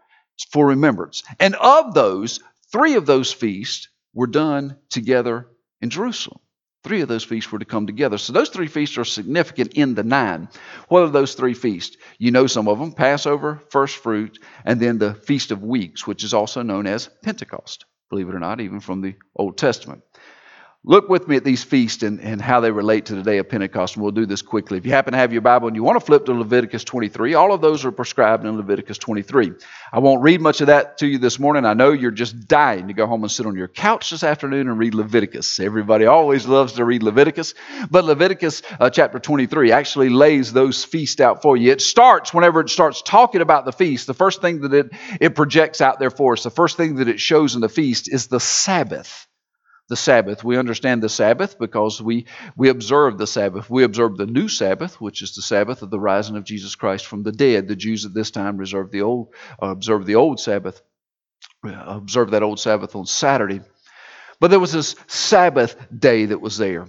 for 0.52 0.68
remembrance. 0.68 1.24
And 1.40 1.56
of 1.56 1.94
those, 1.94 2.42
three 2.70 2.96
of 2.96 3.06
those 3.06 3.32
feasts 3.32 3.88
were 4.14 4.28
done 4.28 4.78
together 4.90 5.48
in 5.82 5.90
Jerusalem. 5.90 6.40
Three 6.84 7.02
of 7.02 7.10
those 7.10 7.26
feasts 7.26 7.52
were 7.52 7.60
to 7.60 7.66
come 7.66 7.88
together. 7.88 8.18
So 8.18 8.32
those 8.32 8.50
three 8.50 8.68
feasts 8.68 8.98
are 8.98 9.06
significant 9.06 9.74
in 9.74 9.96
the 9.96 10.04
nine. 10.04 10.48
What 10.88 11.04
are 11.04 11.10
those 11.10 11.34
three 11.36 11.54
feasts? 11.54 11.98
You 12.18 12.32
know 12.32 12.48
some 12.48 12.70
of 12.70 12.80
them 12.80 12.94
Passover, 12.94 13.62
first 13.70 13.98
fruit, 13.98 14.40
and 14.64 14.80
then 14.80 14.98
the 14.98 15.14
Feast 15.14 15.52
of 15.52 15.62
Weeks, 15.62 16.08
which 16.08 16.24
is 16.24 16.34
also 16.34 16.62
known 16.62 16.88
as 16.88 17.10
Pentecost, 17.22 17.86
believe 18.10 18.30
it 18.30 18.36
or 18.36 18.40
not, 18.40 18.62
even 18.62 18.80
from 18.80 19.02
the 19.02 19.16
Old 19.36 19.58
Testament. 19.58 20.04
Look 20.86 21.10
with 21.10 21.28
me 21.28 21.36
at 21.36 21.44
these 21.44 21.62
feasts 21.62 22.04
and, 22.04 22.22
and 22.22 22.42
how 22.42 22.62
they 22.62 22.72
relate 22.72 23.08
to 23.08 23.16
the 23.16 23.22
day 23.22 23.40
of 23.40 23.50
Pentecost, 23.50 23.96
and 23.96 24.04
we'll 24.04 24.14
do 24.14 24.26
this 24.26 24.42
quickly. 24.42 24.78
If 24.78 24.86
you 24.86 24.94
happen 24.94 25.12
to 25.12 25.18
have 25.18 25.34
your 25.34 25.42
Bible 25.42 25.68
and 25.68 25.76
you 25.76 25.84
want 25.84 26.00
to 26.00 26.06
flip 26.06 26.26
to 26.28 26.34
Leviticus 26.34 26.86
23, 26.86 27.34
all 27.34 27.52
of 27.52 27.60
those 27.60 27.84
are 27.84 27.92
prescribed 27.92 28.46
in 28.46 28.56
Leviticus 28.56 28.98
23. 28.98 29.52
I 29.92 30.00
won't 30.00 30.24
read 30.24 30.40
much 30.40 30.62
of 30.62 30.68
that 30.68 30.98
to 31.00 31.08
you 31.08 31.18
this 31.18 31.38
morning. 31.38 31.66
I 31.66 31.74
know 31.74 31.92
you're 31.92 32.12
just 32.12 32.48
dying 32.48 32.88
to 32.88 32.94
go 32.94 33.08
home 33.08 33.24
and 33.24 33.32
sit 33.32 33.46
on 33.46 33.58
your 33.58 33.68
couch 33.68 34.12
this 34.12 34.24
afternoon 34.24 34.70
and 34.70 34.80
read 34.80 34.94
Leviticus. 34.94 35.60
Everybody 35.60 36.06
always 36.06 36.48
loves 36.48 36.72
to 36.74 36.86
read 36.86 37.04
Leviticus, 37.04 37.56
but 37.92 38.06
Leviticus 38.06 38.62
uh, 38.80 38.90
chapter 38.90 39.20
23 39.20 39.74
actually 39.74 40.08
lays 40.08 40.54
those 40.54 40.86
feasts 40.86 41.20
out 41.20 41.42
for 41.42 41.58
you. 41.58 41.74
It 41.74 41.82
starts 41.82 42.34
whenever 42.34 42.62
it 42.62 42.70
starts 42.70 43.02
talking 43.02 43.42
about 43.42 43.66
the 43.66 43.74
feast. 43.74 44.08
The 44.08 44.14
first 44.14 44.40
thing 44.40 44.62
that 44.62 44.74
it, 44.74 44.92
it 45.20 45.36
projects 45.36 45.82
out 45.82 46.00
there 46.00 46.10
for 46.10 46.34
us, 46.34 46.44
the 46.44 46.50
first 46.50 46.78
thing 46.78 46.96
that 46.96 47.10
it 47.10 47.20
shows 47.20 47.54
in 47.54 47.60
the 47.60 47.68
feast 47.68 48.10
is 48.10 48.28
the 48.28 48.40
Sabbath 48.40 49.28
the 49.90 49.96
Sabbath. 49.96 50.44
We 50.44 50.58
understand 50.58 51.04
the 51.04 51.10
Sabbath 51.10 51.58
because 51.60 52.02
we, 52.02 52.28
we 52.56 52.70
observe 52.70 53.18
the 53.18 53.28
Sabbath. 53.28 53.70
We 53.70 53.84
observe 53.84 54.18
the 54.18 54.28
new 54.28 54.48
Sabbath, 54.48 55.02
which 55.02 55.22
is 55.22 55.36
the 55.36 55.42
Sabbath 55.42 55.82
of 55.82 55.90
the 55.90 56.00
rising 56.00 56.38
of 56.38 56.44
Jesus 56.44 56.76
Christ 56.76 57.08
from 57.08 57.24
the 57.24 57.32
dead. 57.32 57.68
The 57.68 57.76
Jews 57.76 58.06
at 58.06 58.14
this 58.14 58.32
time 58.32 58.58
reserved 58.58 58.92
the 58.92 59.02
old, 59.02 59.34
uh, 59.62 59.68
observed 59.68 60.06
the 60.06 60.16
old 60.16 60.40
Sabbath, 60.40 60.82
uh, 61.66 61.84
observed 61.88 62.32
that 62.32 62.44
old 62.44 62.60
Sabbath 62.60 62.96
on 62.96 63.08
Saturday. 63.08 63.62
But 64.40 64.52
there 64.52 64.60
was 64.60 64.72
this 64.72 64.96
Sabbath 65.08 65.76
day 65.98 66.26
that 66.26 66.40
was 66.40 66.58
there. 66.58 66.88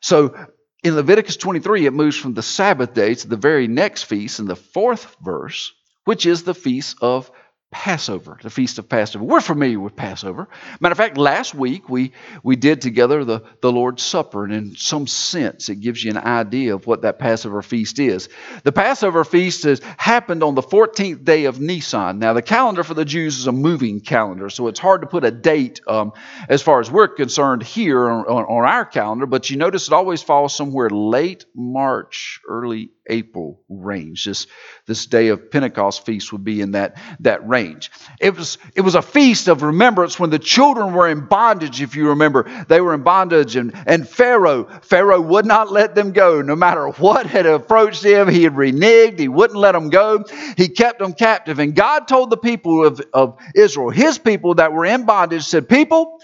So 0.00 0.34
in 0.82 0.96
Leviticus 0.96 1.36
23, 1.36 1.86
it 1.86 1.92
moves 1.92 2.16
from 2.16 2.34
the 2.34 2.42
Sabbath 2.42 2.94
day 2.94 3.14
to 3.14 3.28
the 3.28 3.36
very 3.36 3.68
next 3.68 4.04
feast 4.04 4.40
in 4.40 4.46
the 4.46 4.56
fourth 4.56 5.16
verse, 5.22 5.72
which 6.04 6.24
is 6.24 6.42
the 6.42 6.54
feast 6.54 6.96
of 7.02 7.30
Passover, 7.70 8.38
the 8.42 8.48
Feast 8.48 8.78
of 8.78 8.88
Passover. 8.88 9.24
We're 9.24 9.42
familiar 9.42 9.78
with 9.78 9.94
Passover. 9.94 10.48
Matter 10.80 10.92
of 10.92 10.96
fact, 10.96 11.18
last 11.18 11.54
week 11.54 11.90
we, 11.90 12.12
we 12.42 12.56
did 12.56 12.80
together 12.80 13.24
the, 13.24 13.42
the 13.60 13.70
Lord's 13.70 14.02
Supper, 14.02 14.44
and 14.44 14.54
in 14.54 14.74
some 14.74 15.06
sense, 15.06 15.68
it 15.68 15.80
gives 15.80 16.02
you 16.02 16.10
an 16.10 16.16
idea 16.16 16.74
of 16.74 16.86
what 16.86 17.02
that 17.02 17.18
Passover 17.18 17.60
feast 17.60 17.98
is. 17.98 18.30
The 18.64 18.72
Passover 18.72 19.22
feast 19.22 19.64
has 19.64 19.80
happened 19.98 20.42
on 20.42 20.54
the 20.54 20.62
14th 20.62 21.24
day 21.24 21.44
of 21.44 21.60
Nisan. 21.60 22.18
Now, 22.18 22.32
the 22.32 22.40
calendar 22.40 22.82
for 22.84 22.94
the 22.94 23.04
Jews 23.04 23.38
is 23.38 23.46
a 23.46 23.52
moving 23.52 24.00
calendar, 24.00 24.48
so 24.48 24.68
it's 24.68 24.80
hard 24.80 25.02
to 25.02 25.06
put 25.06 25.24
a 25.24 25.30
date 25.30 25.82
um, 25.86 26.12
as 26.48 26.62
far 26.62 26.80
as 26.80 26.90
we're 26.90 27.08
concerned 27.08 27.62
here 27.62 28.08
on, 28.08 28.24
on, 28.24 28.44
on 28.44 28.64
our 28.64 28.86
calendar, 28.86 29.26
but 29.26 29.50
you 29.50 29.58
notice 29.58 29.88
it 29.88 29.92
always 29.92 30.22
falls 30.22 30.54
somewhere 30.54 30.88
late 30.88 31.44
March, 31.54 32.40
early 32.48 32.92
April 33.08 33.62
range. 33.68 34.24
This, 34.24 34.46
this 34.86 35.06
day 35.06 35.28
of 35.28 35.50
Pentecost 35.50 36.04
feast 36.06 36.32
would 36.32 36.44
be 36.44 36.60
in 36.60 36.72
that, 36.72 36.96
that 37.20 37.46
range. 37.48 37.90
It 38.20 38.36
was, 38.36 38.58
it 38.74 38.82
was 38.82 38.94
a 38.94 39.02
feast 39.02 39.48
of 39.48 39.62
remembrance 39.62 40.18
when 40.18 40.30
the 40.30 40.38
children 40.38 40.92
were 40.92 41.08
in 41.08 41.26
bondage, 41.26 41.82
if 41.82 41.96
you 41.96 42.08
remember. 42.08 42.64
They 42.68 42.80
were 42.80 42.94
in 42.94 43.02
bondage, 43.02 43.56
and, 43.56 43.72
and 43.86 44.08
Pharaoh, 44.08 44.64
Pharaoh 44.82 45.20
would 45.20 45.46
not 45.46 45.70
let 45.70 45.94
them 45.94 46.12
go. 46.12 46.42
No 46.42 46.56
matter 46.56 46.88
what 46.88 47.26
had 47.26 47.46
approached 47.46 48.04
him, 48.04 48.28
he 48.28 48.44
had 48.44 48.54
reneged. 48.54 49.18
He 49.18 49.28
wouldn't 49.28 49.58
let 49.58 49.72
them 49.72 49.90
go. 49.90 50.24
He 50.56 50.68
kept 50.68 50.98
them 50.98 51.14
captive. 51.14 51.58
And 51.58 51.74
God 51.74 52.08
told 52.08 52.30
the 52.30 52.36
people 52.36 52.86
of, 52.86 53.00
of 53.12 53.38
Israel, 53.54 53.90
his 53.90 54.18
people 54.18 54.54
that 54.54 54.72
were 54.72 54.86
in 54.86 55.04
bondage, 55.06 55.44
said, 55.44 55.68
People, 55.68 56.20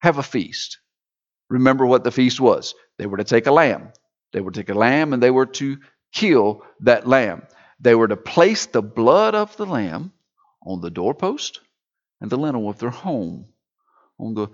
have 0.00 0.18
a 0.18 0.22
feast. 0.22 0.78
Remember 1.50 1.86
what 1.86 2.04
the 2.04 2.10
feast 2.10 2.40
was. 2.40 2.74
They 2.98 3.06
were 3.06 3.16
to 3.16 3.24
take 3.24 3.46
a 3.46 3.52
lamb. 3.52 3.92
They 4.32 4.40
were 4.40 4.50
to 4.50 4.60
take 4.60 4.68
a 4.68 4.78
lamb 4.78 5.12
and 5.12 5.22
they 5.22 5.30
were 5.30 5.46
to 5.46 5.78
kill 6.12 6.62
that 6.80 7.06
lamb. 7.06 7.42
They 7.80 7.94
were 7.94 8.08
to 8.08 8.16
place 8.16 8.66
the 8.66 8.82
blood 8.82 9.34
of 9.34 9.56
the 9.56 9.66
lamb 9.66 10.12
on 10.64 10.80
the 10.80 10.90
doorpost 10.90 11.60
and 12.20 12.30
the 12.30 12.36
lintel 12.36 12.68
of 12.68 12.78
their 12.78 12.90
home. 12.90 13.46
On 14.18 14.34
the 14.34 14.48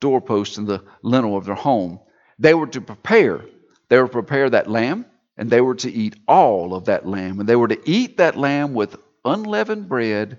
doorpost 0.00 0.58
and 0.58 0.66
the 0.66 0.82
lintel 1.02 1.36
of 1.36 1.44
their 1.44 1.54
home. 1.54 2.00
They 2.38 2.54
were 2.54 2.66
to 2.68 2.80
prepare. 2.80 3.44
They 3.88 3.98
were 3.98 4.06
to 4.06 4.12
prepare 4.12 4.50
that 4.50 4.70
lamb, 4.70 5.04
and 5.36 5.50
they 5.50 5.60
were 5.60 5.74
to 5.76 5.92
eat 5.92 6.16
all 6.26 6.74
of 6.74 6.86
that 6.86 7.06
lamb. 7.06 7.38
And 7.38 7.48
they 7.48 7.56
were 7.56 7.68
to 7.68 7.90
eat 7.90 8.16
that 8.16 8.36
lamb 8.36 8.72
with 8.72 8.96
unleavened 9.24 9.88
bread 9.88 10.38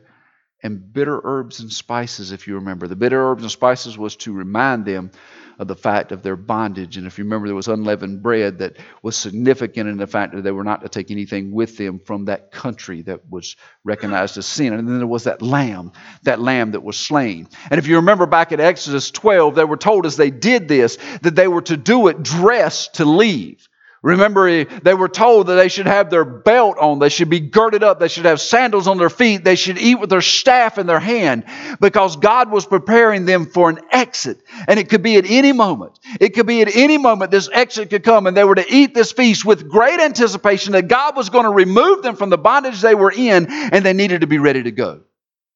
and 0.63 0.93
bitter 0.93 1.19
herbs 1.23 1.59
and 1.59 1.71
spices, 1.71 2.31
if 2.31 2.47
you 2.47 2.55
remember. 2.55 2.87
The 2.87 2.95
bitter 2.95 3.31
herbs 3.31 3.43
and 3.43 3.51
spices 3.51 3.97
was 3.97 4.15
to 4.17 4.33
remind 4.33 4.85
them 4.85 5.11
of 5.59 5.67
the 5.67 5.75
fact 5.75 6.11
of 6.11 6.23
their 6.23 6.35
bondage. 6.35 6.97
And 6.97 7.05
if 7.05 7.17
you 7.17 7.23
remember, 7.23 7.47
there 7.47 7.55
was 7.55 7.67
unleavened 7.67 8.23
bread 8.23 8.59
that 8.59 8.77
was 9.03 9.15
significant 9.15 9.89
in 9.89 9.97
the 9.97 10.07
fact 10.07 10.33
that 10.33 10.41
they 10.41 10.51
were 10.51 10.63
not 10.63 10.81
to 10.81 10.89
take 10.89 11.11
anything 11.11 11.51
with 11.51 11.77
them 11.77 11.99
from 11.99 12.25
that 12.25 12.51
country 12.51 13.03
that 13.03 13.29
was 13.29 13.55
recognized 13.83 14.37
as 14.37 14.47
sin. 14.47 14.73
And 14.73 14.87
then 14.87 14.97
there 14.97 15.07
was 15.07 15.25
that 15.25 15.41
lamb, 15.41 15.91
that 16.23 16.39
lamb 16.39 16.71
that 16.71 16.83
was 16.83 16.97
slain. 16.97 17.47
And 17.69 17.77
if 17.77 17.85
you 17.85 17.97
remember 17.97 18.25
back 18.25 18.51
at 18.51 18.59
Exodus 18.59 19.11
12, 19.11 19.53
they 19.55 19.63
were 19.63 19.77
told 19.77 20.07
as 20.07 20.17
they 20.17 20.31
did 20.31 20.67
this 20.67 20.97
that 21.21 21.35
they 21.35 21.47
were 21.47 21.61
to 21.63 21.77
do 21.77 22.07
it 22.07 22.23
dressed 22.23 22.95
to 22.95 23.05
leave. 23.05 23.67
Remember, 24.03 24.63
they 24.63 24.95
were 24.95 25.07
told 25.07 25.45
that 25.45 25.55
they 25.55 25.67
should 25.67 25.85
have 25.85 26.09
their 26.09 26.25
belt 26.25 26.77
on, 26.79 26.97
they 26.97 27.09
should 27.09 27.29
be 27.29 27.39
girded 27.39 27.83
up, 27.83 27.99
they 27.99 28.07
should 28.07 28.25
have 28.25 28.41
sandals 28.41 28.87
on 28.87 28.97
their 28.97 29.11
feet, 29.11 29.43
they 29.43 29.55
should 29.55 29.77
eat 29.77 29.95
with 29.95 30.09
their 30.09 30.21
staff 30.21 30.79
in 30.79 30.87
their 30.87 30.99
hand, 30.99 31.45
because 31.79 32.15
God 32.15 32.49
was 32.49 32.65
preparing 32.65 33.25
them 33.25 33.45
for 33.45 33.69
an 33.69 33.79
exit. 33.91 34.41
And 34.67 34.79
it 34.79 34.89
could 34.89 35.03
be 35.03 35.17
at 35.17 35.25
any 35.29 35.51
moment. 35.51 35.99
It 36.19 36.29
could 36.29 36.47
be 36.47 36.63
at 36.63 36.75
any 36.75 36.97
moment 36.97 37.29
this 37.29 37.47
exit 37.53 37.91
could 37.91 38.03
come, 38.03 38.25
and 38.25 38.35
they 38.35 38.43
were 38.43 38.55
to 38.55 38.73
eat 38.73 38.95
this 38.95 39.11
feast 39.11 39.45
with 39.45 39.69
great 39.69 39.99
anticipation 39.99 40.71
that 40.71 40.87
God 40.87 41.15
was 41.15 41.29
going 41.29 41.45
to 41.45 41.51
remove 41.51 42.01
them 42.01 42.15
from 42.15 42.31
the 42.31 42.39
bondage 42.39 42.81
they 42.81 42.95
were 42.95 43.11
in, 43.11 43.45
and 43.51 43.85
they 43.85 43.93
needed 43.93 44.21
to 44.21 44.27
be 44.27 44.39
ready 44.39 44.63
to 44.63 44.71
go 44.71 45.01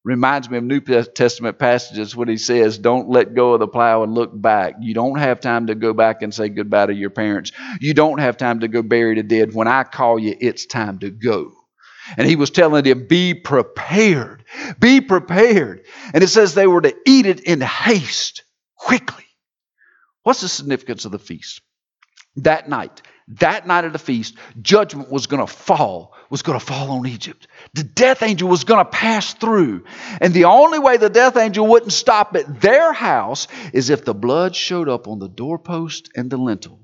reminds 0.06 0.48
me 0.48 0.56
of 0.56 0.62
New 0.62 0.80
Testament 0.80 1.58
passages 1.58 2.14
when 2.14 2.28
he 2.28 2.36
says, 2.36 2.78
Don't 2.78 3.08
let 3.08 3.34
go 3.34 3.54
of 3.54 3.60
the 3.60 3.66
plow 3.66 4.04
and 4.04 4.14
look 4.14 4.30
back. 4.32 4.76
You 4.80 4.94
don't 4.94 5.18
have 5.18 5.40
time 5.40 5.66
to 5.66 5.74
go 5.74 5.92
back 5.92 6.22
and 6.22 6.32
say 6.32 6.48
goodbye 6.48 6.86
to 6.86 6.94
your 6.94 7.10
parents. 7.10 7.50
You 7.80 7.92
don't 7.92 8.20
have 8.20 8.36
time 8.36 8.60
to 8.60 8.68
go 8.68 8.82
bury 8.82 9.16
the 9.16 9.24
dead. 9.24 9.52
When 9.52 9.66
I 9.66 9.82
call 9.82 10.18
you, 10.20 10.36
it's 10.40 10.64
time 10.64 11.00
to 11.00 11.10
go. 11.10 11.50
And 12.16 12.24
he 12.24 12.36
was 12.36 12.50
telling 12.50 12.84
them, 12.84 13.08
Be 13.08 13.34
prepared. 13.34 14.44
Be 14.78 15.00
prepared. 15.00 15.84
And 16.14 16.22
it 16.22 16.28
says 16.28 16.54
they 16.54 16.68
were 16.68 16.82
to 16.82 16.94
eat 17.04 17.26
it 17.26 17.40
in 17.40 17.60
haste, 17.60 18.44
quickly. 18.76 19.24
What's 20.22 20.40
the 20.40 20.48
significance 20.48 21.04
of 21.04 21.10
the 21.10 21.18
feast? 21.18 21.62
That 22.36 22.68
night, 22.68 23.02
that 23.28 23.66
night 23.66 23.84
of 23.84 23.92
the 23.92 23.98
feast, 23.98 24.36
judgment 24.62 25.10
was 25.10 25.26
going 25.26 25.44
to 25.44 25.52
fall, 25.52 26.14
was 26.30 26.42
going 26.42 26.58
to 26.58 26.64
fall 26.64 26.92
on 26.92 27.06
Egypt. 27.06 27.48
The 27.76 27.84
death 27.84 28.22
angel 28.22 28.48
was 28.48 28.64
going 28.64 28.82
to 28.82 28.90
pass 28.90 29.34
through. 29.34 29.84
And 30.22 30.32
the 30.32 30.46
only 30.46 30.78
way 30.78 30.96
the 30.96 31.10
death 31.10 31.36
angel 31.36 31.66
wouldn't 31.66 31.92
stop 31.92 32.34
at 32.34 32.62
their 32.62 32.90
house 32.94 33.48
is 33.74 33.90
if 33.90 34.02
the 34.02 34.14
blood 34.14 34.56
showed 34.56 34.88
up 34.88 35.06
on 35.06 35.18
the 35.18 35.28
doorpost 35.28 36.10
and 36.16 36.30
the 36.30 36.38
lintel. 36.38 36.80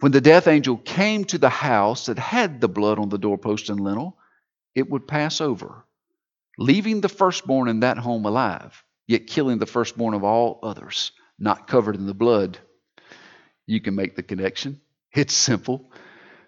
When 0.00 0.12
the 0.12 0.20
death 0.20 0.46
angel 0.46 0.76
came 0.76 1.24
to 1.24 1.38
the 1.38 1.48
house 1.48 2.06
that 2.06 2.18
had 2.18 2.60
the 2.60 2.68
blood 2.68 2.98
on 2.98 3.08
the 3.08 3.16
doorpost 3.16 3.70
and 3.70 3.80
lintel, 3.80 4.18
it 4.74 4.90
would 4.90 5.08
pass 5.08 5.40
over, 5.40 5.86
leaving 6.58 7.00
the 7.00 7.08
firstborn 7.08 7.68
in 7.68 7.80
that 7.80 7.96
home 7.96 8.26
alive, 8.26 8.84
yet 9.06 9.26
killing 9.26 9.58
the 9.58 9.64
firstborn 9.64 10.12
of 10.12 10.22
all 10.22 10.60
others, 10.62 11.12
not 11.38 11.66
covered 11.66 11.96
in 11.96 12.04
the 12.04 12.12
blood. 12.12 12.58
You 13.66 13.80
can 13.80 13.94
make 13.94 14.16
the 14.16 14.22
connection. 14.22 14.82
It's 15.14 15.34
simple. 15.34 15.90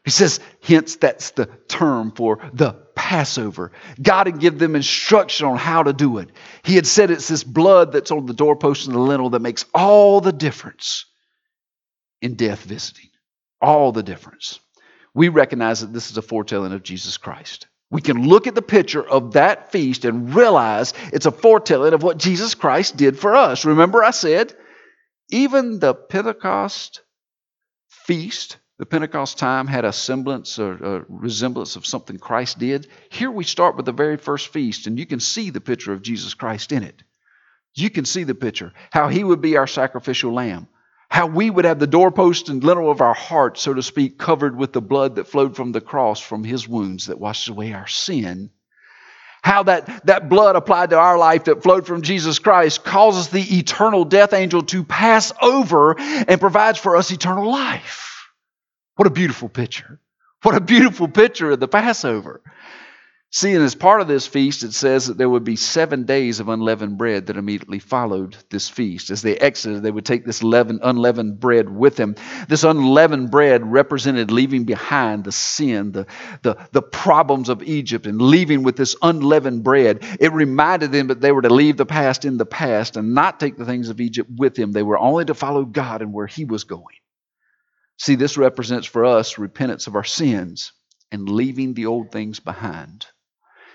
He 0.05 0.11
says, 0.11 0.41
hence, 0.63 0.97
that's 0.97 1.31
the 1.33 1.47
term 1.69 2.13
for 2.13 2.39
the 2.53 2.73
Passover. 3.11 3.73
God 4.01 4.29
had 4.29 4.39
given 4.39 4.61
them 4.61 4.77
instruction 4.77 5.45
on 5.45 5.57
how 5.57 5.83
to 5.83 5.93
do 5.93 6.19
it. 6.19 6.31
He 6.63 6.77
had 6.77 6.87
said 6.87 7.11
it's 7.11 7.27
this 7.27 7.43
blood 7.43 7.91
that's 7.91 8.13
on 8.13 8.27
the 8.27 8.33
doorpost 8.33 8.87
and 8.87 8.95
the 8.95 9.01
lintel 9.01 9.31
that 9.31 9.43
makes 9.43 9.65
all 9.75 10.21
the 10.21 10.31
difference 10.31 11.07
in 12.23 12.37
death 12.37 12.63
visiting. 12.63 13.11
All 13.61 13.91
the 13.91 14.05
difference. 14.05 14.61
We 15.13 15.29
recognize 15.29 15.81
that 15.81 15.93
this 15.93 16.13
is 16.13 16.19
a 16.19 16.23
foretelling 16.23 16.73
of 16.73 16.85
Jesus 16.85 17.17
Christ. 17.17 17.67
We 17.91 18.01
can 18.01 18.29
look 18.29 18.47
at 18.47 18.55
the 18.55 18.63
picture 18.63 19.03
of 19.03 19.33
that 19.33 19.73
feast 19.73 20.05
and 20.05 20.33
realize 20.33 20.95
it's 21.13 21.27
a 21.27 21.33
foretelling 21.33 21.95
of 21.95 22.05
what 22.05 22.17
Jesus 22.17 22.55
Christ 22.55 22.97
did 22.97 23.19
for 23.19 23.35
us. 23.35 23.65
Remember, 23.65 24.05
I 24.05 24.13
said, 24.13 24.55
even 25.31 25.81
the 25.81 25.95
Pentecost 25.95 27.01
feast 27.89 28.59
the 28.81 28.87
Pentecost 28.87 29.37
time 29.37 29.67
had 29.67 29.85
a 29.85 29.93
semblance 29.93 30.59
or 30.59 30.73
a 30.73 31.05
resemblance 31.11 31.77
of 31.77 31.85
something 31.85 32.17
Christ 32.17 32.59
did. 32.59 32.87
Here 33.11 33.31
we 33.31 33.45
start 33.45 33.77
with 33.77 33.85
the 33.85 33.93
very 33.93 34.17
first 34.17 34.49
feast, 34.49 34.87
and 34.87 34.99
you 34.99 35.05
can 35.05 35.21
see 35.21 35.51
the 35.51 35.61
picture 35.61 35.93
of 35.93 36.01
Jesus 36.01 36.33
Christ 36.33 36.73
in 36.73 36.83
it. 36.83 37.03
You 37.75 37.91
can 37.91 38.07
see 38.07 38.25
the 38.25 38.35
picture, 38.35 38.73
how 38.91 39.09
he 39.09 39.23
would 39.23 39.43
be 39.43 39.59
our 39.59 39.67
sacrificial 39.67 40.33
lamb, 40.33 40.67
how 41.11 41.27
we 41.27 41.51
would 41.51 41.67
have 41.67 41.79
the 41.79 41.87
doorpost 41.87 42.49
and 42.49 42.65
lintel 42.65 42.91
of 42.91 43.03
our 43.03 43.13
heart, 43.13 43.59
so 43.59 43.75
to 43.75 43.83
speak, 43.83 44.17
covered 44.17 44.57
with 44.57 44.73
the 44.73 44.81
blood 44.81 45.17
that 45.17 45.29
flowed 45.29 45.57
from 45.57 45.73
the 45.73 45.83
cross 45.83 46.19
from 46.19 46.43
his 46.43 46.67
wounds 46.67 47.09
that 47.09 47.21
washed 47.21 47.49
away 47.49 47.75
our 47.75 47.87
sin. 47.87 48.49
How 49.43 49.65
that, 49.65 50.07
that 50.07 50.31
blood 50.31 50.57
applied 50.57 50.89
to 50.91 50.99
our 50.99 51.19
life 51.19 51.45
that 51.45 51.63
flowed 51.63 51.87
from 51.87 52.01
Jesus 52.01 52.39
Christ 52.39 52.83
causes 52.83 53.29
the 53.29 53.59
eternal 53.59 54.07
death 54.07 54.33
angel 54.33 54.63
to 54.63 54.85
pass 54.85 55.35
over 55.43 56.01
and 56.01 56.41
provides 56.41 56.79
for 56.79 56.97
us 56.97 57.11
eternal 57.11 57.51
life. 57.53 58.10
What 59.01 59.07
a 59.07 59.11
beautiful 59.11 59.49
picture. 59.49 59.99
What 60.43 60.55
a 60.55 60.61
beautiful 60.61 61.09
picture 61.09 61.53
of 61.53 61.59
the 61.59 61.67
Passover. 61.67 62.43
See, 63.31 63.55
and 63.55 63.65
as 63.65 63.75
part 63.75 64.03
of 64.03 64.09
this 64.09 64.27
feast, 64.27 64.63
it 64.63 64.75
says 64.75 65.07
that 65.07 65.17
there 65.17 65.31
would 65.31 65.43
be 65.43 65.57
seven 65.57 66.05
days 66.05 66.39
of 66.39 66.51
unleavened 66.51 66.99
bread 66.99 67.29
that 67.29 67.39
immediately 67.39 67.79
followed 67.79 68.37
this 68.51 68.69
feast. 68.69 69.09
As 69.09 69.23
they 69.23 69.39
exited, 69.39 69.83
they 69.83 69.91
would 69.91 70.05
take 70.05 70.27
this 70.27 70.43
leaven, 70.43 70.81
unleavened 70.83 71.41
bread 71.41 71.71
with 71.71 71.97
them. 71.97 72.15
This 72.47 72.63
unleavened 72.63 73.31
bread 73.31 73.65
represented 73.65 74.31
leaving 74.31 74.65
behind 74.65 75.25
the 75.25 75.33
sin, 75.33 75.93
the, 75.93 76.07
the, 76.43 76.59
the 76.73 76.83
problems 76.83 77.49
of 77.49 77.63
Egypt, 77.63 78.07
and 78.07 78.21
leaving 78.21 78.63
with 78.65 78.77
this 78.77 78.97
unleavened 79.01 79.65
bread. 79.65 80.05
It 80.21 80.35
reminded 80.35 80.93
them 80.93 81.07
that 81.07 81.23
they 81.23 81.33
were 81.33 81.41
to 81.41 81.49
leave 81.49 81.79
the 81.79 81.87
past 81.87 82.27
in 82.27 82.37
the 82.37 82.45
past 82.45 82.99
and 82.99 83.15
not 83.15 83.41
take 83.41 83.57
the 83.57 83.65
things 83.65 83.89
of 83.89 83.99
Egypt 83.99 84.29
with 84.37 84.57
them. 84.57 84.73
They 84.73 84.83
were 84.83 84.99
only 84.99 85.25
to 85.25 85.33
follow 85.33 85.65
God 85.65 86.03
and 86.03 86.13
where 86.13 86.27
He 86.27 86.45
was 86.45 86.65
going. 86.65 87.00
See, 88.01 88.15
this 88.15 88.39
represents 88.39 88.87
for 88.87 89.05
us 89.05 89.37
repentance 89.37 89.87
of 89.87 89.95
our 89.95 90.05
sins 90.05 90.73
and 91.13 91.29
leaving 91.29 91.75
the 91.75 91.85
old 91.85 92.11
things 92.11 92.41
behind. 92.41 93.05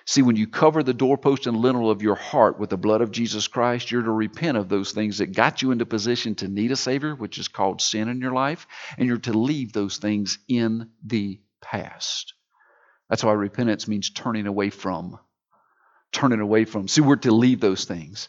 See, 0.07 0.23
when 0.23 0.35
you 0.35 0.47
cover 0.47 0.81
the 0.81 0.95
doorpost 0.95 1.45
and 1.45 1.55
lintel 1.57 1.91
of 1.91 2.01
your 2.01 2.15
heart 2.15 2.59
with 2.59 2.71
the 2.71 2.77
blood 2.77 3.01
of 3.01 3.11
Jesus 3.11 3.47
Christ, 3.47 3.91
you're 3.91 4.01
to 4.01 4.09
repent 4.09 4.57
of 4.57 4.67
those 4.67 4.93
things 4.93 5.19
that 5.19 5.35
got 5.35 5.61
you 5.61 5.69
into 5.69 5.85
position 5.85 6.33
to 6.35 6.47
need 6.47 6.71
a 6.71 6.75
Savior, 6.75 7.13
which 7.13 7.37
is 7.37 7.47
called 7.47 7.83
sin 7.83 8.09
in 8.09 8.19
your 8.19 8.31
life, 8.31 8.65
and 8.97 9.07
you're 9.07 9.19
to 9.19 9.37
leave 9.37 9.73
those 9.73 9.97
things 9.97 10.39
in 10.47 10.89
the 11.05 11.39
past. 11.61 12.33
That's 13.11 13.23
why 13.23 13.33
repentance 13.33 13.87
means 13.87 14.09
turning 14.09 14.47
away 14.47 14.71
from. 14.71 15.19
Turning 16.11 16.39
away 16.39 16.65
from. 16.65 16.87
See, 16.87 17.01
we're 17.01 17.17
to 17.17 17.31
leave 17.31 17.59
those 17.59 17.85
things. 17.85 18.27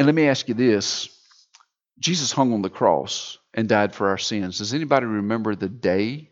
And 0.00 0.06
let 0.06 0.16
me 0.16 0.26
ask 0.26 0.48
you 0.48 0.54
this 0.54 1.13
Jesus 1.98 2.32
hung 2.32 2.52
on 2.52 2.62
the 2.62 2.70
cross 2.70 3.38
and 3.52 3.68
died 3.68 3.94
for 3.94 4.08
our 4.08 4.18
sins. 4.18 4.58
Does 4.58 4.74
anybody 4.74 5.06
remember 5.06 5.54
the 5.54 5.68
day 5.68 6.30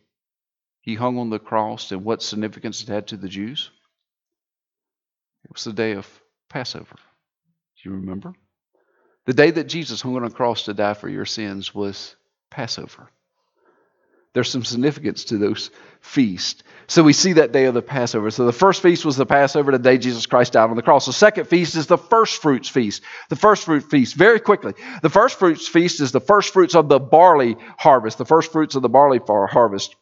he 0.80 0.94
hung 0.94 1.18
on 1.18 1.30
the 1.30 1.38
cross 1.38 1.92
and 1.92 2.04
what 2.04 2.22
significance 2.22 2.82
it 2.82 2.88
had 2.88 3.06
to 3.08 3.16
the 3.16 3.28
Jews? 3.28 3.70
It 5.44 5.52
was 5.52 5.64
the 5.64 5.72
day 5.72 5.92
of 5.92 6.06
Passover. 6.48 6.96
Do 6.96 7.88
you 7.88 7.92
remember? 7.96 8.34
The 9.24 9.34
day 9.34 9.52
that 9.52 9.68
Jesus 9.68 10.00
hung 10.00 10.16
on 10.16 10.24
a 10.24 10.30
cross 10.30 10.64
to 10.64 10.74
die 10.74 10.94
for 10.94 11.08
your 11.08 11.24
sins 11.24 11.74
was 11.74 12.16
Passover. 12.50 13.08
There's 14.34 14.50
some 14.50 14.64
significance 14.64 15.24
to 15.24 15.36
those 15.36 15.70
feasts. 16.00 16.62
So 16.86 17.02
we 17.02 17.12
see 17.12 17.34
that 17.34 17.52
day 17.52 17.66
of 17.66 17.74
the 17.74 17.82
Passover. 17.82 18.30
So 18.30 18.46
the 18.46 18.52
first 18.52 18.82
feast 18.82 19.04
was 19.04 19.16
the 19.16 19.26
Passover, 19.26 19.72
the 19.72 19.78
day 19.78 19.98
Jesus 19.98 20.26
Christ 20.26 20.54
died 20.54 20.70
on 20.70 20.76
the 20.76 20.82
cross. 20.82 21.06
The 21.06 21.12
second 21.12 21.46
feast 21.46 21.76
is 21.76 21.86
the 21.86 21.98
first 21.98 22.40
fruits 22.40 22.68
feast. 22.68 23.02
The 23.28 23.36
first 23.36 23.64
fruit 23.64 23.82
feast, 23.90 24.14
very 24.14 24.40
quickly. 24.40 24.72
The 25.02 25.10
first 25.10 25.38
fruits 25.38 25.68
feast 25.68 26.00
is 26.00 26.12
the 26.12 26.20
first 26.20 26.52
fruits 26.52 26.74
of 26.74 26.88
the 26.88 26.98
barley 26.98 27.56
harvest, 27.78 28.18
the 28.18 28.24
first 28.24 28.52
fruits 28.52 28.74
of 28.74 28.82
the 28.82 28.88
barley 28.88 29.20
harvest. 29.26 29.96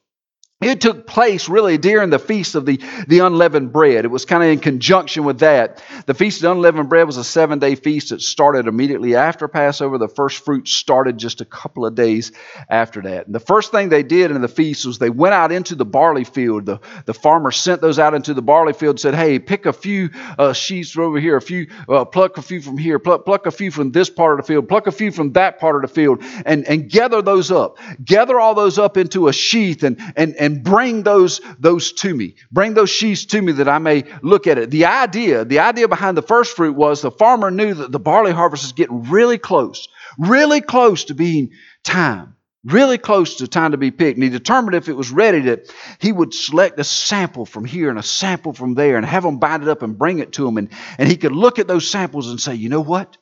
It 0.60 0.82
took 0.82 1.06
place 1.06 1.48
really 1.48 1.78
during 1.78 2.10
the 2.10 2.18
feast 2.18 2.54
of 2.54 2.66
the, 2.66 2.78
the 3.08 3.20
unleavened 3.20 3.72
bread. 3.72 4.04
It 4.04 4.10
was 4.10 4.26
kind 4.26 4.42
of 4.42 4.50
in 4.50 4.58
conjunction 4.58 5.24
with 5.24 5.38
that. 5.38 5.82
The 6.04 6.12
feast 6.12 6.44
of 6.44 6.52
unleavened 6.52 6.90
bread 6.90 7.06
was 7.06 7.16
a 7.16 7.24
seven 7.24 7.58
day 7.58 7.76
feast 7.76 8.10
that 8.10 8.20
started 8.20 8.66
immediately 8.66 9.16
after 9.16 9.48
Passover. 9.48 9.96
The 9.96 10.06
first 10.06 10.44
fruits 10.44 10.70
started 10.70 11.16
just 11.16 11.40
a 11.40 11.46
couple 11.46 11.86
of 11.86 11.94
days 11.94 12.32
after 12.68 13.00
that. 13.00 13.24
And 13.24 13.34
the 13.34 13.40
first 13.40 13.72
thing 13.72 13.88
they 13.88 14.02
did 14.02 14.30
in 14.30 14.42
the 14.42 14.48
feast 14.48 14.84
was 14.84 14.98
they 14.98 15.08
went 15.08 15.32
out 15.32 15.50
into 15.50 15.74
the 15.74 15.86
barley 15.86 16.24
field. 16.24 16.66
The, 16.66 16.80
the 17.06 17.14
farmer 17.14 17.52
sent 17.52 17.80
those 17.80 17.98
out 17.98 18.12
into 18.12 18.34
the 18.34 18.42
barley 18.42 18.74
field 18.74 18.96
and 18.96 19.00
said, 19.00 19.14
Hey, 19.14 19.38
pick 19.38 19.64
a 19.64 19.72
few 19.72 20.10
uh, 20.38 20.52
sheaves 20.52 20.90
from 20.90 21.04
over 21.04 21.20
here, 21.20 21.38
a 21.38 21.42
few, 21.42 21.68
uh, 21.88 22.04
pluck 22.04 22.36
a 22.36 22.42
few 22.42 22.60
from 22.60 22.76
here, 22.76 22.98
pluck, 22.98 23.24
pluck 23.24 23.46
a 23.46 23.50
few 23.50 23.70
from 23.70 23.92
this 23.92 24.10
part 24.10 24.38
of 24.38 24.44
the 24.44 24.52
field, 24.52 24.68
pluck 24.68 24.86
a 24.86 24.92
few 24.92 25.10
from 25.10 25.32
that 25.32 25.58
part 25.58 25.76
of 25.76 25.80
the 25.80 25.94
field, 25.94 26.22
and, 26.44 26.68
and 26.68 26.90
gather 26.90 27.22
those 27.22 27.50
up. 27.50 27.78
Gather 28.04 28.38
all 28.38 28.54
those 28.54 28.78
up 28.78 28.98
into 28.98 29.28
a 29.28 29.32
sheath 29.32 29.82
and, 29.84 29.98
and, 30.16 30.36
and 30.36 30.49
and 30.50 30.64
bring 30.64 31.02
those, 31.02 31.40
those 31.58 31.92
to 31.92 32.14
me. 32.14 32.34
Bring 32.50 32.74
those 32.74 32.90
sheaves 32.90 33.26
to 33.26 33.40
me 33.40 33.52
that 33.52 33.68
I 33.68 33.78
may 33.78 34.04
look 34.22 34.46
at 34.46 34.58
it. 34.58 34.70
The 34.70 34.86
idea, 34.86 35.44
the 35.44 35.60
idea 35.60 35.88
behind 35.88 36.16
the 36.16 36.22
first 36.22 36.56
fruit 36.56 36.76
was 36.76 37.02
the 37.02 37.10
farmer 37.10 37.50
knew 37.50 37.74
that 37.74 37.92
the 37.92 38.00
barley 38.00 38.32
harvest 38.32 38.64
is 38.64 38.72
getting 38.72 39.04
really 39.04 39.38
close, 39.38 39.88
really 40.18 40.60
close 40.60 41.04
to 41.04 41.14
being 41.14 41.50
time 41.84 42.36
really 42.64 42.98
close 42.98 43.36
to 43.36 43.48
time 43.48 43.70
to 43.70 43.78
be 43.78 43.90
picked. 43.90 44.16
And 44.16 44.24
he 44.24 44.28
determined 44.28 44.74
if 44.74 44.88
it 44.88 44.96
was 44.96 45.10
ready 45.10 45.40
that 45.40 45.72
he 45.98 46.12
would 46.12 46.34
select 46.34 46.78
a 46.78 46.84
sample 46.84 47.46
from 47.46 47.64
here 47.64 47.88
and 47.88 47.98
a 47.98 48.02
sample 48.02 48.52
from 48.52 48.74
there 48.74 48.96
and 48.96 49.06
have 49.06 49.22
them 49.22 49.38
bind 49.38 49.62
it 49.62 49.68
up 49.70 49.82
and 49.82 49.96
bring 49.96 50.18
it 50.18 50.32
to 50.32 50.46
him. 50.46 50.58
And, 50.58 50.68
and 50.98 51.08
he 51.08 51.16
could 51.16 51.32
look 51.32 51.58
at 51.58 51.66
those 51.66 51.90
samples 51.90 52.30
and 52.30 52.38
say, 52.40 52.54
you 52.54 52.68
know 52.68 52.82
what? 52.82 53.16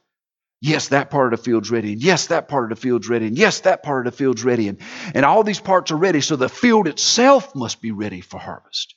Yes, 0.60 0.88
that 0.88 1.10
part 1.10 1.32
of 1.32 1.38
the 1.38 1.44
field's 1.44 1.70
ready. 1.70 1.92
And 1.92 2.02
yes, 2.02 2.28
that 2.28 2.48
part 2.48 2.72
of 2.72 2.78
the 2.78 2.82
field's 2.82 3.08
ready. 3.08 3.26
And 3.26 3.38
yes, 3.38 3.60
that 3.60 3.82
part 3.84 4.06
of 4.06 4.12
the 4.12 4.16
field's 4.16 4.42
ready. 4.42 4.68
And, 4.68 4.78
and 5.14 5.24
all 5.24 5.44
these 5.44 5.60
parts 5.60 5.92
are 5.92 5.96
ready. 5.96 6.20
So 6.20 6.34
the 6.34 6.48
field 6.48 6.88
itself 6.88 7.54
must 7.54 7.80
be 7.80 7.92
ready 7.92 8.20
for 8.20 8.40
harvest. 8.40 8.94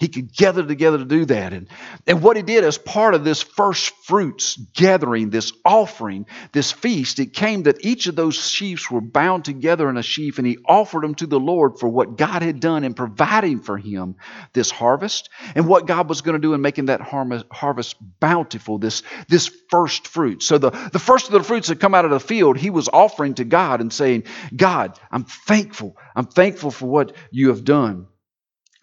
He 0.00 0.08
could 0.08 0.34
gather 0.34 0.66
together 0.66 0.98
to 0.98 1.04
do 1.04 1.24
that. 1.26 1.52
And, 1.52 1.68
and 2.04 2.20
what 2.20 2.36
he 2.36 2.42
did 2.42 2.64
as 2.64 2.78
part 2.78 3.14
of 3.14 3.22
this 3.22 3.42
first 3.42 3.94
fruits 4.04 4.56
gathering, 4.74 5.30
this 5.30 5.52
offering, 5.64 6.26
this 6.52 6.72
feast, 6.72 7.20
it 7.20 7.32
came 7.32 7.62
that 7.62 7.84
each 7.84 8.08
of 8.08 8.16
those 8.16 8.34
sheaves 8.34 8.90
were 8.90 9.00
bound 9.00 9.44
together 9.44 9.88
in 9.88 9.96
a 9.96 10.02
sheaf, 10.02 10.38
and 10.38 10.46
he 10.48 10.58
offered 10.66 11.04
them 11.04 11.14
to 11.16 11.28
the 11.28 11.38
Lord 11.38 11.78
for 11.78 11.88
what 11.88 12.18
God 12.18 12.42
had 12.42 12.58
done 12.58 12.82
in 12.82 12.94
providing 12.94 13.60
for 13.60 13.78
him 13.78 14.16
this 14.52 14.68
harvest 14.68 15.30
and 15.54 15.68
what 15.68 15.86
God 15.86 16.08
was 16.08 16.22
going 16.22 16.34
to 16.34 16.40
do 16.40 16.54
in 16.54 16.60
making 16.60 16.86
that 16.86 17.00
harvest 17.00 17.96
bountiful, 18.18 18.78
this, 18.78 19.04
this 19.28 19.46
first 19.70 20.08
fruit. 20.08 20.42
So 20.42 20.58
the, 20.58 20.70
the 20.70 20.98
first 20.98 21.26
of 21.26 21.32
the 21.32 21.44
fruits 21.44 21.68
that 21.68 21.78
come 21.78 21.94
out 21.94 22.04
of 22.04 22.10
the 22.10 22.18
field, 22.18 22.58
he 22.58 22.70
was 22.70 22.88
offering 22.92 23.34
to 23.34 23.44
God 23.44 23.80
and 23.80 23.92
saying, 23.92 24.24
God, 24.54 24.98
I'm 25.12 25.24
thankful. 25.24 25.96
I'm 26.16 26.26
thankful 26.26 26.72
for 26.72 26.86
what 26.86 27.14
you 27.30 27.50
have 27.50 27.64
done. 27.64 28.08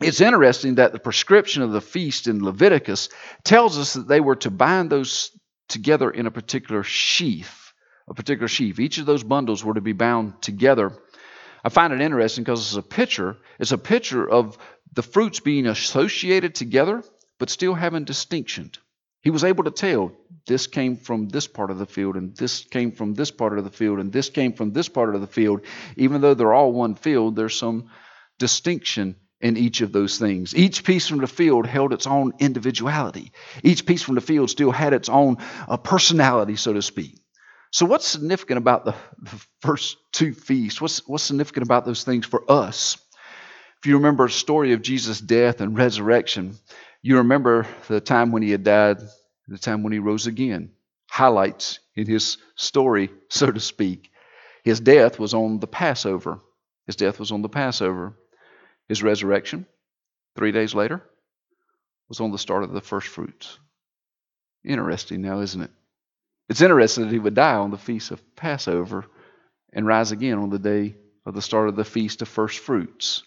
It's 0.02 0.22
interesting 0.22 0.76
that 0.76 0.93
the 0.93 0.99
prescription 0.99 1.62
of 1.62 1.72
the 1.72 1.82
feast 1.82 2.28
in 2.28 2.43
Leviticus 2.43 3.10
tells 3.43 3.78
us 3.78 3.93
that 3.93 4.08
they 4.08 4.20
were 4.20 4.36
to 4.38 4.49
bind 4.49 4.89
those 4.89 5.32
together 5.70 6.10
in 6.10 6.26
a 6.26 6.32
particular 6.32 6.82
sheath, 6.82 7.72
a 8.08 8.16
particular 8.16 8.47
sheaf. 8.47 8.80
Each 8.80 8.97
of 8.97 9.06
those 9.06 9.24
bundles 9.24 9.64
were 9.64 9.76
to 9.76 9.82
be 9.82 9.93
bound 9.93 10.41
together. 10.41 10.91
I 11.64 11.70
find 11.70 11.93
it 11.93 12.02
interesting 12.02 12.43
because 12.43 12.62
it's 12.62 12.76
a 12.76 12.82
picture. 12.82 13.38
It's 13.60 13.72
a 13.72 13.78
picture 13.78 14.28
of 14.28 14.58
the 14.93 15.04
fruits 15.04 15.39
being 15.39 15.68
associated 15.68 16.56
together, 16.56 17.04
but 17.38 17.52
still 17.52 17.76
having 17.76 18.04
distinction. 18.04 18.72
He 19.22 19.30
was 19.30 19.43
able 19.43 19.66
to 19.66 19.72
tell 19.72 20.12
this 20.47 20.66
came 20.66 20.97
from 20.97 21.30
this 21.30 21.45
part 21.45 21.70
of 21.70 21.78
the 21.78 21.86
field, 21.86 22.16
and 22.16 22.36
this 22.36 22.66
came 22.66 22.91
from 22.91 23.14
this 23.14 23.30
part 23.30 23.60
of 23.60 23.64
the 23.64 23.70
field, 23.70 23.99
and 23.99 24.12
this 24.12 24.32
came 24.32 24.54
from 24.54 24.74
this 24.74 24.89
part 24.89 25.14
of 25.14 25.22
the 25.22 25.28
field. 25.28 25.62
Even 25.95 26.22
though 26.22 26.34
they're 26.34 26.54
all 26.54 26.74
one 26.74 26.95
field, 26.95 27.36
there's 27.36 27.56
some 27.56 27.91
distinction 28.39 29.16
in 29.41 29.57
each 29.57 29.81
of 29.81 29.91
those 29.91 30.17
things. 30.17 30.55
Each 30.55 30.83
piece 30.83 31.07
from 31.07 31.19
the 31.19 31.27
field 31.27 31.65
held 31.65 31.93
its 31.93 32.07
own 32.07 32.33
individuality. 32.39 33.31
Each 33.63 33.85
piece 33.85 34.01
from 34.01 34.15
the 34.15 34.21
field 34.21 34.49
still 34.49 34.71
had 34.71 34.93
its 34.93 35.09
own 35.09 35.37
uh, 35.67 35.77
personality, 35.77 36.55
so 36.55 36.73
to 36.73 36.81
speak. 36.81 37.21
So, 37.71 37.85
what's 37.85 38.07
significant 38.07 38.57
about 38.57 38.85
the, 38.85 38.95
first 39.61 39.97
two 40.11 40.33
feasts? 40.33 40.81
What's, 40.81 41.07
what's 41.07 41.23
significant 41.23 41.65
about 41.65 41.85
those 41.85 42.03
things 42.03 42.25
for 42.25 42.43
us? 42.51 42.97
If 43.79 43.87
you 43.87 43.95
remember 43.95 44.27
the 44.27 44.33
story 44.33 44.73
of 44.73 44.81
Jesus' 44.81 45.21
death 45.21 45.61
and 45.61 45.77
resurrection, 45.77 46.55
you 47.01 47.17
remember 47.17 47.65
the 47.87 48.01
time 48.01 48.31
when 48.31 48.43
he 48.43 48.51
had 48.51 48.63
died, 48.63 48.97
the 49.47 49.57
time 49.57 49.83
when 49.83 49.93
he 49.93 49.99
rose 49.99 50.27
again. 50.27 50.71
Highlights 51.09 51.79
in 51.95 52.07
his 52.07 52.37
story, 52.55 53.09
so 53.29 53.51
to 53.51 53.59
speak. 53.59 54.11
His 54.63 54.79
death 54.79 55.17
was 55.17 55.33
on 55.33 55.59
the 55.59 55.67
Passover. 55.67 56.39
His 56.85 56.95
death 56.95 57.19
was 57.19 57.31
on 57.31 57.41
the 57.41 57.49
Passover. 57.49 58.15
His 58.91 59.01
resurrection, 59.01 59.65
three 60.35 60.51
days 60.51 60.75
later, 60.75 61.01
was 62.09 62.19
on 62.19 62.33
the 62.33 62.37
start 62.37 62.65
of 62.65 62.73
the 62.73 62.81
first 62.81 63.07
fruits. 63.07 63.57
Interesting 64.65 65.21
now, 65.21 65.39
isn't 65.39 65.61
it? 65.61 65.71
It's 66.49 66.59
interesting 66.59 67.05
that 67.05 67.13
he 67.13 67.17
would 67.17 67.33
die 67.33 67.55
on 67.55 67.71
the 67.71 67.77
feast 67.77 68.11
of 68.11 68.35
Passover 68.35 69.05
and 69.71 69.87
rise 69.87 70.11
again 70.11 70.39
on 70.39 70.49
the 70.49 70.59
day 70.59 70.97
of 71.25 71.33
the 71.33 71.41
start 71.41 71.69
of 71.69 71.77
the 71.77 71.85
feast 71.85 72.21
of 72.21 72.27
first 72.27 72.59
fruits. 72.59 73.23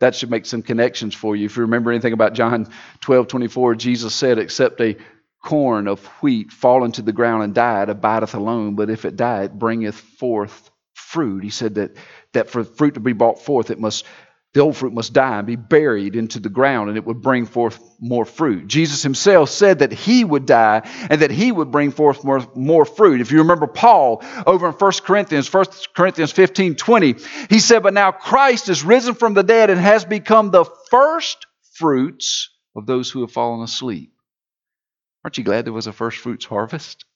That 0.00 0.14
should 0.14 0.30
make 0.30 0.46
some 0.46 0.62
connections 0.62 1.14
for 1.14 1.36
you. 1.36 1.44
If 1.44 1.56
you 1.58 1.64
remember 1.64 1.90
anything 1.90 2.14
about 2.14 2.32
John 2.32 2.66
12 3.02 3.28
24, 3.28 3.74
Jesus 3.74 4.14
said, 4.14 4.38
Except 4.38 4.80
a 4.80 4.96
corn 5.44 5.86
of 5.86 6.02
wheat 6.22 6.50
fall 6.50 6.86
into 6.86 7.02
the 7.02 7.12
ground 7.12 7.42
and 7.42 7.54
die, 7.54 7.82
it 7.82 7.90
abideth 7.90 8.34
alone, 8.34 8.74
but 8.74 8.88
if 8.88 9.04
it 9.04 9.16
die, 9.16 9.42
it 9.42 9.58
bringeth 9.58 9.96
forth 9.96 10.70
fruit. 10.94 11.44
He 11.44 11.50
said 11.50 11.74
that, 11.74 11.94
that 12.32 12.48
for 12.48 12.64
fruit 12.64 12.94
to 12.94 13.00
be 13.00 13.12
brought 13.12 13.38
forth, 13.38 13.70
it 13.70 13.78
must 13.78 14.06
the 14.54 14.60
old 14.60 14.76
fruit 14.76 14.92
must 14.92 15.14
die 15.14 15.38
and 15.38 15.46
be 15.46 15.56
buried 15.56 16.14
into 16.14 16.38
the 16.38 16.50
ground, 16.50 16.90
and 16.90 16.98
it 16.98 17.06
would 17.06 17.22
bring 17.22 17.46
forth 17.46 17.80
more 18.00 18.26
fruit. 18.26 18.66
Jesus 18.66 19.02
himself 19.02 19.48
said 19.48 19.78
that 19.78 19.92
he 19.92 20.24
would 20.24 20.44
die 20.44 20.82
and 21.08 21.22
that 21.22 21.30
he 21.30 21.50
would 21.50 21.70
bring 21.70 21.90
forth 21.90 22.22
more, 22.22 22.46
more 22.54 22.84
fruit. 22.84 23.22
If 23.22 23.32
you 23.32 23.38
remember 23.38 23.66
Paul 23.66 24.22
over 24.46 24.68
in 24.68 24.74
1 24.74 24.92
Corinthians, 25.04 25.52
1 25.52 25.64
Corinthians 25.94 26.32
15 26.32 26.74
20, 26.74 27.14
he 27.48 27.60
said, 27.60 27.82
But 27.82 27.94
now 27.94 28.12
Christ 28.12 28.68
is 28.68 28.84
risen 28.84 29.14
from 29.14 29.32
the 29.32 29.42
dead 29.42 29.70
and 29.70 29.80
has 29.80 30.04
become 30.04 30.50
the 30.50 30.66
first 30.90 31.46
fruits 31.74 32.50
of 32.76 32.84
those 32.84 33.10
who 33.10 33.22
have 33.22 33.32
fallen 33.32 33.62
asleep. 33.62 34.12
Aren't 35.24 35.38
you 35.38 35.44
glad 35.44 35.64
there 35.64 35.72
was 35.72 35.86
a 35.86 35.92
first 35.92 36.18
fruits 36.18 36.44
harvest? 36.44 37.06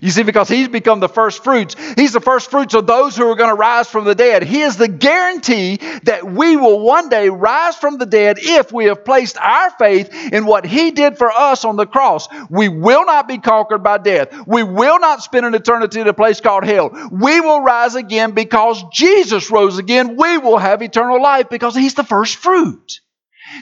You 0.00 0.10
see, 0.10 0.22
because 0.22 0.48
he's 0.48 0.68
become 0.68 1.00
the 1.00 1.08
first 1.08 1.42
fruits. 1.42 1.74
He's 1.96 2.12
the 2.12 2.20
first 2.20 2.50
fruits 2.50 2.74
of 2.74 2.86
those 2.86 3.16
who 3.16 3.28
are 3.28 3.34
going 3.34 3.50
to 3.50 3.56
rise 3.56 3.88
from 3.88 4.04
the 4.04 4.14
dead. 4.14 4.42
He 4.42 4.62
is 4.62 4.76
the 4.76 4.88
guarantee 4.88 5.78
that 6.04 6.24
we 6.24 6.56
will 6.56 6.80
one 6.80 7.08
day 7.08 7.28
rise 7.28 7.76
from 7.76 7.98
the 7.98 8.06
dead 8.06 8.38
if 8.40 8.70
we 8.72 8.86
have 8.86 9.04
placed 9.04 9.38
our 9.38 9.70
faith 9.70 10.12
in 10.32 10.46
what 10.46 10.64
he 10.64 10.90
did 10.90 11.18
for 11.18 11.30
us 11.30 11.64
on 11.64 11.76
the 11.76 11.86
cross. 11.86 12.28
We 12.50 12.68
will 12.68 13.04
not 13.06 13.26
be 13.26 13.38
conquered 13.38 13.82
by 13.82 13.98
death. 13.98 14.28
We 14.46 14.62
will 14.62 15.00
not 15.00 15.22
spend 15.22 15.46
an 15.46 15.54
eternity 15.54 16.00
in 16.00 16.08
a 16.08 16.14
place 16.14 16.40
called 16.40 16.64
hell. 16.64 16.90
We 17.10 17.40
will 17.40 17.60
rise 17.60 17.94
again 17.94 18.32
because 18.32 18.82
Jesus 18.92 19.50
rose 19.50 19.78
again. 19.78 20.16
We 20.16 20.38
will 20.38 20.58
have 20.58 20.82
eternal 20.82 21.20
life 21.20 21.48
because 21.48 21.74
he's 21.74 21.94
the 21.94 22.04
first 22.04 22.36
fruit. 22.36 23.00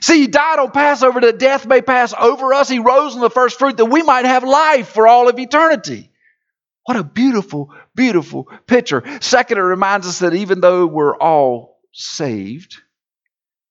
See, 0.00 0.20
he 0.20 0.26
died 0.26 0.58
on 0.58 0.70
Passover 0.70 1.20
that 1.20 1.38
death 1.38 1.66
may 1.66 1.80
pass 1.80 2.12
over 2.18 2.52
us. 2.54 2.68
He 2.68 2.78
rose 2.78 3.14
in 3.14 3.20
the 3.20 3.30
first 3.30 3.58
fruit 3.58 3.76
that 3.76 3.86
we 3.86 4.02
might 4.02 4.24
have 4.24 4.44
life 4.44 4.88
for 4.88 5.06
all 5.06 5.28
of 5.28 5.38
eternity. 5.38 6.10
What 6.84 6.96
a 6.96 7.04
beautiful, 7.04 7.74
beautiful 7.94 8.44
picture. 8.66 9.02
Second, 9.20 9.58
it 9.58 9.62
reminds 9.62 10.06
us 10.06 10.20
that 10.20 10.34
even 10.34 10.60
though 10.60 10.86
we're 10.86 11.16
all 11.16 11.80
saved 11.92 12.76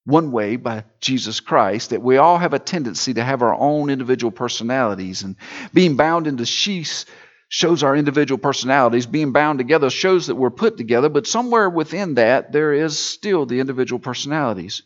one 0.03 0.31
way 0.31 0.55
by 0.55 0.83
Jesus 0.99 1.39
Christ, 1.39 1.91
that 1.91 2.01
we 2.01 2.17
all 2.17 2.37
have 2.37 2.53
a 2.53 2.59
tendency 2.59 3.13
to 3.13 3.23
have 3.23 3.41
our 3.41 3.55
own 3.55 3.89
individual 3.89 4.31
personalities. 4.31 5.23
And 5.23 5.35
being 5.73 5.95
bound 5.95 6.27
into 6.27 6.45
sheaths 6.45 7.05
shows 7.47 7.83
our 7.83 7.95
individual 7.95 8.37
personalities. 8.37 9.05
Being 9.05 9.31
bound 9.31 9.59
together 9.59 9.89
shows 9.89 10.27
that 10.27 10.35
we're 10.35 10.49
put 10.51 10.77
together, 10.77 11.09
but 11.09 11.25
somewhere 11.25 11.69
within 11.69 12.15
that, 12.15 12.51
there 12.51 12.73
is 12.73 12.99
still 12.99 13.45
the 13.45 13.59
individual 13.59 13.99
personalities. 13.99 14.83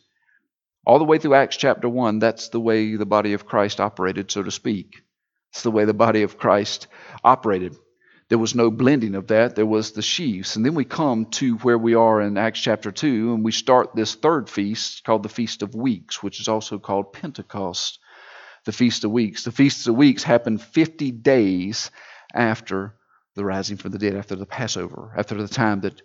All 0.90 0.98
the 0.98 1.04
way 1.04 1.18
through 1.18 1.34
Acts 1.34 1.56
chapter 1.56 1.88
1, 1.88 2.18
that's 2.18 2.48
the 2.48 2.58
way 2.58 2.96
the 2.96 3.06
body 3.06 3.32
of 3.34 3.46
Christ 3.46 3.78
operated, 3.78 4.28
so 4.28 4.42
to 4.42 4.50
speak. 4.50 5.04
It's 5.52 5.62
the 5.62 5.70
way 5.70 5.84
the 5.84 5.94
body 5.94 6.24
of 6.24 6.36
Christ 6.36 6.88
operated. 7.22 7.76
There 8.28 8.38
was 8.38 8.56
no 8.56 8.72
blending 8.72 9.14
of 9.14 9.28
that. 9.28 9.54
There 9.54 9.64
was 9.64 9.92
the 9.92 10.02
sheaves. 10.02 10.56
And 10.56 10.66
then 10.66 10.74
we 10.74 10.84
come 10.84 11.26
to 11.26 11.58
where 11.58 11.78
we 11.78 11.94
are 11.94 12.20
in 12.20 12.36
Acts 12.36 12.58
chapter 12.58 12.90
2, 12.90 13.34
and 13.34 13.44
we 13.44 13.52
start 13.52 13.94
this 13.94 14.16
third 14.16 14.50
feast 14.50 15.04
called 15.04 15.22
the 15.22 15.28
Feast 15.28 15.62
of 15.62 15.76
Weeks, 15.76 16.24
which 16.24 16.40
is 16.40 16.48
also 16.48 16.80
called 16.80 17.12
Pentecost, 17.12 18.00
the 18.64 18.72
Feast 18.72 19.04
of 19.04 19.12
Weeks. 19.12 19.44
The 19.44 19.52
Feast 19.52 19.86
of 19.86 19.94
Weeks 19.94 20.24
happened 20.24 20.60
50 20.60 21.12
days 21.12 21.92
after 22.34 22.96
the 23.36 23.44
rising 23.44 23.76
from 23.76 23.92
the 23.92 23.98
dead, 23.98 24.16
after 24.16 24.34
the 24.34 24.44
Passover, 24.44 25.14
after 25.16 25.36
the 25.36 25.46
time 25.46 25.82
that 25.82 26.02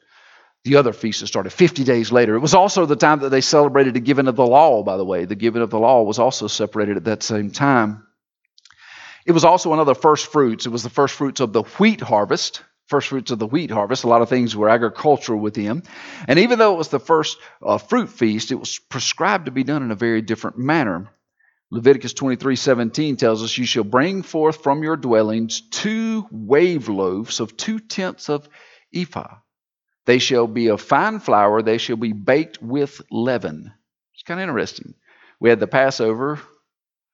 the 0.66 0.78
other 0.78 0.94
feast 0.94 1.26
started 1.28 1.52
50 1.52 1.84
days 1.84 2.12
later. 2.12 2.36
It 2.36 2.40
was 2.40 2.56
also 2.56 2.88
the 2.88 2.96
time 2.96 3.20
that 3.20 3.30
they 3.30 3.42
celebrated 3.42 3.94
the 3.94 4.00
giving 4.00 4.28
of 4.28 4.36
the 4.36 4.46
law, 4.46 4.82
by 4.82 4.98
the 4.98 5.06
way. 5.06 5.26
The 5.26 5.36
giving 5.36 5.62
of 5.62 5.70
the 5.70 5.78
law 5.78 6.02
was 6.02 6.18
also 6.18 6.48
separated 6.48 6.98
at 6.98 7.04
that 7.04 7.22
same 7.22 7.52
time. 7.52 8.08
It 9.28 9.32
was 9.32 9.46
also 9.46 9.84
the 9.86 9.94
first 9.94 10.26
fruits. 10.26 10.66
It 10.66 10.70
was 10.70 10.82
the 10.82 10.90
first 10.90 11.14
fruits 11.14 11.40
of 11.40 11.54
the 11.54 11.62
wheat 11.62 12.02
harvest. 12.02 12.64
First 12.88 13.10
fruits 13.10 13.30
of 13.30 13.38
the 13.38 13.46
wheat 13.46 13.70
harvest. 13.70 14.06
A 14.06 14.08
lot 14.08 14.24
of 14.24 14.30
things 14.30 14.56
were 14.56 14.68
agricultural 14.68 15.40
with 15.40 15.54
them. 15.54 15.84
And 16.28 16.40
even 16.40 16.58
though 16.58 16.74
it 16.74 16.78
was 16.80 16.90
the 16.90 17.00
first 17.00 17.38
uh, 17.62 17.78
fruit 17.78 18.10
feast, 18.10 18.52
it 18.52 18.56
was 18.56 18.80
prescribed 18.80 19.46
to 19.46 19.52
be 19.52 19.64
done 19.64 19.84
in 19.84 19.92
a 19.92 19.96
very 19.96 20.24
different 20.24 20.58
manner. 20.58 21.10
Leviticus 21.70 22.14
23 22.14 22.56
17 22.56 23.18
tells 23.18 23.44
us, 23.44 23.56
You 23.56 23.66
shall 23.66 23.84
bring 23.84 24.24
forth 24.24 24.64
from 24.64 24.82
your 24.82 24.98
dwellings 24.98 25.62
two 25.62 26.26
wave 26.32 26.90
loaves 26.90 27.40
of 27.40 27.56
two 27.56 27.78
tenths 27.80 28.30
of 28.30 28.50
ephah 28.94 29.36
they 30.06 30.20
shall 30.20 30.48
be 30.48 30.68
of 30.68 30.82
fine 30.82 31.20
flour, 31.20 31.62
they 31.62 31.78
shall 31.78 31.98
be 31.98 32.14
baked 32.14 32.62
with 32.62 33.02
leaven. 33.12 33.72
It's 34.14 34.24
kind 34.24 34.40
of 34.40 34.48
interesting. 34.48 34.94
We 35.40 35.50
had 35.50 35.60
the 35.60 35.68
Passover, 35.68 36.40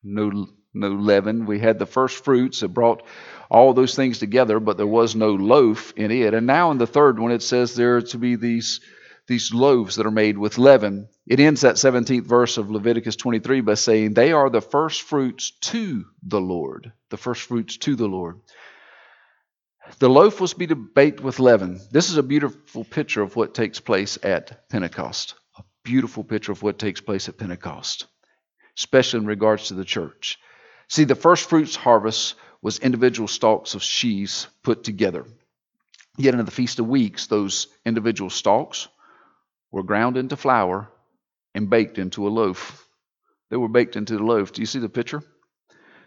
no, 0.03 0.47
no 0.73 0.89
leaven. 0.89 1.45
We 1.45 1.59
had 1.59 1.79
the 1.79 1.85
first 1.85 2.23
fruits 2.23 2.59
that 2.59 2.69
brought 2.69 3.03
all 3.49 3.73
those 3.73 3.95
things 3.95 4.19
together, 4.19 4.59
but 4.59 4.77
there 4.77 4.87
was 4.87 5.15
no 5.15 5.31
loaf 5.31 5.93
in 5.95 6.11
it. 6.11 6.33
And 6.33 6.47
now 6.47 6.71
in 6.71 6.77
the 6.77 6.87
third 6.87 7.19
one, 7.19 7.31
it 7.31 7.41
says 7.41 7.75
there 7.75 7.97
are 7.97 8.01
to 8.01 8.17
be 8.17 8.35
these, 8.35 8.79
these 9.27 9.53
loaves 9.53 9.95
that 9.95 10.05
are 10.05 10.11
made 10.11 10.37
with 10.37 10.57
leaven. 10.57 11.07
It 11.27 11.39
ends 11.39 11.61
that 11.61 11.75
17th 11.75 12.25
verse 12.25 12.57
of 12.57 12.71
Leviticus 12.71 13.15
23 13.15 13.61
by 13.61 13.73
saying, 13.73 14.13
They 14.13 14.31
are 14.31 14.49
the 14.49 14.61
first 14.61 15.01
fruits 15.03 15.51
to 15.61 16.05
the 16.23 16.41
Lord. 16.41 16.91
The 17.09 17.17
first 17.17 17.43
fruits 17.43 17.77
to 17.77 17.95
the 17.95 18.07
Lord. 18.07 18.39
The 19.99 20.09
loaf 20.09 20.41
was 20.41 20.53
to 20.53 20.57
be 20.57 20.73
baked 20.73 21.21
with 21.21 21.39
leaven. 21.39 21.79
This 21.91 22.09
is 22.09 22.17
a 22.17 22.23
beautiful 22.23 22.83
picture 22.83 23.21
of 23.21 23.35
what 23.35 23.53
takes 23.53 23.79
place 23.79 24.17
at 24.23 24.69
Pentecost. 24.69 25.35
A 25.57 25.63
beautiful 25.83 26.23
picture 26.23 26.51
of 26.51 26.63
what 26.63 26.79
takes 26.79 27.01
place 27.01 27.29
at 27.29 27.37
Pentecost, 27.37 28.07
especially 28.77 29.19
in 29.19 29.25
regards 29.25 29.67
to 29.67 29.73
the 29.75 29.85
church. 29.85 30.39
See, 30.87 31.03
the 31.03 31.15
first 31.15 31.49
fruits 31.49 31.75
harvest 31.75 32.35
was 32.61 32.79
individual 32.79 33.27
stalks 33.27 33.75
of 33.75 33.83
sheaves 33.83 34.47
put 34.63 34.83
together. 34.83 35.25
Yet 36.17 36.33
in 36.33 36.45
the 36.45 36.51
Feast 36.51 36.79
of 36.79 36.87
Weeks, 36.87 37.27
those 37.27 37.67
individual 37.85 38.29
stalks 38.29 38.87
were 39.71 39.83
ground 39.83 40.17
into 40.17 40.35
flour 40.35 40.89
and 41.55 41.69
baked 41.69 41.97
into 41.97 42.27
a 42.27 42.29
loaf. 42.29 42.87
They 43.49 43.57
were 43.57 43.69
baked 43.69 43.95
into 43.95 44.17
the 44.17 44.23
loaf. 44.23 44.51
Do 44.51 44.61
you 44.61 44.65
see 44.65 44.79
the 44.79 44.89
picture? 44.89 45.21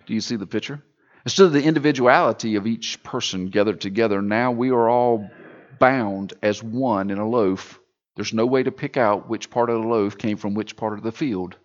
Do 0.06 0.14
you 0.14 0.20
see 0.20 0.36
the 0.36 0.46
picture? 0.46 0.82
Instead 1.24 1.46
of 1.46 1.52
the 1.52 1.64
individuality 1.64 2.56
of 2.56 2.66
each 2.66 3.02
person 3.02 3.48
gathered 3.48 3.80
together, 3.80 4.20
now 4.20 4.52
we 4.52 4.70
are 4.70 4.90
all 4.90 5.30
bound 5.78 6.34
as 6.42 6.62
one 6.62 7.10
in 7.10 7.18
a 7.18 7.28
loaf. 7.28 7.80
There's 8.14 8.34
no 8.34 8.44
way 8.44 8.62
to 8.62 8.70
pick 8.70 8.98
out 8.98 9.28
which 9.28 9.48
part 9.48 9.70
of 9.70 9.80
the 9.80 9.88
loaf 9.88 10.18
came 10.18 10.36
from 10.36 10.54
which 10.54 10.76
part 10.76 10.92
of 10.92 11.02
the 11.02 11.12
field. 11.12 11.56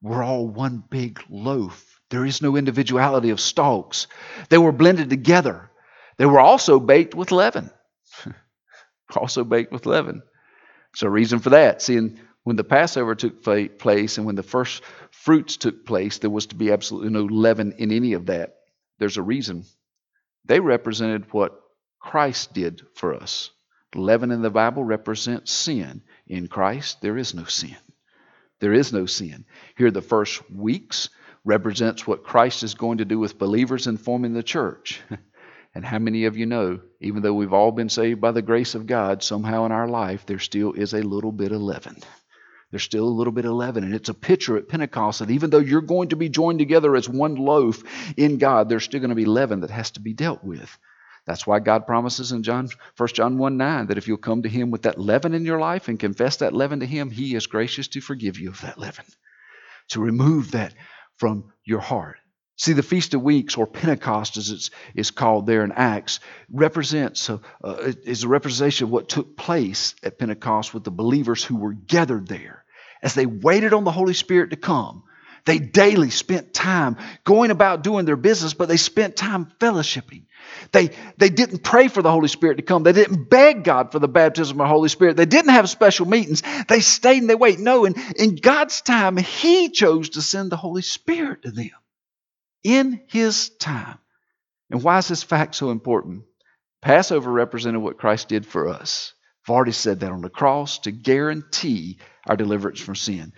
We're 0.00 0.24
all 0.24 0.48
one 0.48 0.82
big 0.88 1.20
loaf. 1.28 2.00
There 2.08 2.24
is 2.24 2.40
no 2.40 2.56
individuality 2.56 3.28
of 3.28 3.40
stalks. 3.40 4.06
They 4.48 4.58
were 4.58 4.72
blended 4.72 5.10
together. 5.10 5.70
They 6.16 6.26
were 6.26 6.40
also 6.40 6.80
baked 6.80 7.14
with 7.14 7.30
leaven. 7.30 7.70
also 9.16 9.44
baked 9.44 9.72
with 9.72 9.84
leaven. 9.84 10.22
So, 10.94 11.08
reason 11.08 11.40
for 11.40 11.50
that. 11.50 11.82
Seeing 11.82 12.18
when 12.42 12.56
the 12.56 12.64
Passover 12.64 13.14
took 13.14 13.42
place 13.42 14.16
and 14.16 14.26
when 14.26 14.34
the 14.34 14.42
first 14.42 14.82
fruits 15.10 15.56
took 15.58 15.86
place, 15.86 16.18
there 16.18 16.30
was 16.30 16.46
to 16.46 16.54
be 16.54 16.72
absolutely 16.72 17.10
no 17.10 17.24
leaven 17.24 17.72
in 17.78 17.92
any 17.92 18.14
of 18.14 18.26
that. 18.26 18.56
There's 19.02 19.16
a 19.16 19.22
reason. 19.22 19.64
They 20.44 20.60
represented 20.60 21.32
what 21.32 21.60
Christ 21.98 22.52
did 22.52 22.82
for 22.94 23.16
us. 23.16 23.50
Leaven 23.96 24.30
in 24.30 24.42
the 24.42 24.48
Bible 24.48 24.84
represents 24.84 25.50
sin. 25.50 26.02
In 26.28 26.46
Christ, 26.46 27.02
there 27.02 27.18
is 27.18 27.34
no 27.34 27.42
sin. 27.42 27.76
There 28.60 28.72
is 28.72 28.92
no 28.92 29.06
sin. 29.06 29.44
Here, 29.76 29.90
the 29.90 30.02
first 30.02 30.48
weeks 30.48 31.08
represents 31.44 32.06
what 32.06 32.22
Christ 32.22 32.62
is 32.62 32.74
going 32.74 32.98
to 32.98 33.04
do 33.04 33.18
with 33.18 33.40
believers 33.40 33.88
in 33.88 33.96
forming 33.96 34.34
the 34.34 34.42
church. 34.44 35.00
And 35.74 35.86
how 35.86 35.98
many 35.98 36.26
of 36.26 36.36
you 36.36 36.44
know, 36.44 36.80
even 37.00 37.22
though 37.22 37.32
we've 37.32 37.54
all 37.54 37.72
been 37.72 37.88
saved 37.88 38.20
by 38.20 38.32
the 38.32 38.42
grace 38.42 38.74
of 38.74 38.86
God, 38.86 39.22
somehow 39.22 39.64
in 39.64 39.72
our 39.72 39.88
life 39.88 40.26
there 40.26 40.38
still 40.38 40.74
is 40.74 40.92
a 40.92 41.02
little 41.02 41.32
bit 41.32 41.50
of 41.50 41.62
leaven. 41.62 41.96
There's 42.72 42.82
still 42.82 43.04
a 43.04 43.18
little 43.18 43.34
bit 43.34 43.44
of 43.44 43.52
leaven. 43.52 43.84
And 43.84 43.94
it's 43.94 44.08
a 44.08 44.14
picture 44.14 44.56
at 44.56 44.66
Pentecost 44.66 45.18
that 45.18 45.30
even 45.30 45.50
though 45.50 45.58
you're 45.58 45.82
going 45.82 46.08
to 46.08 46.16
be 46.16 46.30
joined 46.30 46.58
together 46.58 46.96
as 46.96 47.06
one 47.06 47.36
loaf 47.36 47.84
in 48.16 48.38
God, 48.38 48.68
there's 48.68 48.84
still 48.84 48.98
going 48.98 49.10
to 49.10 49.14
be 49.14 49.26
leaven 49.26 49.60
that 49.60 49.70
has 49.70 49.90
to 49.92 50.00
be 50.00 50.14
dealt 50.14 50.42
with. 50.42 50.78
That's 51.26 51.46
why 51.46 51.60
God 51.60 51.86
promises 51.86 52.32
in 52.32 52.42
John 52.42 52.68
1 52.96 53.08
John 53.10 53.36
1 53.36 53.56
9 53.58 53.86
that 53.88 53.98
if 53.98 54.08
you'll 54.08 54.16
come 54.16 54.42
to 54.42 54.48
him 54.48 54.70
with 54.70 54.82
that 54.82 54.98
leaven 54.98 55.34
in 55.34 55.44
your 55.44 55.60
life 55.60 55.88
and 55.88 56.00
confess 56.00 56.38
that 56.38 56.54
leaven 56.54 56.80
to 56.80 56.86
him, 56.86 57.10
he 57.10 57.34
is 57.34 57.46
gracious 57.46 57.88
to 57.88 58.00
forgive 58.00 58.38
you 58.38 58.48
of 58.48 58.60
that 58.62 58.78
leaven, 58.78 59.04
to 59.90 60.00
remove 60.00 60.52
that 60.52 60.74
from 61.18 61.52
your 61.64 61.80
heart. 61.80 62.16
See, 62.56 62.74
the 62.74 62.82
Feast 62.82 63.14
of 63.14 63.22
Weeks, 63.22 63.56
or 63.56 63.66
Pentecost 63.66 64.36
as 64.36 64.50
it's, 64.50 64.70
is 64.94 65.10
called 65.10 65.46
there 65.46 65.64
in 65.64 65.72
Acts, 65.72 66.20
represents 66.50 67.28
a, 67.28 67.40
uh, 67.64 67.92
is 68.04 68.24
a 68.24 68.28
representation 68.28 68.84
of 68.84 68.90
what 68.90 69.08
took 69.08 69.36
place 69.36 69.94
at 70.02 70.18
Pentecost 70.18 70.74
with 70.74 70.84
the 70.84 70.90
believers 70.90 71.42
who 71.42 71.56
were 71.56 71.72
gathered 71.72 72.28
there. 72.28 72.64
As 73.02 73.14
they 73.14 73.26
waited 73.26 73.72
on 73.72 73.84
the 73.84 73.90
Holy 73.90 74.14
Spirit 74.14 74.50
to 74.50 74.56
come, 74.56 75.02
they 75.44 75.58
daily 75.58 76.10
spent 76.10 76.54
time 76.54 76.98
going 77.24 77.50
about 77.50 77.82
doing 77.82 78.04
their 78.04 78.16
business, 78.16 78.54
but 78.54 78.68
they 78.68 78.76
spent 78.76 79.16
time 79.16 79.50
fellowshipping. 79.58 80.26
They, 80.70 80.90
they 81.16 81.30
didn't 81.30 81.64
pray 81.64 81.88
for 81.88 82.02
the 82.02 82.12
Holy 82.12 82.28
Spirit 82.28 82.56
to 82.56 82.62
come. 82.62 82.84
They 82.84 82.92
didn't 82.92 83.28
beg 83.28 83.64
God 83.64 83.90
for 83.90 83.98
the 83.98 84.08
baptism 84.08 84.60
of 84.60 84.64
the 84.64 84.72
Holy 84.72 84.88
Spirit. 84.88 85.16
They 85.16 85.26
didn't 85.26 85.50
have 85.50 85.68
special 85.68 86.06
meetings. 86.06 86.42
They 86.68 86.80
stayed 86.80 87.22
and 87.22 87.30
they 87.30 87.34
waited. 87.34 87.60
No, 87.60 87.86
in, 87.86 87.94
in 88.16 88.36
God's 88.36 88.82
time, 88.82 89.16
He 89.16 89.70
chose 89.70 90.10
to 90.10 90.22
send 90.22 90.52
the 90.52 90.56
Holy 90.56 90.82
Spirit 90.82 91.42
to 91.42 91.50
them 91.50 91.70
in 92.64 93.02
his 93.08 93.50
time. 93.50 93.98
And 94.70 94.82
why 94.82 94.98
is 94.98 95.08
this 95.08 95.22
fact 95.22 95.54
so 95.54 95.70
important? 95.70 96.24
Passover 96.80 97.30
represented 97.30 97.82
what 97.82 97.98
Christ 97.98 98.28
did 98.28 98.46
for 98.46 98.68
us. 98.68 99.12
I've 99.44 99.54
already 99.54 99.72
said 99.72 100.00
that 100.00 100.12
on 100.12 100.22
the 100.22 100.30
cross 100.30 100.78
to 100.80 100.90
guarantee 100.90 101.98
our 102.26 102.36
deliverance 102.36 102.80
from 102.80 102.96
sin. 102.96 103.32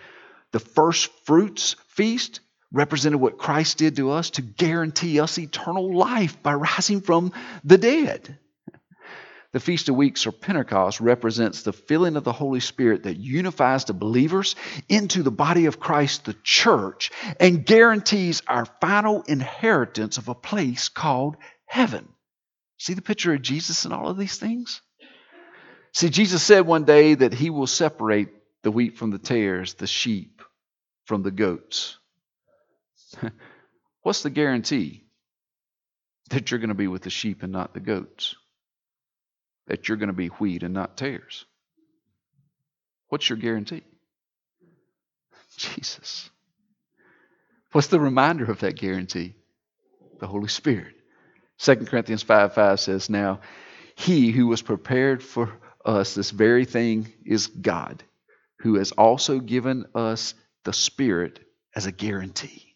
The 0.51 0.59
first 0.59 1.11
fruits 1.25 1.75
feast 1.89 2.39
represented 2.71 3.19
what 3.19 3.37
Christ 3.37 3.77
did 3.77 3.95
to 3.97 4.11
us 4.11 4.31
to 4.31 4.41
guarantee 4.41 5.19
us 5.19 5.37
eternal 5.37 5.95
life 5.95 6.41
by 6.41 6.53
rising 6.53 7.01
from 7.01 7.33
the 7.63 7.77
dead. 7.77 8.37
The 9.55 9.61
Feast 9.61 9.87
of 9.87 9.95
Weeks 9.95 10.27
or 10.27 10.33
Pentecost 10.33 10.99
represents 10.99 11.61
the 11.61 11.71
filling 11.71 12.17
of 12.17 12.25
the 12.25 12.33
Holy 12.33 12.59
Spirit 12.59 13.03
that 13.03 13.15
unifies 13.15 13.85
the 13.85 13.93
believers 13.93 14.57
into 14.89 15.23
the 15.23 15.31
body 15.31 15.67
of 15.67 15.79
Christ, 15.79 16.25
the 16.25 16.35
church, 16.43 17.09
and 17.39 17.65
guarantees 17.65 18.41
our 18.49 18.65
final 18.65 19.21
inheritance 19.21 20.17
of 20.17 20.27
a 20.27 20.35
place 20.35 20.89
called 20.89 21.37
heaven. 21.65 22.09
See 22.79 22.95
the 22.95 23.01
picture 23.01 23.33
of 23.33 23.41
Jesus 23.41 23.85
in 23.85 23.93
all 23.93 24.09
of 24.09 24.17
these 24.17 24.37
things? 24.37 24.81
See, 25.93 26.09
Jesus 26.09 26.43
said 26.43 26.67
one 26.67 26.83
day 26.83 27.13
that 27.13 27.33
he 27.33 27.49
will 27.49 27.65
separate 27.65 28.27
the 28.63 28.71
wheat 28.71 28.97
from 28.97 29.11
the 29.11 29.19
tares, 29.19 29.75
the 29.75 29.87
sheep 29.87 30.41
from 31.05 31.23
the 31.23 31.31
goats. 31.31 31.97
What's 34.01 34.21
the 34.21 34.29
guarantee 34.29 35.05
that 36.31 36.51
you're 36.51 36.59
going 36.59 36.67
to 36.67 36.75
be 36.75 36.87
with 36.87 37.03
the 37.03 37.09
sheep 37.09 37.41
and 37.41 37.53
not 37.53 37.73
the 37.73 37.79
goats? 37.79 38.35
That 39.67 39.87
you're 39.87 39.97
going 39.97 40.07
to 40.07 40.13
be 40.13 40.27
wheat 40.27 40.63
and 40.63 40.73
not 40.73 40.97
tares? 40.97 41.45
What's 43.09 43.29
your 43.29 43.37
guarantee? 43.37 43.83
Jesus. 45.57 46.29
What's 47.71 47.87
the 47.87 47.99
reminder 47.99 48.49
of 48.49 48.59
that 48.61 48.77
guarantee? 48.77 49.35
The 50.19 50.27
Holy 50.27 50.47
Spirit. 50.47 50.95
2 51.59 51.75
Corinthians 51.77 52.23
5 52.23 52.53
5 52.53 52.79
says, 52.79 53.09
Now, 53.09 53.41
he 53.95 54.31
who 54.31 54.47
was 54.47 54.61
prepared 54.61 55.23
for 55.23 55.51
us 55.85 56.15
this 56.15 56.31
very 56.31 56.65
thing 56.65 57.11
is 57.25 57.47
God, 57.47 58.03
who 58.59 58.75
has 58.75 58.91
also 58.91 59.39
given 59.39 59.85
us 59.93 60.33
the 60.63 60.73
Spirit 60.73 61.39
as 61.75 61.85
a 61.85 61.91
guarantee. 61.91 62.75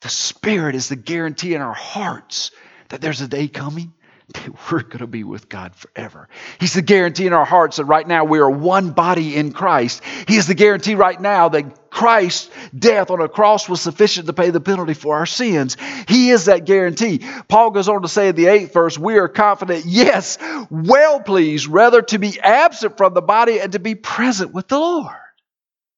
The 0.00 0.08
Spirit 0.08 0.74
is 0.74 0.88
the 0.88 0.96
guarantee 0.96 1.54
in 1.54 1.62
our 1.62 1.74
hearts 1.74 2.50
that 2.88 3.00
there's 3.00 3.20
a 3.20 3.28
day 3.28 3.48
coming 3.48 3.92
we're 4.70 4.82
going 4.82 4.98
to 4.98 5.06
be 5.06 5.24
with 5.24 5.48
God 5.48 5.74
forever. 5.74 6.28
He's 6.58 6.74
the 6.74 6.82
guarantee 6.82 7.26
in 7.26 7.32
our 7.32 7.44
hearts 7.44 7.76
that 7.76 7.84
right 7.84 8.06
now 8.06 8.24
we 8.24 8.38
are 8.38 8.50
one 8.50 8.90
body 8.90 9.36
in 9.36 9.52
Christ. 9.52 10.02
He 10.26 10.36
is 10.36 10.46
the 10.46 10.54
guarantee 10.54 10.94
right 10.94 11.20
now 11.20 11.50
that 11.50 11.90
Christ's 11.90 12.50
death 12.76 13.10
on 13.10 13.20
a 13.20 13.28
cross 13.28 13.68
was 13.68 13.80
sufficient 13.80 14.26
to 14.26 14.32
pay 14.32 14.50
the 14.50 14.60
penalty 14.60 14.94
for 14.94 15.16
our 15.16 15.26
sins. 15.26 15.76
He 16.08 16.30
is 16.30 16.46
that 16.46 16.64
guarantee. 16.64 17.20
Paul 17.48 17.70
goes 17.70 17.88
on 17.88 18.02
to 18.02 18.08
say 18.08 18.28
in 18.28 18.36
the 18.36 18.46
eighth 18.46 18.72
verse, 18.72 18.98
we 18.98 19.18
are 19.18 19.28
confident, 19.28 19.84
yes, 19.86 20.38
well 20.70 21.20
pleased, 21.20 21.68
rather 21.68 22.02
to 22.02 22.18
be 22.18 22.40
absent 22.40 22.96
from 22.96 23.14
the 23.14 23.22
body 23.22 23.60
and 23.60 23.72
to 23.72 23.78
be 23.78 23.94
present 23.94 24.52
with 24.52 24.68
the 24.68 24.78
Lord. 24.78 25.14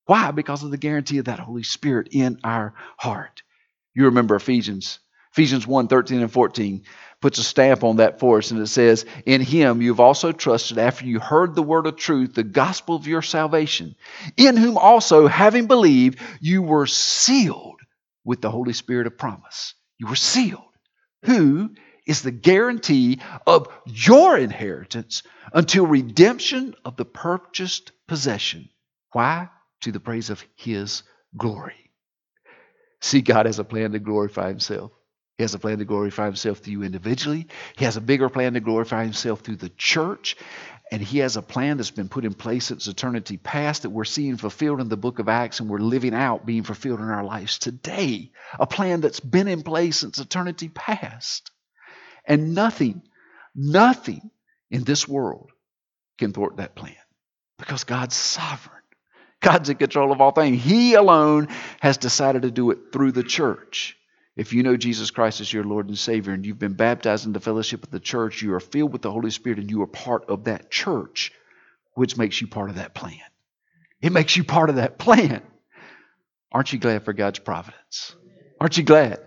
Why? 0.07 0.31
Because 0.33 0.62
of 0.62 0.70
the 0.70 0.77
guarantee 0.77 1.18
of 1.18 1.24
that 1.27 1.41
Holy 1.41 1.62
Spirit 1.62 2.09
in 2.12 2.41
our 2.45 2.74
heart. 2.97 3.43
You 3.95 4.05
remember 4.05 4.37
Ephesians, 4.37 4.99
Ephesians 5.33 5.66
1 5.66 5.89
13 5.89 6.20
and 6.22 6.33
14 6.33 6.85
puts 7.20 7.38
a 7.38 7.44
stamp 7.44 7.82
on 7.82 7.96
that 7.96 8.20
for 8.20 8.38
us, 8.38 8.50
and 8.50 8.60
it 8.60 8.66
says, 8.66 9.04
In 9.24 9.40
him 9.40 9.82
you've 9.82 10.00
also 10.00 10.32
trusted 10.32 10.78
after 10.78 11.06
you 11.06 11.18
heard 11.18 11.54
the 11.54 11.62
word 11.62 11.86
of 11.86 11.96
truth, 11.96 12.34
the 12.34 12.44
gospel 12.44 12.96
of 12.96 13.06
your 13.06 13.22
salvation, 13.22 13.96
in 14.36 14.56
whom 14.56 14.78
also, 14.78 15.26
having 15.26 15.66
believed, 15.66 16.20
you 16.40 16.62
were 16.62 16.86
sealed 16.86 17.80
with 18.24 18.40
the 18.40 18.50
Holy 18.50 18.72
Spirit 18.72 19.06
of 19.06 19.18
promise. 19.18 19.74
You 19.98 20.08
were 20.08 20.16
sealed. 20.16 20.62
Who 21.24 21.70
is 22.06 22.22
the 22.22 22.30
guarantee 22.30 23.20
of 23.46 23.68
your 23.84 24.38
inheritance 24.38 25.22
until 25.52 25.86
redemption 25.86 26.74
of 26.84 26.96
the 26.96 27.04
purchased 27.04 27.92
possession. 28.06 28.68
Why? 29.12 29.50
To 29.82 29.92
the 29.92 30.00
praise 30.00 30.30
of 30.30 30.44
his 30.54 31.02
glory. 31.36 31.90
See, 33.00 33.20
God 33.20 33.46
has 33.46 33.58
a 33.58 33.64
plan 33.64 33.92
to 33.92 33.98
glorify 33.98 34.48
himself. 34.48 34.92
He 35.37 35.45
has 35.45 35.55
a 35.55 35.59
plan 35.59 35.78
to 35.78 35.84
glorify 35.84 36.24
himself 36.24 36.59
through 36.59 36.72
you 36.72 36.82
individually. 36.82 37.47
He 37.76 37.84
has 37.84 37.97
a 37.97 38.01
bigger 38.01 38.30
plan 38.30 38.55
to 38.55 38.61
glorify 38.61 39.05
himself 39.05 39.41
through 39.41 39.57
the 39.57 39.68
church. 39.68 40.37
And 40.91 41.03
he 41.03 41.18
has 41.18 41.37
a 41.37 41.43
plan 41.43 41.76
that's 41.76 41.91
been 41.91 42.09
put 42.09 42.24
in 42.24 42.32
place 42.32 42.66
since 42.66 42.87
eternity 42.87 43.37
past 43.37 43.82
that 43.82 43.91
we're 43.91 44.05
seeing 44.05 44.37
fulfilled 44.37 44.80
in 44.80 44.89
the 44.89 44.97
book 44.97 45.18
of 45.18 45.28
Acts 45.28 45.61
and 45.61 45.68
we're 45.68 45.78
living 45.78 46.14
out 46.14 46.47
being 46.47 46.62
fulfilled 46.62 47.01
in 47.01 47.11
our 47.11 47.24
lives 47.24 47.59
today. 47.59 48.30
A 48.59 48.66
plan 48.66 49.01
that's 49.01 49.20
been 49.20 49.49
in 49.49 49.62
place 49.62 49.99
since 49.99 50.18
eternity 50.18 50.68
past. 50.68 51.51
And 52.24 52.55
nothing, 52.55 53.03
nothing 53.55 54.30
in 54.70 54.84
this 54.84 55.07
world 55.07 55.51
can 56.18 56.32
thwart 56.32 56.57
that 56.57 56.74
plan 56.74 56.97
because 57.59 57.84
God's 57.84 58.14
sovereign. 58.14 58.72
God's 59.41 59.68
in 59.68 59.76
control 59.76 60.12
of 60.12 60.20
all 60.20 60.30
things. 60.30 60.62
He 60.62 60.95
alone 60.95 61.49
has 61.80 61.99
decided 61.99 62.43
to 62.43 62.51
do 62.51 62.70
it 62.70 62.78
through 62.93 63.12
the 63.12 63.22
church. 63.22 63.97
If 64.37 64.53
you 64.53 64.62
know 64.62 64.76
Jesus 64.76 65.11
Christ 65.11 65.41
as 65.41 65.51
your 65.51 65.64
Lord 65.64 65.89
and 65.89 65.99
Savior 65.99 66.34
and 66.34 66.45
you've 66.45 66.59
been 66.59 66.74
baptized 66.74 67.26
into 67.26 67.41
fellowship 67.41 67.80
with 67.80 67.91
the 67.91 68.01
church, 68.01 68.43
you 68.43 68.53
are 68.55 68.61
filled 68.61 68.93
with 68.93 69.01
the 69.01 69.11
Holy 69.11 69.30
Spirit 69.30 69.59
and 69.59 69.70
you 69.70 69.80
are 69.82 69.87
part 69.87 70.28
of 70.28 70.45
that 70.45 70.70
church, 70.70 71.32
which 71.95 72.18
makes 72.18 72.41
you 72.41 72.47
part 72.47 72.68
of 72.68 72.76
that 72.76 72.95
plan. 72.95 73.18
It 74.03 74.12
makes 74.12 74.37
you 74.37 74.45
part 74.45 74.68
of 74.68 74.76
that 74.76 74.99
plan. 74.99 75.43
Aren't 76.53 76.72
you 76.72 76.78
glad 76.78 77.05
for 77.05 77.14
God's 77.14 77.39
providence? 77.39 78.14
Aren't 78.61 78.76
you 78.76 78.84
glad? 78.84 79.20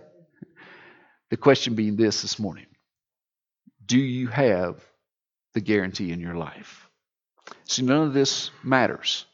The 1.30 1.36
question 1.36 1.74
being 1.74 1.96
this 1.96 2.22
this 2.22 2.38
morning 2.38 2.66
Do 3.84 3.98
you 3.98 4.28
have 4.28 4.80
the 5.54 5.60
guarantee 5.60 6.12
in 6.12 6.20
your 6.20 6.36
life? 6.36 6.88
See, 7.64 7.82
none 7.82 8.06
of 8.06 8.14
this 8.14 8.52
matters 8.62 9.26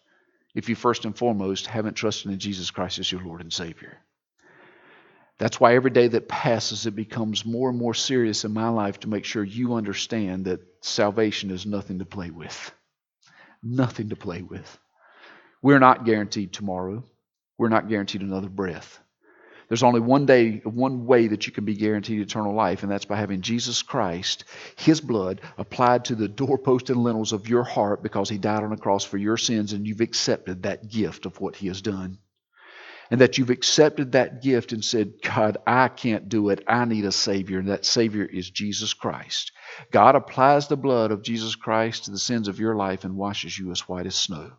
if 0.55 0.71
you 0.71 0.75
first 0.75 1.05
and 1.05 1.17
foremost 1.17 1.67
haven't 1.67 1.95
trusted 1.95 2.33
in 2.33 2.39
Jesus 2.39 2.71
Christ 2.71 2.99
as 2.99 3.13
your 3.13 3.23
Lord 3.23 3.43
and 3.43 3.53
Savior. 3.53 3.99
That's 5.39 5.61
why 5.61 5.75
every 5.75 5.91
day 5.91 6.09
that 6.09 6.29
passes, 6.29 6.87
it 6.87 6.97
becomes 6.97 7.45
more 7.45 7.69
and 7.69 7.79
more 7.79 7.95
serious 7.95 8.45
in 8.45 8.53
my 8.53 8.69
life 8.69 9.01
to 9.01 9.09
make 9.09 9.25
sure 9.25 9.45
you 9.45 9.75
understand 9.75 10.47
that 10.47 10.61
salvation 10.81 11.51
is 11.51 11.67
nothing 11.67 11.99
to 11.99 12.07
play 12.07 12.31
with. 12.31 12.73
Nothing 13.63 14.11
to 14.11 14.17
play 14.17 14.43
with. 14.43 14.79
We're 15.61 15.79
not 15.79 16.07
guaranteed 16.07 16.53
tomorrow. 16.53 17.05
We're 17.59 17.69
not 17.69 17.89
guaranteed 17.89 18.23
another 18.23 18.49
breath. 18.49 18.99
There's 19.69 19.83
only 19.83 20.01
one 20.01 20.27
day, 20.27 20.59
one 20.59 21.07
way 21.07 21.27
that 21.27 21.47
you 21.47 21.53
can 21.53 21.65
be 21.65 21.75
guaranteed 21.75 22.21
eternal 22.21 22.55
life, 22.55 22.83
and 22.83 22.93
that's 22.93 23.05
by 23.05 23.17
having 23.17 23.41
Jesus 23.41 23.83
Christ, 23.83 24.45
His 24.77 25.01
blood, 25.01 25.41
applied 25.59 26.05
to 26.07 26.15
the 26.15 26.29
doorpost 26.29 26.89
and 26.89 27.03
lintels 27.03 27.33
of 27.33 27.49
your 27.49 27.65
heart 27.65 28.03
because 28.03 28.29
He 28.29 28.39
died 28.39 28.63
on 28.63 28.71
the 28.71 28.77
cross 28.77 29.05
for 29.05 29.19
your 29.19 29.37
sins, 29.37 29.73
and 29.73 29.87
you've 29.87 30.01
accepted 30.01 30.63
that 30.63 30.89
gift 30.89 31.27
of 31.27 31.41
what 31.41 31.57
He 31.57 31.67
has 31.67 31.83
done. 31.83 32.19
And 33.11 33.21
that 33.21 33.39
you've 33.39 33.51
accepted 33.51 34.13
that 34.13 34.43
gift 34.43 34.73
and 34.73 34.85
said, 34.85 35.15
God, 35.23 35.59
I 35.67 35.89
can't 35.89 36.29
do 36.29 36.49
it. 36.49 36.65
I 36.67 36.85
need 36.85 37.05
a 37.05 37.13
Savior, 37.13 37.61
and 37.61 37.69
that 37.69 37.85
Savior 37.85 38.25
is 38.25 38.51
Jesus 38.51 38.95
Christ. 38.95 39.53
God 39.93 40.17
applies 40.17 40.67
the 40.67 40.77
blood 40.77 41.13
of 41.13 41.23
Jesus 41.23 41.55
Christ 41.55 42.05
to 42.05 42.11
the 42.11 42.19
sins 42.19 42.49
of 42.49 42.59
your 42.59 42.75
life 42.75 43.05
and 43.05 43.17
washes 43.17 43.57
you 43.57 43.71
as 43.71 43.89
white 43.89 44.07
as 44.07 44.17
snow. 44.17 44.53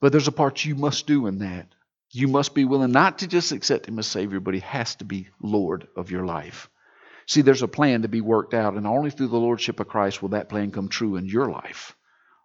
But 0.00 0.12
there's 0.12 0.28
a 0.28 0.32
part 0.32 0.64
you 0.64 0.76
must 0.76 1.06
do 1.06 1.26
in 1.26 1.38
that. 1.38 1.68
You 2.10 2.28
must 2.28 2.54
be 2.54 2.64
willing 2.64 2.92
not 2.92 3.18
to 3.18 3.26
just 3.26 3.50
accept 3.50 3.86
Him 3.86 3.98
as 3.98 4.06
Savior, 4.06 4.38
but 4.38 4.54
He 4.54 4.60
has 4.60 4.94
to 4.96 5.04
be 5.04 5.28
Lord 5.42 5.88
of 5.96 6.10
your 6.10 6.24
life. 6.24 6.70
See, 7.26 7.42
there's 7.42 7.62
a 7.62 7.68
plan 7.68 8.02
to 8.02 8.08
be 8.08 8.20
worked 8.20 8.54
out, 8.54 8.74
and 8.74 8.86
only 8.86 9.10
through 9.10 9.28
the 9.28 9.36
Lordship 9.36 9.80
of 9.80 9.88
Christ 9.88 10.22
will 10.22 10.28
that 10.28 10.48
plan 10.48 10.70
come 10.70 10.88
true 10.88 11.16
in 11.16 11.26
your 11.26 11.50
life. 11.50 11.95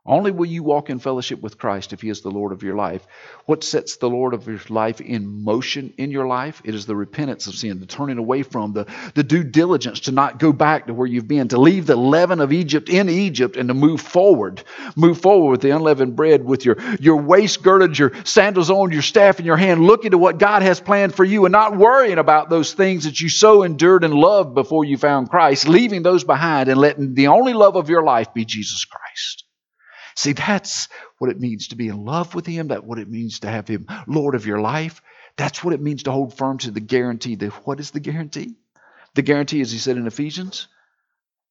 Only 0.03 0.31
will 0.31 0.47
you 0.47 0.63
walk 0.63 0.89
in 0.89 0.97
fellowship 0.97 1.43
with 1.43 1.59
Christ 1.59 1.93
if 1.93 2.01
He 2.01 2.09
is 2.09 2.21
the 2.21 2.31
Lord 2.31 2.53
of 2.53 2.63
your 2.63 2.75
life. 2.75 3.05
What 3.45 3.63
sets 3.63 3.97
the 3.97 4.09
Lord 4.09 4.33
of 4.33 4.47
your 4.47 4.59
life 4.67 4.99
in 4.99 5.43
motion 5.43 5.93
in 5.99 6.09
your 6.09 6.25
life? 6.25 6.59
It 6.65 6.73
is 6.73 6.87
the 6.87 6.95
repentance 6.95 7.45
of 7.45 7.53
sin, 7.53 7.79
the 7.79 7.85
turning 7.85 8.17
away 8.17 8.41
from, 8.41 8.73
the, 8.73 8.87
the 9.13 9.21
due 9.21 9.43
diligence 9.43 9.99
to 10.01 10.11
not 10.11 10.39
go 10.39 10.53
back 10.53 10.87
to 10.87 10.95
where 10.95 11.05
you've 11.05 11.27
been, 11.27 11.49
to 11.49 11.61
leave 11.61 11.85
the 11.85 11.95
leaven 11.95 12.41
of 12.41 12.51
Egypt 12.51 12.89
in 12.89 13.09
Egypt 13.09 13.55
and 13.55 13.67
to 13.67 13.75
move 13.75 14.01
forward. 14.01 14.63
Move 14.95 15.21
forward 15.21 15.51
with 15.51 15.61
the 15.61 15.69
unleavened 15.69 16.15
bread, 16.15 16.43
with 16.43 16.65
your, 16.65 16.77
your 16.99 17.17
waist 17.17 17.61
girded, 17.61 17.99
your 17.99 18.11
sandals 18.23 18.71
on, 18.71 18.91
your 18.91 19.03
staff 19.03 19.39
in 19.39 19.45
your 19.45 19.55
hand, 19.55 19.83
looking 19.83 20.11
to 20.11 20.17
what 20.17 20.39
God 20.39 20.63
has 20.63 20.81
planned 20.81 21.13
for 21.13 21.23
you 21.23 21.45
and 21.45 21.51
not 21.51 21.77
worrying 21.77 22.17
about 22.17 22.49
those 22.49 22.73
things 22.73 23.03
that 23.03 23.21
you 23.21 23.29
so 23.29 23.61
endured 23.61 24.03
and 24.03 24.15
loved 24.15 24.55
before 24.55 24.83
you 24.83 24.97
found 24.97 25.29
Christ, 25.29 25.67
leaving 25.67 26.01
those 26.01 26.23
behind 26.23 26.69
and 26.69 26.79
letting 26.79 27.13
the 27.13 27.27
only 27.27 27.53
love 27.53 27.75
of 27.75 27.87
your 27.87 28.01
life 28.01 28.33
be 28.33 28.45
Jesus 28.45 28.83
Christ. 28.85 29.45
See, 30.15 30.33
that's 30.33 30.89
what 31.17 31.29
it 31.29 31.39
means 31.39 31.69
to 31.69 31.75
be 31.75 31.87
in 31.87 32.03
love 32.03 32.35
with 32.35 32.45
Him. 32.45 32.67
That's 32.67 32.83
what 32.83 32.99
it 32.99 33.09
means 33.09 33.39
to 33.41 33.49
have 33.49 33.67
Him 33.67 33.87
Lord 34.07 34.35
of 34.35 34.45
your 34.45 34.61
life. 34.61 35.01
That's 35.37 35.63
what 35.63 35.73
it 35.73 35.81
means 35.81 36.03
to 36.03 36.11
hold 36.11 36.37
firm 36.37 36.57
to 36.59 36.71
the 36.71 36.79
guarantee. 36.79 37.35
The, 37.35 37.49
what 37.49 37.79
is 37.79 37.91
the 37.91 37.99
guarantee? 37.99 38.55
The 39.15 39.21
guarantee, 39.21 39.61
as 39.61 39.71
He 39.71 39.77
said 39.77 39.97
in 39.97 40.07
Ephesians, 40.07 40.67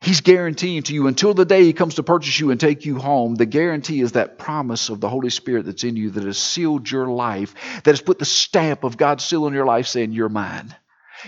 He's 0.02 0.22
guaranteeing 0.22 0.82
to 0.84 0.94
you 0.94 1.08
until 1.08 1.34
the 1.34 1.44
day 1.44 1.64
He 1.64 1.74
comes 1.74 1.96
to 1.96 2.02
purchase 2.02 2.40
you 2.40 2.50
and 2.50 2.58
take 2.58 2.86
you 2.86 2.98
home. 2.98 3.34
The 3.34 3.46
guarantee 3.46 4.00
is 4.00 4.12
that 4.12 4.38
promise 4.38 4.88
of 4.88 5.00
the 5.00 5.10
Holy 5.10 5.30
Spirit 5.30 5.66
that's 5.66 5.84
in 5.84 5.96
you 5.96 6.10
that 6.10 6.24
has 6.24 6.38
sealed 6.38 6.90
your 6.90 7.06
life, 7.06 7.54
that 7.84 7.90
has 7.90 8.00
put 8.00 8.18
the 8.18 8.24
stamp 8.24 8.84
of 8.84 8.96
God's 8.96 9.24
seal 9.24 9.44
on 9.44 9.52
your 9.52 9.66
life 9.66 9.86
saying, 9.86 10.12
You're 10.12 10.30
mine. 10.30 10.74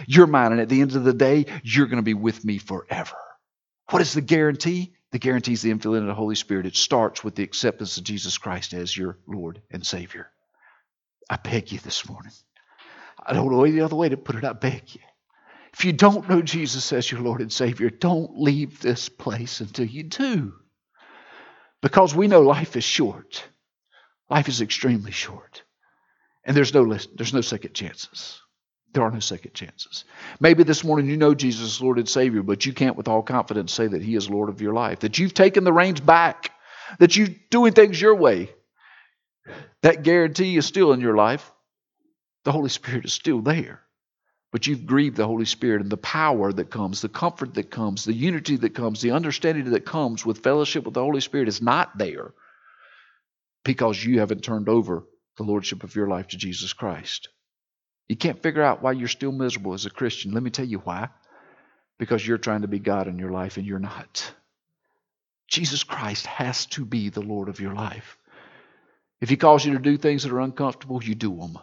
You're 0.07 0.27
mine. 0.27 0.53
And 0.53 0.61
at 0.61 0.71
the 0.71 0.81
end 0.81 0.97
of 0.97 1.05
the 1.05 1.13
day, 1.13 1.47
you're 1.63 1.87
going 1.87 1.97
to 1.99 2.03
be 2.03 2.15
with 2.15 2.45
me 2.45 2.57
forever. 2.57 3.17
What 3.91 4.01
is 4.01 4.15
the 4.15 4.23
guarantee? 4.23 4.95
The 5.13 5.19
guarantee 5.19 5.53
is 5.53 5.63
the 5.63 5.73
infilling 5.73 6.01
of 6.01 6.07
the 6.07 6.15
Holy 6.15 6.35
Spirit. 6.35 6.67
It 6.67 6.75
starts 6.75 7.23
with 7.23 7.35
the 7.35 7.43
acceptance 7.43 7.97
of 7.99 8.05
Jesus 8.05 8.39
Christ 8.39 8.73
as 8.73 8.97
your 8.97 9.19
Lord 9.27 9.63
and 9.71 9.87
Savior. 9.87 10.31
I 11.31 11.37
beg 11.37 11.71
you 11.71 11.79
this 11.79 12.09
morning. 12.09 12.33
I 13.25 13.33
don't 13.35 13.51
know 13.51 13.65
any 13.65 13.81
other 13.81 13.97
way 13.97 14.09
to 14.09 14.17
put 14.17 14.37
it. 14.37 14.45
I 14.45 14.53
beg 14.53 14.95
you. 14.95 15.01
If 15.73 15.85
you 15.85 15.93
don't 15.93 16.29
know 16.29 16.43
Jesus 16.43 16.93
as 16.93 17.11
your 17.11 17.21
Lord 17.21 17.41
and 17.41 17.53
Savior, 17.53 17.89
don't 17.89 18.39
leave 18.39 18.81
this 18.81 19.09
place 19.09 19.61
until 19.61 19.87
you 19.87 20.03
do. 20.03 20.55
Because 21.81 22.15
we 22.15 22.29
know 22.29 22.43
life 22.43 22.77
is 22.77 22.85
short. 22.85 23.45
Life 24.29 24.49
is 24.49 24.61
extremely 24.61 25.13
short. 25.13 25.63
And 26.45 26.57
there's 26.57 26.75
no, 26.75 26.85
there's 27.15 27.35
no 27.35 27.41
second 27.41 27.75
chances. 27.75 28.42
There 28.93 29.03
are 29.03 29.11
no 29.11 29.21
second 29.21 29.55
chances. 29.55 30.05
Maybe 30.39 30.65
this 30.65 30.85
morning 30.85 31.09
you 31.09 31.17
know 31.17 31.35
Jesus 31.35 31.77
is 31.77 31.81
Lord 31.81 31.99
and 31.99 32.09
Savior, 32.09 32.43
but 32.43 32.67
you 32.67 32.75
can't 32.75 32.97
with 32.97 33.09
all 33.09 33.23
confidence 33.23 33.73
say 33.73 33.87
that 33.87 34.03
He 34.03 34.15
is 34.15 34.29
Lord 34.29 34.51
of 34.51 34.61
your 34.61 34.75
life, 34.75 35.01
that 35.01 35.19
you've 35.19 35.35
taken 35.35 35.65
the 35.65 35.73
reins 35.73 36.01
back, 36.01 36.53
that 36.99 37.17
you're 37.17 37.29
doing 37.51 37.73
things 37.73 38.01
your 38.01 38.15
way. 38.15 38.51
That 39.83 40.03
guarantee 40.03 40.57
is 40.57 40.67
still 40.67 40.93
in 40.93 41.01
your 41.01 41.17
life. 41.17 41.51
The 42.45 42.53
Holy 42.53 42.69
Spirit 42.69 43.07
is 43.07 43.13
still 43.13 43.41
there. 43.41 43.81
But 44.53 44.67
you've 44.67 44.85
grieved 44.85 45.17
the 45.17 45.27
Holy 45.27 45.47
Spirit 45.47 45.81
and 45.81 45.91
the 45.91 45.97
power 45.97 46.53
that 46.53 46.71
comes, 46.71 47.01
the 47.01 47.09
comfort 47.09 47.55
that 47.55 47.71
comes, 47.71 48.05
the 48.05 48.13
unity 48.13 48.57
that 48.57 48.75
comes, 48.75 49.01
the 49.01 49.13
understanding 49.13 49.71
that 49.71 49.87
comes 49.87 50.27
with 50.27 50.43
fellowship 50.43 50.85
with 50.85 50.93
the 50.93 51.01
Holy 51.01 51.23
Spirit 51.23 51.49
is 51.49 51.63
not 51.63 51.97
there 51.97 52.35
because 53.65 54.05
you 54.05 54.21
haven't 54.21 54.45
turned 54.45 54.69
over 54.69 55.05
the 55.39 55.45
Lordship 55.45 55.83
of 55.83 55.97
your 55.97 56.07
life 56.09 56.29
to 56.29 56.37
Jesus 56.37 56.75
Christ. 56.75 57.31
You 58.09 58.17
can't 58.17 58.43
figure 58.43 58.63
out 58.63 58.83
why 58.83 58.93
you're 58.93 59.09
still 59.09 59.33
miserable 59.33 59.75
as 59.75 59.87
a 59.87 59.91
Christian. 59.91 60.33
Let 60.33 60.43
me 60.43 60.51
tell 60.51 60.67
you 60.67 60.79
why. 60.79 61.09
Because 61.99 62.27
you're 62.27 62.39
trying 62.39 62.63
to 62.63 62.69
be 62.69 62.79
God 62.79 63.09
in 63.09 63.19
your 63.19 63.31
life 63.31 63.57
and 63.57 63.67
you're 63.67 63.79
not. 63.79 64.33
Jesus 65.49 65.85
Christ 65.85 66.27
has 66.27 66.67
to 66.67 66.85
be 66.85 67.11
the 67.11 67.21
Lord 67.21 67.49
of 67.49 67.61
your 67.61 67.75
life. 67.75 68.17
If 69.21 69.29
He 69.29 69.37
calls 69.37 69.65
you 69.65 69.75
to 69.75 69.79
do 69.79 69.97
things 69.97 70.23
that 70.23 70.33
are 70.33 70.41
uncomfortable, 70.41 71.03
you 71.03 71.15
do 71.15 71.37
them. 71.37 71.59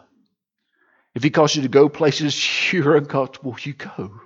If 1.14 1.22
He 1.22 1.30
calls 1.30 1.54
you 1.54 1.62
to 1.62 1.68
go 1.68 1.88
places 1.88 2.72
you're 2.72 2.96
uncomfortable, 2.96 3.56
you 3.62 3.74
go. 3.74 4.20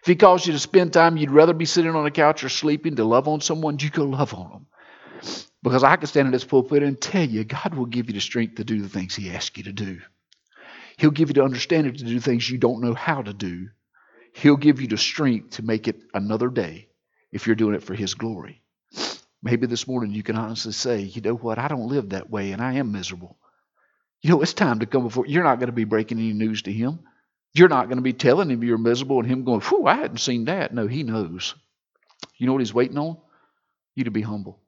If 0.00 0.06
He 0.06 0.16
calls 0.16 0.46
you 0.46 0.52
to 0.52 0.58
spend 0.58 0.92
time 0.92 1.16
you'd 1.16 1.30
rather 1.30 1.54
be 1.54 1.66
sitting 1.66 1.94
on 1.94 2.06
a 2.06 2.10
couch 2.10 2.44
or 2.44 2.48
sleeping 2.48 2.96
to 2.96 3.04
love 3.04 3.28
on 3.28 3.40
someone, 3.40 3.78
you 3.80 3.90
go 3.90 4.04
love 4.04 4.32
on 4.32 4.50
them. 4.50 4.66
Because 5.62 5.82
I 5.82 5.96
can 5.96 6.06
stand 6.06 6.26
in 6.26 6.32
this 6.32 6.44
pulpit 6.44 6.82
and 6.82 7.00
tell 7.00 7.24
you, 7.24 7.44
God 7.44 7.74
will 7.74 7.86
give 7.86 8.08
you 8.08 8.14
the 8.14 8.20
strength 8.20 8.56
to 8.56 8.64
do 8.64 8.80
the 8.80 8.88
things 8.88 9.14
He 9.14 9.30
asks 9.30 9.56
you 9.56 9.64
to 9.64 9.72
do. 9.72 10.00
He'll 10.96 11.10
give 11.10 11.28
you 11.28 11.34
the 11.34 11.44
understanding 11.44 11.94
to 11.94 12.04
do 12.04 12.20
things 12.20 12.48
you 12.48 12.58
don't 12.58 12.82
know 12.82 12.94
how 12.94 13.22
to 13.22 13.32
do. 13.32 13.68
He'll 14.34 14.56
give 14.56 14.80
you 14.80 14.88
the 14.88 14.98
strength 14.98 15.56
to 15.56 15.62
make 15.62 15.88
it 15.88 16.00
another 16.12 16.48
day 16.48 16.88
if 17.32 17.46
you're 17.46 17.56
doing 17.56 17.74
it 17.74 17.82
for 17.82 17.94
His 17.94 18.14
glory. 18.14 18.62
Maybe 19.42 19.66
this 19.66 19.86
morning 19.86 20.12
you 20.12 20.22
can 20.22 20.36
honestly 20.36 20.72
say, 20.72 21.00
you 21.00 21.20
know 21.20 21.34
what, 21.34 21.58
I 21.58 21.68
don't 21.68 21.88
live 21.88 22.10
that 22.10 22.30
way 22.30 22.52
and 22.52 22.62
I 22.62 22.74
am 22.74 22.92
miserable. 22.92 23.36
You 24.22 24.30
know, 24.30 24.40
it's 24.40 24.54
time 24.54 24.80
to 24.80 24.86
come 24.86 25.02
before. 25.02 25.26
You're 25.26 25.44
not 25.44 25.58
going 25.58 25.66
to 25.68 25.72
be 25.72 25.84
breaking 25.84 26.18
any 26.18 26.32
news 26.32 26.62
to 26.62 26.72
Him. 26.72 27.00
You're 27.52 27.68
not 27.68 27.88
going 27.88 27.98
to 27.98 28.02
be 28.02 28.14
telling 28.14 28.50
Him 28.50 28.64
you're 28.64 28.78
miserable 28.78 29.18
and 29.20 29.28
Him 29.28 29.44
going, 29.44 29.60
whew, 29.60 29.86
I 29.86 29.96
hadn't 29.96 30.18
seen 30.18 30.46
that. 30.46 30.72
No, 30.72 30.86
He 30.86 31.02
knows. 31.02 31.54
You 32.38 32.46
know 32.46 32.52
what 32.52 32.62
He's 32.62 32.74
waiting 32.74 32.98
on? 32.98 33.18
You 33.94 34.04
to 34.04 34.10
be 34.10 34.22
humble, 34.22 34.58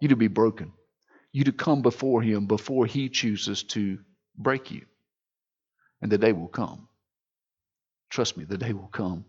you 0.00 0.08
to 0.08 0.16
be 0.16 0.28
broken, 0.28 0.72
you 1.32 1.44
to 1.44 1.52
come 1.52 1.82
before 1.82 2.22
Him 2.22 2.46
before 2.46 2.86
He 2.86 3.08
chooses 3.08 3.64
to 3.64 3.98
break 4.38 4.70
you. 4.70 4.86
And 6.04 6.12
the 6.12 6.18
day 6.18 6.34
will 6.34 6.48
come. 6.48 6.86
Trust 8.10 8.36
me, 8.36 8.44
the 8.44 8.58
day 8.58 8.74
will 8.74 8.90
come. 8.92 9.24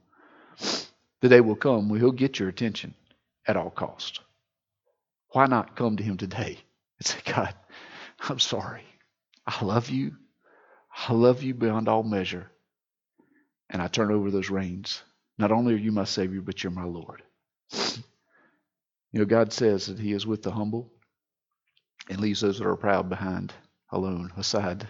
The 1.22 1.30
day 1.30 1.40
will 1.40 1.56
come 1.56 1.88
where 1.88 2.02
He'll 2.02 2.12
get 2.12 2.38
your 2.38 2.50
attention 2.50 2.94
at 3.48 3.56
all 3.56 3.70
cost. 3.70 4.20
Why 5.30 5.46
not 5.46 5.78
come 5.78 5.96
to 5.96 6.04
Him 6.04 6.18
today 6.18 6.60
and 7.00 7.08
say, 7.08 7.20
God, 7.26 7.56
I'm 8.20 8.40
sorry. 8.40 8.84
I 9.48 9.64
love 9.64 9.90
you. 9.90 10.18
I 11.08 11.14
love 11.14 11.44
you 11.44 11.54
beyond 11.54 11.88
all 11.88 12.04
measure. 12.04 12.52
And 13.70 13.82
I 13.82 13.88
turn 13.88 14.12
over 14.12 14.30
those 14.30 14.50
reins. 14.50 15.02
Not 15.38 15.54
only 15.54 15.76
are 15.76 15.78
you 15.78 15.94
my 15.94 16.04
Savior, 16.04 16.42
but 16.42 16.62
you're 16.62 16.72
my 16.72 16.84
Lord. 16.84 17.24
You 19.14 19.20
know, 19.20 19.26
God 19.26 19.54
says 19.54 19.86
that 19.86 19.98
He 19.98 20.12
is 20.12 20.28
with 20.28 20.44
the 20.44 20.52
humble 20.52 20.92
and 22.10 22.20
leaves 22.20 22.42
those 22.42 22.60
that 22.60 22.68
are 22.68 22.76
proud 22.76 23.08
behind, 23.08 23.54
alone, 23.90 24.34
aside 24.36 24.90